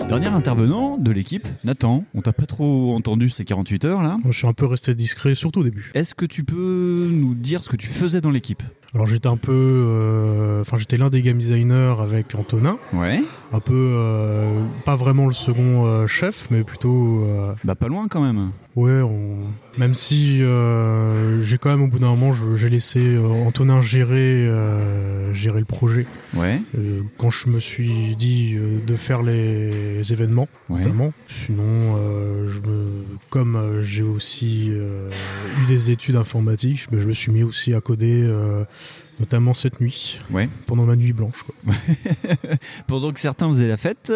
[0.08, 2.04] Dernier intervenant de l'équipe, Nathan.
[2.14, 4.16] On t'a pas trop entendu ces 48 heures là.
[4.22, 5.90] Moi, je suis un peu resté discret, surtout au début.
[5.94, 8.62] Est-ce que tu peux nous dire ce que tu faisais dans l'équipe?
[8.94, 12.78] Alors j'étais un peu, euh, enfin j'étais l'un des game designers avec Antonin.
[12.92, 13.22] Ouais.
[13.52, 17.24] Un peu, euh, pas vraiment le second euh, chef, mais plutôt.
[17.24, 18.50] euh, Bah pas loin quand même.
[18.74, 19.38] Ouais, on...
[19.78, 24.50] même si euh, j'ai quand même au bout d'un moment, j'ai laissé euh, Antonin gérer,
[25.32, 26.06] gérer le projet.
[26.34, 26.60] Ouais.
[27.16, 28.54] Quand je me suis dit
[28.86, 30.80] de faire les événements, Ouais.
[30.80, 31.12] notamment.
[31.28, 31.96] Sinon,
[32.48, 37.80] je me, comme j'ai aussi eu des études informatiques, je me, suis mis aussi à
[37.80, 38.28] coder,
[39.20, 40.48] notamment cette nuit, Ouais.
[40.66, 41.42] pendant ma nuit blanche.
[41.44, 41.74] Quoi.
[42.86, 44.12] Pendant que certains faisaient la fête,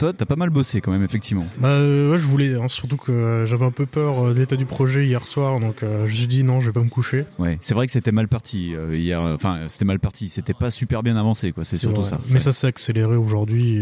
[0.00, 1.46] toi t'as pas mal bossé quand même effectivement.
[1.58, 4.38] Bah euh, ouais, je voulais, hein, surtout que euh, j'avais un peu peur euh, de
[4.38, 6.88] l'état du projet hier soir, donc je me suis dit non, je vais pas me
[6.88, 7.26] coucher.
[7.38, 9.20] Ouais, c'est vrai que c'était mal parti hier.
[9.20, 10.28] Enfin, c'était mal parti.
[10.28, 11.64] C'était pas super bien avancé, quoi.
[11.64, 12.10] C'est surtout vrai.
[12.10, 12.20] ça.
[12.30, 13.78] Mais ça s'est accéléré aujourd'hui.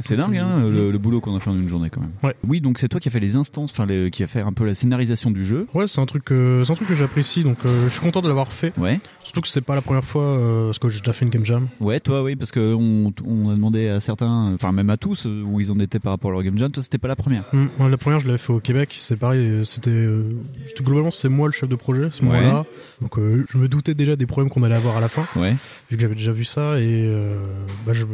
[0.00, 2.12] C'est dingue, hein, le, le boulot qu'on a fait en une journée quand même.
[2.22, 2.34] Ouais.
[2.46, 4.64] Oui, donc c'est toi qui a fait les instances, enfin, qui a fait un peu
[4.64, 5.66] la scénarisation du jeu.
[5.74, 8.52] Ouais, c'est un truc, c'est un truc que j'apprécie, donc je suis content de l'avoir
[8.52, 8.72] fait.
[8.78, 9.00] Ouais.
[9.24, 11.68] Surtout que c'est pas la première fois, parce que j'ai déjà fait une game jam.
[11.80, 13.12] Ouais, toi, oui, parce que on,
[13.48, 16.30] a demandé à certains, enfin même à tous, euh, où ils en étaient par rapport
[16.30, 16.70] à leur game jam.
[16.70, 17.44] Toi, c'était pas la première.
[17.52, 18.94] Ouais, la première, je l'avais fait au Québec.
[18.98, 19.40] C'est pareil.
[19.40, 20.22] euh, C'était, euh,
[20.66, 22.28] c'était globalement, c'est moi le chef de projet, ce Ouais.
[22.28, 22.64] moment-là.
[23.02, 25.26] Donc, euh, je me doutais déjà des problèmes qu'on allait avoir à la fin.
[25.36, 25.56] Ouais.
[25.90, 27.38] Vu que j'avais déjà vu ça et euh,
[27.86, 28.06] bah, je,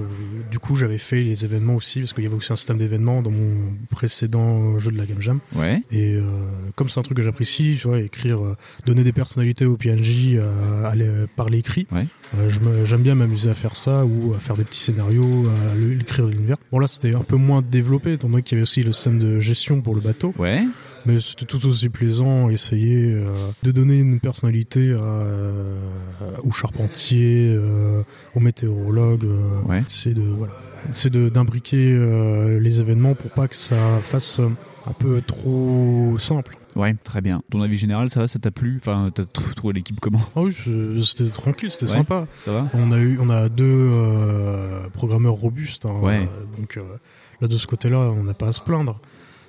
[0.50, 3.22] du coup, j'avais fait les événements aussi parce qu'il y avait aussi un système d'événements
[3.22, 5.38] dans mon précédent jeu de la game jam.
[5.54, 5.82] Ouais.
[5.92, 6.16] Et
[6.76, 8.38] comme c'est un truc que j'apprécie, tu vois, écrire,
[8.86, 10.38] donner des personnalités aux PNJ,
[10.84, 11.86] aller par l'écrit.
[12.84, 16.56] J'aime bien m'amuser à faire ça ou à faire des petits scénarios, à écrire l'univers.
[16.72, 19.18] Bon là c'était un peu moins développé étant donné qu'il y avait aussi le système
[19.18, 20.34] de gestion pour le bateau.
[20.38, 20.64] Ouais.
[21.06, 23.26] Mais c'était tout aussi plaisant, essayer euh,
[23.62, 25.78] de donner une personnalité à, euh,
[26.42, 28.02] au charpentier, euh,
[28.34, 29.24] au météorologue.
[29.24, 30.54] euh, C'est de voilà,
[30.92, 34.48] c'est de d'imbriquer euh, les événements pour pas que ça fasse euh,
[34.86, 36.56] un peu trop simple.
[36.74, 37.42] Ouais, très bien.
[37.50, 38.78] Ton avis général, ça va, ça t'a plu?
[38.80, 40.20] Enfin, t'as tr- trouvé l'équipe comment?
[40.34, 40.52] Ah oui,
[41.04, 42.26] c'était tranquille, c'était Ouais, sympa.
[42.40, 42.68] ça va?
[42.74, 45.86] On a eu, on a deux euh, programmeurs robustes.
[45.86, 46.20] hein, Ouais.
[46.22, 46.82] euh, donc euh,
[47.44, 48.98] là, de ce côté-là, on n'a pas à se plaindre.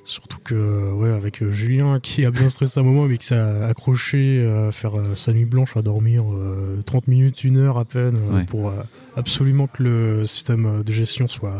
[0.03, 3.35] Surtout que, ouais, avec euh, Julien qui a bien stressé un moment, mais qui s'est
[3.39, 7.77] accroché euh, à faire euh, sa nuit blanche à dormir euh, 30 minutes, une heure
[7.79, 8.45] à peine, euh, Ouais.
[8.45, 8.73] pour euh,
[9.15, 11.53] absolument que le système de gestion soit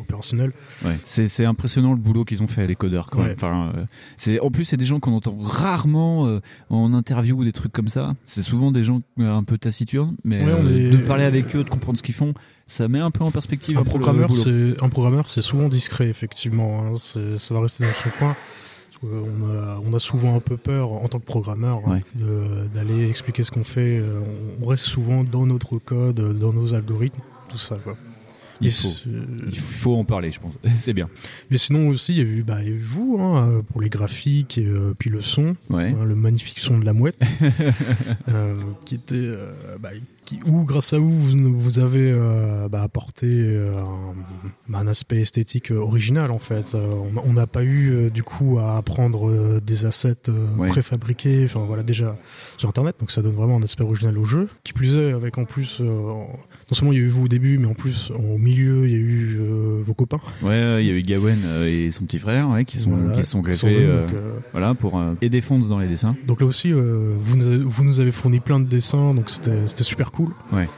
[0.00, 0.52] opérationnel.
[0.84, 3.28] Ouais, c'est impressionnant le boulot qu'ils ont fait les codeurs quand Ouais.
[3.28, 3.34] même.
[3.36, 3.84] Enfin, euh,
[4.16, 7.72] c'est en plus c'est des gens qu'on entend rarement euh, en interview ou des trucs
[7.72, 8.14] comme ça.
[8.26, 11.64] C'est souvent des gens euh, un peu taciturnes, mais Ouais, est- de parler avec eux,
[11.64, 12.34] de comprendre ce qu'ils font,
[12.66, 16.84] ça met un peu en perspective Un programmeur, c'est un programmeur, c'est souvent discret, effectivement.
[16.86, 16.92] hein.
[16.98, 18.36] Ça va rester dans son coin.
[19.04, 22.02] A, on a souvent un peu peur en tant que programmeur Ouais.
[22.74, 23.98] d'aller expliquer ce qu'on fait.
[23.98, 24.20] Euh,
[24.62, 27.76] On reste souvent dans notre code, dans nos algorithmes, tout ça.
[27.82, 27.96] Quoi.
[28.60, 28.88] Il faut.
[28.88, 29.08] c'est-
[29.50, 30.58] Il faut en parler, je pense.
[30.78, 31.08] c'est bien.
[31.48, 33.62] Mais sinon aussi, il y a eu, bah, il y a eu vous hein, euh,
[33.62, 35.94] pour les graphiques et euh, puis le son, Ouais.
[35.96, 37.22] hein, le magnifique son de la mouette,
[38.28, 39.90] euh, qui était, euh, bah,
[40.28, 43.72] qui, où grâce à vous vous, vous avez euh, bah, apporté euh,
[44.70, 46.76] un, un aspect esthétique euh, original en fait.
[47.24, 50.68] On- n'a pas eu du coup à apprendre euh, des assets Ouais.
[50.68, 52.16] préfabriqués, enfin voilà déjà
[52.56, 54.48] sur internet, donc ça donne vraiment un aspect original au jeu.
[54.64, 56.26] Qui plus est, avec en plus, non
[56.72, 58.94] seulement il y a eu vous au début, mais en plus au milieu il y
[58.94, 59.38] a eu
[59.86, 60.20] vos copains.
[60.42, 63.22] Ouais, il y a eu Gawen et son petit frère ouais, qui sont Voilà, qui
[63.24, 64.20] sont qui sont greffés venus, donc,
[64.52, 66.14] voilà pour aider Fonz dans les dessins.
[66.26, 69.84] Donc là aussi, vous, nous avez, vous nous avez fourni plein de dessins, donc c'était
[69.84, 70.17] super cool.
[70.52, 70.68] Ouais.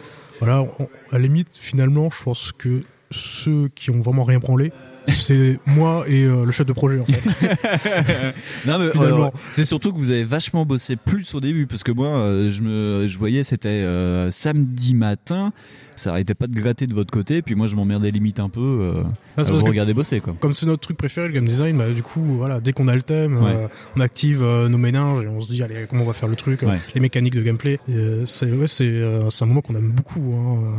[0.41, 4.73] Voilà, on- à la limite, finalement, je pense que ceux qui ont vraiment rien branlé,
[5.09, 7.23] c'est moi et euh, le chef de projet en fait.
[8.67, 9.27] non mais Finalement.
[9.27, 12.51] euh, c'est surtout que vous avez vachement bossé plus au début parce que moi euh,
[12.51, 15.53] je me je voyais c'était euh, samedi matin
[15.97, 18.95] ça arrêtait pas de gratter de votre côté puis moi je m'emmerdais limite un peu
[19.37, 20.35] Ah, vous bosser quoi.
[20.41, 22.95] Comme c'est notre truc préféré, le game design, bah, du coup, voilà, dès qu'on a
[22.95, 23.69] le thème, Ouais.
[23.97, 26.63] on active nos méninges et on se dit, allez, comment on va faire le truc,
[26.63, 26.79] Ouais.
[26.95, 27.79] les mécaniques de gameplay.
[28.25, 30.73] C'est ouais, c'est un moment qu'on aime beaucoup, hein,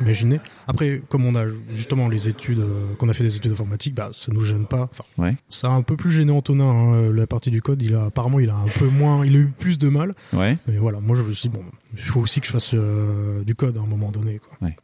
[0.00, 0.40] euh, imaginez.
[0.66, 4.10] Après, comme on a justement les études, euh, qu'on a fait des études informatiques, bah,
[4.12, 4.88] ça nous gêne pas.
[4.90, 5.36] Enfin, Ouais.
[5.48, 7.82] ça a un peu plus gêné Antonin, hein, la partie du code.
[7.82, 10.14] Il a apparemment, il a un peu moins, il a eu plus de mal.
[10.32, 10.56] Ouais.
[10.66, 13.42] Mais voilà, moi je me suis dit, bon, il faut aussi que je fasse euh,
[13.42, 14.38] du code à un moment donné.
[14.38, 14.68] Quoi.
[14.68, 14.76] Ouais.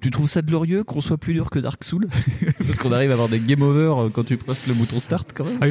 [0.00, 2.06] Tu trouves ça glorieux qu'on soit plus dur que Dark Souls?
[2.58, 5.30] Parce qu'on arrive à avoir des game over euh, quand tu presses le bouton start
[5.34, 5.58] quand même.
[5.60, 5.66] Ah,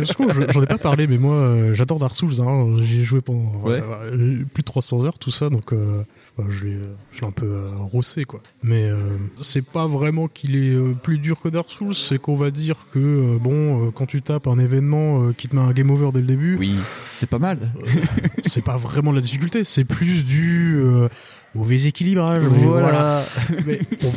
[0.51, 2.41] j'en ai pas parlé, mais moi euh, j'adore Dark Souls.
[2.41, 2.77] Hein.
[2.81, 3.81] J'ai joué pendant euh,
[4.13, 6.03] euh, plus de 300 heures, tout ça, donc euh,
[6.49, 6.77] je l'ai
[7.11, 8.41] je l'ai un peu euh, rossé quoi.
[8.63, 12.35] Mais euh, c'est pas vraiment qu'il est euh, plus dur que Dark Souls, c'est qu'on
[12.35, 15.61] va dire que euh, bon, euh, quand tu tapes un événement euh, qui te met
[15.61, 16.75] un game over dès le début, oui,
[17.17, 17.71] c'est pas mal.
[18.45, 21.09] c'est pas vraiment la difficulté, c'est plus du euh,
[21.55, 22.43] mauvais équilibrage.
[22.43, 23.23] mais Voilà.
[23.65, 24.11] Mais bon,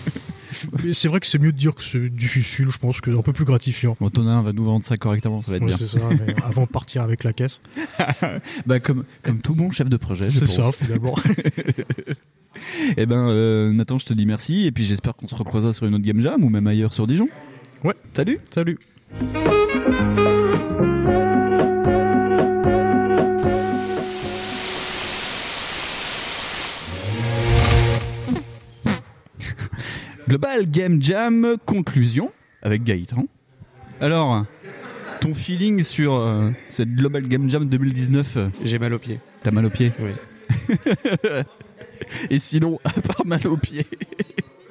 [0.83, 3.19] mais c'est vrai que c'est mieux de dire que c'est difficile, je pense que c'est
[3.19, 3.97] un peu plus gratifiant.
[4.01, 5.77] Antonin va nous vendre ça correctement, ça va être Ouais, bien.
[5.77, 7.61] c'est ça, mais avant de partir avec la caisse.
[8.67, 10.25] bah comme comme tout bon chef de projet.
[10.25, 11.15] je C'est ça, finalement.
[12.99, 15.87] Eh ben euh, Nathan, je te dis merci et puis j'espère qu'on se recroisera sur
[15.87, 17.29] une autre game jam ou même ailleurs sur Dijon.
[17.83, 17.95] Ouais.
[18.15, 18.41] Salut.
[18.51, 18.79] Salut.
[30.33, 33.27] Global Game Jam conclusion avec Gaëtan.
[34.01, 34.47] Alors,
[35.21, 39.21] ton feeling sur euh, cette Global Game Jam 2019 J'ai mal aux pieds.
[39.43, 40.13] T'as mal aux pieds Oui.
[42.31, 43.85] Et sinon, à part mal aux pieds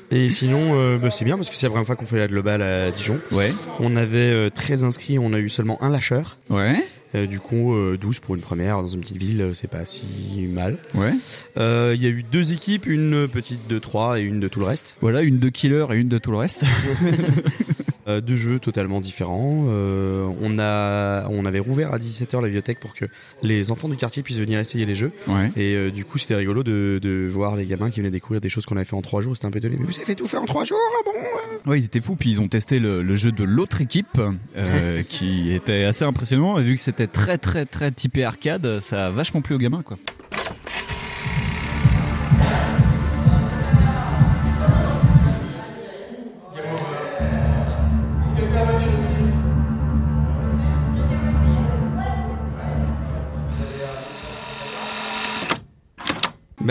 [0.09, 2.27] Et sinon, euh, bah, c'est bien parce que c'est la première fois qu'on fait la
[2.27, 3.19] globale à Dijon.
[3.31, 3.53] Ouais.
[3.79, 6.39] On avait euh, 13 inscrits, on a eu seulement un lâcheur.
[6.49, 6.83] Ouais.
[7.13, 9.85] Euh, du coup, euh, 12 pour une première dans une petite ville, euh, c'est pas
[9.85, 10.01] si
[10.49, 10.77] mal.
[10.95, 11.11] Ouais.
[11.57, 14.59] Euh, Il y a eu deux équipes, une petite de 3 et une de tout
[14.59, 14.95] le reste.
[15.01, 16.63] Voilà, une de killer et une de tout le reste.
[18.07, 19.65] Euh, deux jeux totalement différents.
[19.69, 23.05] Euh, on a, on avait rouvert à 17h la bibliothèque pour que
[23.43, 25.11] les enfants du quartier puissent venir essayer les jeux.
[25.27, 25.51] Ouais.
[25.55, 28.49] Et euh, du coup, c'était rigolo de, de voir les gamins qui venaient découvrir des
[28.49, 29.35] choses qu'on avait fait en 3 jours.
[29.35, 29.77] C'était un peu étonné.
[29.79, 32.31] Mais vous avez tout fait en 3 jours, ah bon Ouais, ils étaient fous, puis
[32.31, 34.19] ils ont testé le, le jeu de l'autre équipe,
[35.09, 39.09] qui était assez impressionnant, et vu que c'était très très très typé arcade, ça a
[39.11, 39.97] vachement plu aux gamins, quoi.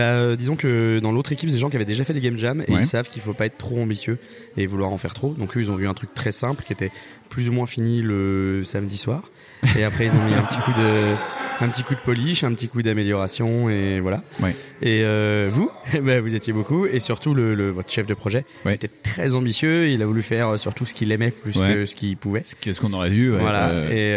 [0.01, 2.21] Bah, euh, disons que dans l'autre équipe, c'est des gens qui avaient déjà fait des
[2.23, 2.81] game jams et Ouais.
[2.81, 4.17] ils savent qu'il faut pas être trop ambitieux
[4.57, 5.35] et vouloir en faire trop.
[5.35, 6.91] Donc eux, ils ont vu un truc très simple qui était
[7.29, 9.31] plus ou moins fini le samedi soir.
[9.77, 11.15] Et après, ils ont mis un petit coup de,
[11.61, 14.23] un petit coup de polish, un petit coup d'amélioration et voilà.
[14.43, 14.55] Ouais.
[14.83, 15.71] Et euh, vous,
[16.03, 19.89] bah, vous étiez beaucoup et surtout le, le- votre chef de projet était très ambitieux.
[19.91, 21.75] Il a voulu faire euh, surtout ce qu'il aimait plus Ouais.
[21.75, 22.41] que ce qu'il pouvait.
[22.61, 23.69] Qu'est-ce qu'on aurait ouais, Voilà.
[23.71, 24.15] euh, Et,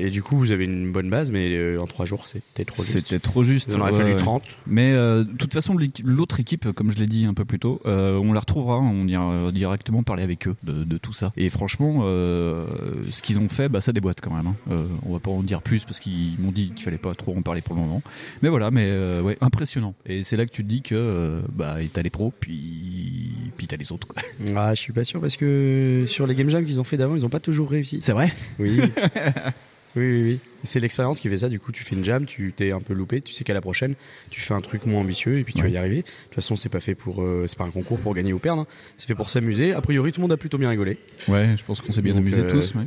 [0.00, 2.82] euh, et du coup, vous avez une bonne base, mais en trois jours, c'était trop
[2.82, 2.98] juste.
[3.08, 3.68] C'était trop juste.
[3.70, 4.16] Il en aurait fallu ouais.
[4.18, 4.42] 30.
[4.66, 8.32] Mais de toute façon, l'autre équipe, comme je l'ai dit un peu plus tôt, on
[8.32, 8.78] la retrouvera.
[8.78, 11.32] On ira directement parler avec eux de, de tout ça.
[11.36, 14.46] Et franchement, ce qu'ils ont fait, bah, ça déboîte quand même.
[14.70, 14.86] hein.
[15.06, 17.42] On va pas en dire plus parce qu'ils m'ont dit qu'il fallait pas trop en
[17.42, 18.02] parler pour le moment.
[18.42, 19.94] Mais voilà, mais euh, ouais, impressionnant.
[20.06, 23.66] Et c'est là que tu te dis que euh, bah, t'as les pros, puis puis
[23.66, 24.06] t'as les autres.
[24.08, 24.22] Quoi.
[24.56, 27.16] Ah, je suis pas sûr parce que sur les game jams qu'ils ont fait d'avant,
[27.16, 28.00] ils ont pas toujours réussi.
[28.02, 28.32] C'est vrai?
[28.58, 28.80] Oui.
[29.96, 30.38] oui, oui, oui.
[30.62, 31.48] C'est l'expérience qui fait ça.
[31.48, 33.60] Du coup, tu fais une jam, tu t'es un peu loupé, tu sais qu'à la
[33.60, 33.94] prochaine,
[34.30, 35.98] tu fais un truc moins ambitieux et puis tu vas y arriver.
[35.98, 38.38] De toute façon, c'est pas fait pour, euh, c'est pas un concours pour gagner ou
[38.38, 38.62] perdre.
[38.62, 38.66] hein.
[38.96, 39.72] C'est fait pour s'amuser.
[39.72, 40.98] A priori, tout le monde a plutôt bien rigolé.
[41.28, 42.74] Ouais, je pense qu'on s'est bien Donc, amusé euh, tous.
[42.74, 42.86] ouais.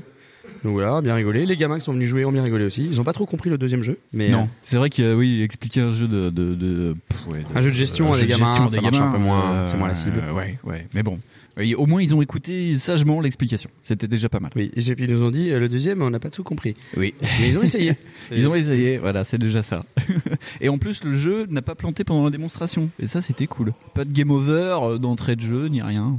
[0.63, 1.45] Donc voilà, bien rigolé.
[1.45, 2.85] Les gamins qui sont venus jouer ont bien rigolé aussi.
[2.85, 5.07] Ils ont pas trop compris le deuxième jeu, mais non, euh, c'est vrai qu'il y
[5.07, 8.15] a, oui, expliquer un jeu de, de, de- pff, ouais, Un jeu de gestion un
[8.15, 9.65] à jeu des de gamins, gestion à ça des marche un gamins, peu moins- euh,
[9.65, 10.21] c'est moins la cible.
[10.35, 11.19] ouais, ouais, mais bon,
[11.59, 13.69] Oui, au moins ils ont écouté sagement l'explication.
[13.83, 14.51] C'était déjà pas mal.
[14.55, 16.75] Oui, et puis ils nous ont dit euh, le deuxième, on n'a pas tout compris.
[16.97, 17.13] Oui.
[17.39, 17.95] Mais ils ont essayé.
[18.31, 19.83] ils ont essayé, voilà, c'est déjà ça.
[20.61, 22.89] et en plus, le jeu n'a pas planté pendant la démonstration.
[22.99, 23.73] Et ça, c'était cool.
[23.93, 26.17] Pas de game over euh, d'entrée de jeu, ni rien.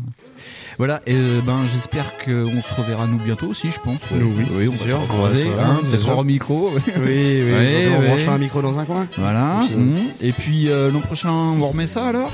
[0.79, 4.01] Voilà, et euh, ben j'espère qu'on se reverra nous bientôt aussi, je pense.
[4.11, 6.71] Nous, oui, oui, on va sûr, se revoir, hein, peut-être hors micro.
[6.87, 9.07] Oui, oui, Ouais, on branchera un micro dans un coin.
[9.17, 9.61] Voilà.
[9.77, 10.11] Mhm.
[10.21, 12.33] Et puis euh, l'an prochain, on remet ça alors?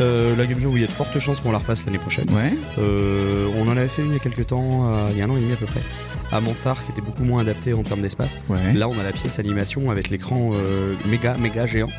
[0.00, 1.98] Euh, la Game Show, oui, il y a de fortes chances qu'on la refasse l'année
[1.98, 2.30] prochaine.
[2.30, 2.52] Ouais.
[2.78, 5.24] Euh, on en avait fait une il y a quelques temps, euh, il y a
[5.24, 5.80] un an et demi à peu près,
[6.32, 8.38] à Mansart, qui était beaucoup moins adapté en termes d'espace.
[8.48, 8.72] Ouais.
[8.72, 10.52] Là, on a la pièce animation avec l'écran
[11.06, 11.90] méga, méga géant,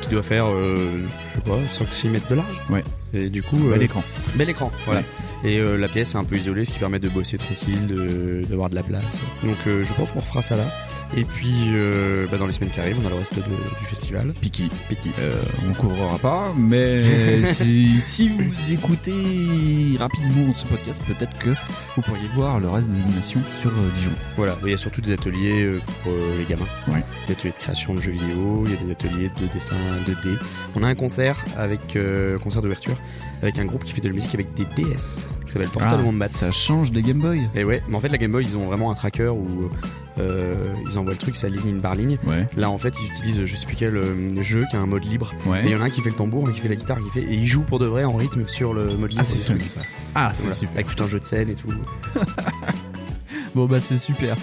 [0.00, 2.60] qui doit faire, je sais pas, 5-6 mètres de large.
[2.70, 2.82] Ouais.
[3.14, 4.02] Et du coup, Bel euh, écran.
[4.36, 5.02] Bel écran, voilà.
[5.44, 8.42] Et euh, la pièce est un peu isolée, ce qui permet de bosser tranquille, de-
[8.48, 9.20] d'avoir de, la place.
[9.42, 10.72] Donc, euh, je pense qu'on refera ça là.
[11.14, 11.52] Et puis,
[12.30, 14.32] bah, dans les semaines qui arrivent, on a le reste de- du festival.
[14.40, 14.68] Piki.
[14.88, 15.10] Piki.
[15.68, 17.02] On couvrira pas, mais
[17.44, 21.50] si, si vous écoutez rapidement ce podcast, peut-être que
[21.96, 24.12] vous pourriez voir le reste des animations sur Dijon.
[24.36, 26.64] Voilà, il y a surtout des ateliers pour les gamins.
[26.88, 27.02] Ouais.
[27.26, 29.76] Des ateliers de création de jeux vidéo, il y a des ateliers de dessin
[30.06, 30.38] 2D.
[30.76, 32.96] On a un concert avec euh, concert d'ouverture
[33.42, 36.02] avec un groupe qui fait de la musique avec des DS qui s'appelle Portal Ah,
[36.02, 36.28] Wombat.
[36.28, 37.48] Ça change des Game Boy.
[37.54, 39.68] Et ouais, mais en fait la Game Boy ils ont vraiment un tracker où
[40.18, 40.52] euh,
[40.88, 42.18] ils envoient le truc, ça ligne par ligne.
[42.24, 42.46] Ouais.
[42.56, 45.04] Là en fait ils utilisent je sais plus quel euh, jeu qui a un mode
[45.04, 45.32] libre.
[45.46, 45.62] Ouais.
[45.64, 46.98] Et il y en a un qui fait le tambour, un qui fait la guitare,
[46.98, 49.20] qui fait et ils jouent pour de vrai en rythme sur le mode libre.
[49.20, 49.80] Ah, c'est fun, ça.
[50.14, 50.74] Ah, c'est super.
[50.74, 51.68] Avec tout un jeu de scène et tout.
[53.54, 54.36] Bon bah c'est super.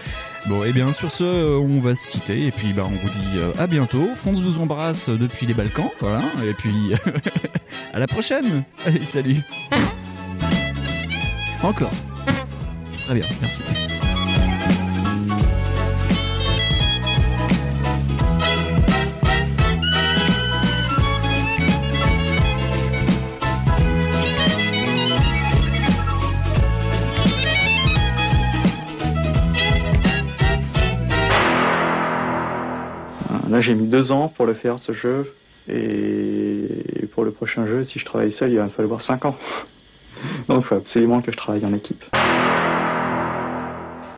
[0.48, 3.10] Bon et bien sur ce euh, on va se quitter et puis bah on vous
[3.10, 4.10] dit euh, à bientôt.
[4.16, 6.24] Fonce vous embrasse depuis les Balkans, voilà.
[6.46, 6.94] Et puis
[7.94, 8.64] à la prochaine.
[8.86, 9.42] Allez salut.
[11.64, 11.92] Encore.
[13.06, 13.64] Très bien, merci.
[33.50, 35.34] Là, j'ai mis deux ans pour le faire, ce jeu.
[35.68, 39.36] Et pour le prochain jeu, si je travaille seul, il va me falloir cinq ans.
[40.48, 42.04] Donc, il faut absolument que je travaille en équipe.